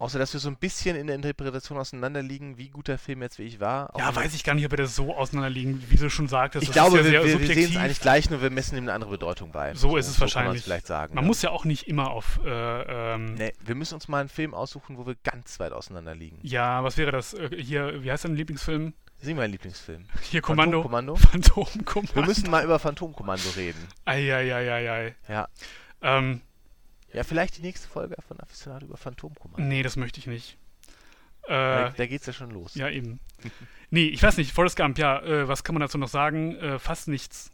Außer, 0.00 0.18
dass 0.18 0.32
wir 0.32 0.40
so 0.40 0.48
ein 0.48 0.56
bisschen 0.56 0.96
in 0.96 1.08
der 1.08 1.16
Interpretation 1.16 1.76
auseinanderliegen, 1.76 2.56
wie 2.56 2.70
gut 2.70 2.88
der 2.88 2.96
Film 2.96 3.20
jetzt 3.20 3.38
wirklich 3.38 3.60
war. 3.60 3.92
Ja, 3.98 4.16
weiß 4.16 4.32
ich 4.34 4.44
gar 4.44 4.54
nicht, 4.54 4.64
ob 4.64 4.70
wir 4.70 4.78
das 4.78 4.96
so 4.96 5.14
auseinanderliegen, 5.14 5.84
wie 5.90 5.96
du 5.96 6.08
schon 6.08 6.26
sagtest. 6.26 6.62
Ich 6.62 6.68
das 6.70 6.74
glaube, 6.74 6.98
ja 7.00 7.04
wir, 7.04 7.22
wir, 7.24 7.38
wir 7.40 7.54
sehen 7.54 7.70
es 7.70 7.76
eigentlich 7.76 8.00
gleich, 8.00 8.30
nur 8.30 8.40
wir 8.40 8.48
messen 8.48 8.78
ihm 8.78 8.84
eine 8.84 8.94
andere 8.94 9.10
Bedeutung 9.10 9.52
bei. 9.52 9.74
So 9.74 9.98
ist 9.98 10.06
es 10.06 10.12
man's 10.12 10.34
wahrscheinlich. 10.34 10.62
vielleicht 10.62 10.86
sagen. 10.86 11.14
Man 11.14 11.24
ne? 11.24 11.28
muss 11.28 11.42
ja 11.42 11.50
auch 11.50 11.66
nicht 11.66 11.86
immer 11.86 12.12
auf. 12.12 12.40
Äh, 12.42 12.48
ähm, 13.14 13.34
Nee, 13.34 13.52
wir 13.60 13.74
müssen 13.74 13.92
uns 13.92 14.08
mal 14.08 14.20
einen 14.20 14.30
Film 14.30 14.54
aussuchen, 14.54 14.96
wo 14.96 15.06
wir 15.06 15.16
ganz 15.22 15.60
weit 15.60 15.72
auseinander 15.72 16.14
liegen. 16.14 16.38
Ja, 16.40 16.82
was 16.82 16.96
wäre 16.96 17.12
das? 17.12 17.34
Äh, 17.34 17.50
hier, 17.62 18.02
wie 18.02 18.10
heißt 18.10 18.24
dein 18.24 18.36
Lieblingsfilm? 18.36 18.94
Ist 19.20 19.30
mein 19.34 19.50
Lieblingsfilm. 19.50 20.06
Hier 20.22 20.40
Kommando. 20.40 20.82
Phantomkommando. 20.82 21.16
Phantomkommando. 21.16 22.14
Wir 22.14 22.24
müssen 22.24 22.50
mal 22.50 22.64
über 22.64 22.78
Phantomkommando 22.78 23.50
reden. 23.54 23.86
Eieieiei. 24.06 25.14
Ja. 25.28 25.46
Ähm, 26.00 26.40
Ja, 27.12 27.24
vielleicht 27.24 27.56
die 27.58 27.62
nächste 27.62 27.88
Folge 27.88 28.16
von 28.26 28.38
Aficionado 28.40 28.86
über 28.86 28.96
Phantomkommando. 28.96 29.62
nee, 29.66 29.82
das 29.82 29.96
möchte 29.96 30.20
ich 30.20 30.26
nicht. 30.26 30.56
Da, 31.48 31.88
Äh, 31.88 31.92
da 31.96 32.06
geht's 32.06 32.26
ja 32.26 32.32
schon 32.32 32.50
los. 32.50 32.74
ja, 32.74 32.88
eben. 32.88 33.20
Nee, 33.92 34.06
ich 34.06 34.22
weiß 34.22 34.36
nicht. 34.36 34.52
Forrest 34.52 34.76
Gump, 34.76 34.98
ja, 34.98 35.20
äh, 35.20 35.48
was 35.48 35.64
kann 35.64 35.74
man 35.74 35.80
dazu 35.80 35.98
noch 35.98 36.06
sagen? 36.08 36.54
Äh, 36.56 36.78
fast 36.78 37.08
nichts. 37.08 37.50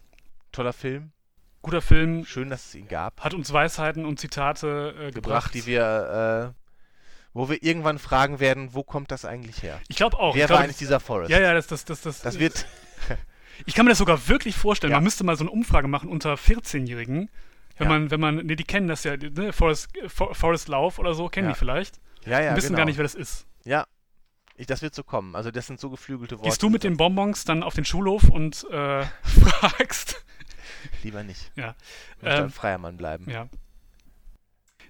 Toller 0.53 0.75
Film. 0.75 1.13
Guter 1.63 1.81
Film, 1.81 2.27
Schön, 2.27 2.51
dass 2.51 2.67
es 2.67 2.75
ihn 2.75 2.89
gab. 2.89 3.23
hat 3.25 3.33
uns 3.33 3.51
Weisheiten 3.53 4.05
und 4.05 4.21
Zitate 4.21 4.91
äh, 4.91 5.11
Gebracht, 5.13 5.15
gebracht. 5.15 5.55
die 5.55 5.65
wir, 5.65 6.53
äh, 6.55 6.61
wo 7.33 7.49
wir 7.49 7.63
irgendwann 7.63 7.99
fragen 7.99 8.39
werden, 8.39 8.75
wo 8.75 8.83
kommt 8.85 9.11
das 9.11 9.25
eigentlich 9.25 9.63
her? 9.63 9.81
ich 9.89 9.97
glaube 9.97 10.19
auch. 10.19 10.35
Wer 10.37 10.47
glaub, 10.47 10.59
war 10.59 10.65
eigentlich 10.65 10.77
dieser 10.77 11.01
Forrest? 11.01 11.31
Ja, 11.31 11.41
ja, 11.41 11.55
das, 11.55 11.67
das, 11.67 11.87
das, 11.87 12.03
das, 12.03 12.21
Das 12.21 12.39
wird, 12.39 12.67
Ich 13.65 13.75
kann 13.75 13.87
mir 13.87 13.91
das 13.93 13.99
sogar 13.99 14.29
wirklich 14.29 14.55
vorstellen. 14.55 14.91
Ja. 14.91 14.99
Man 14.99 15.05
müsste 15.05 15.25
mal 15.25 15.37
so 15.37 15.45
eine 15.45 15.51
Umfrage 15.51 15.89
machen 15.89 16.11
unter 16.11 16.35
14-Jährigen. 16.35 17.31
Wenn 17.77 17.89
Ja. 17.91 17.99
man, 17.99 18.11
wenn 18.11 18.21
man, 18.21 18.37
ne, 18.37 18.57
die 18.57 18.65
kennen 18.65 18.89
das 18.89 19.05
ja, 19.05 19.17
ne, 19.17 19.53
Forest, 19.53 19.89
For, 20.09 20.35
Forest 20.35 20.69
Lauf 20.69 20.99
oder 20.99 21.15
so, 21.15 21.29
kennen 21.29 21.49
Ja. 21.49 21.53
die 21.55 21.59
vielleicht. 21.59 22.01
ja, 22.25 22.41
ja, 22.41 22.51
und 22.51 22.57
wissen 22.57 22.69
genau. 22.69 22.79
gar 22.79 22.85
nicht, 22.87 22.97
wer 22.97 23.03
das 23.05 23.15
ist. 23.15 23.47
Ja, 23.65 23.87
ich, 24.57 24.67
das 24.67 24.81
wird 24.83 24.95
so 24.95 25.03
kommen. 25.05 25.37
Also 25.37 25.51
das 25.51 25.67
sind 25.67 25.79
so 25.81 25.91
geflügelte 25.91 26.37
Worte. 26.39 26.49
Gehst 26.49 26.63
du 26.63 26.71
mit 26.71 26.83
den 26.85 26.97
Bonbons 26.97 27.45
dann 27.45 27.63
auf 27.63 27.75
den 27.75 27.85
Schulhof 27.85 28.25
und 28.31 28.65
äh, 28.71 29.05
fragst? 29.23 30.25
Lieber 31.03 31.23
nicht. 31.23 31.53
Ja. 31.57 31.75
Ich 32.17 32.23
möchte 32.23 32.39
Ähm, 32.39 32.45
ein 32.45 32.51
freier 32.51 32.79
Mann 32.79 32.97
bleiben. 32.97 33.29
Ja. 33.31 33.49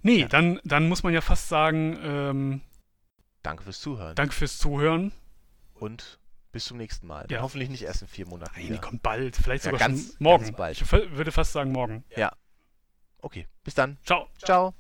Nee, 0.03 0.21
Ja. 0.21 0.29
Dann, 0.29 0.61
dann 0.65 0.89
muss 0.89 1.03
man 1.03 1.13
ja 1.13 1.21
fast 1.21 1.49
sagen, 1.49 1.99
ähm, 2.03 2.61
Danke 3.43 3.65
fürs 3.65 3.81
Zuhören. 3.81 4.15
danke 4.15 4.35
fürs 4.35 4.59
Zuhören. 4.59 5.13
Und 5.75 6.19
bis 6.53 6.65
zum 6.65 6.77
nächsten 6.79 7.07
Mal. 7.07 7.27
Ja. 7.31 7.43
Hoffentlich 7.43 7.69
nicht 7.69 7.83
erst 7.83 8.03
in 8.03 8.09
vier 8.09 8.27
Monaten 8.27 8.53
Nein, 8.57 8.73
die 8.73 8.79
kommt 8.79 9.03
bald. 9.03 9.37
Vielleicht 9.37 9.65
Ja, 9.65 9.73
sogar 9.73 9.89
ganz- 9.89 10.09
schon 10.09 10.17
morgen. 10.21 10.45
ganz 10.45 10.57
bald. 10.57 10.81
Ich 10.81 10.93
würde 10.93 11.33
fast 11.33 11.53
sagen 11.53 11.73
morgen. 11.73 12.05
Okay, 13.27 13.49
bis 13.65 13.75
dann. 13.75 13.99
Ciao. 14.05 14.29
Ciao. 14.39 14.73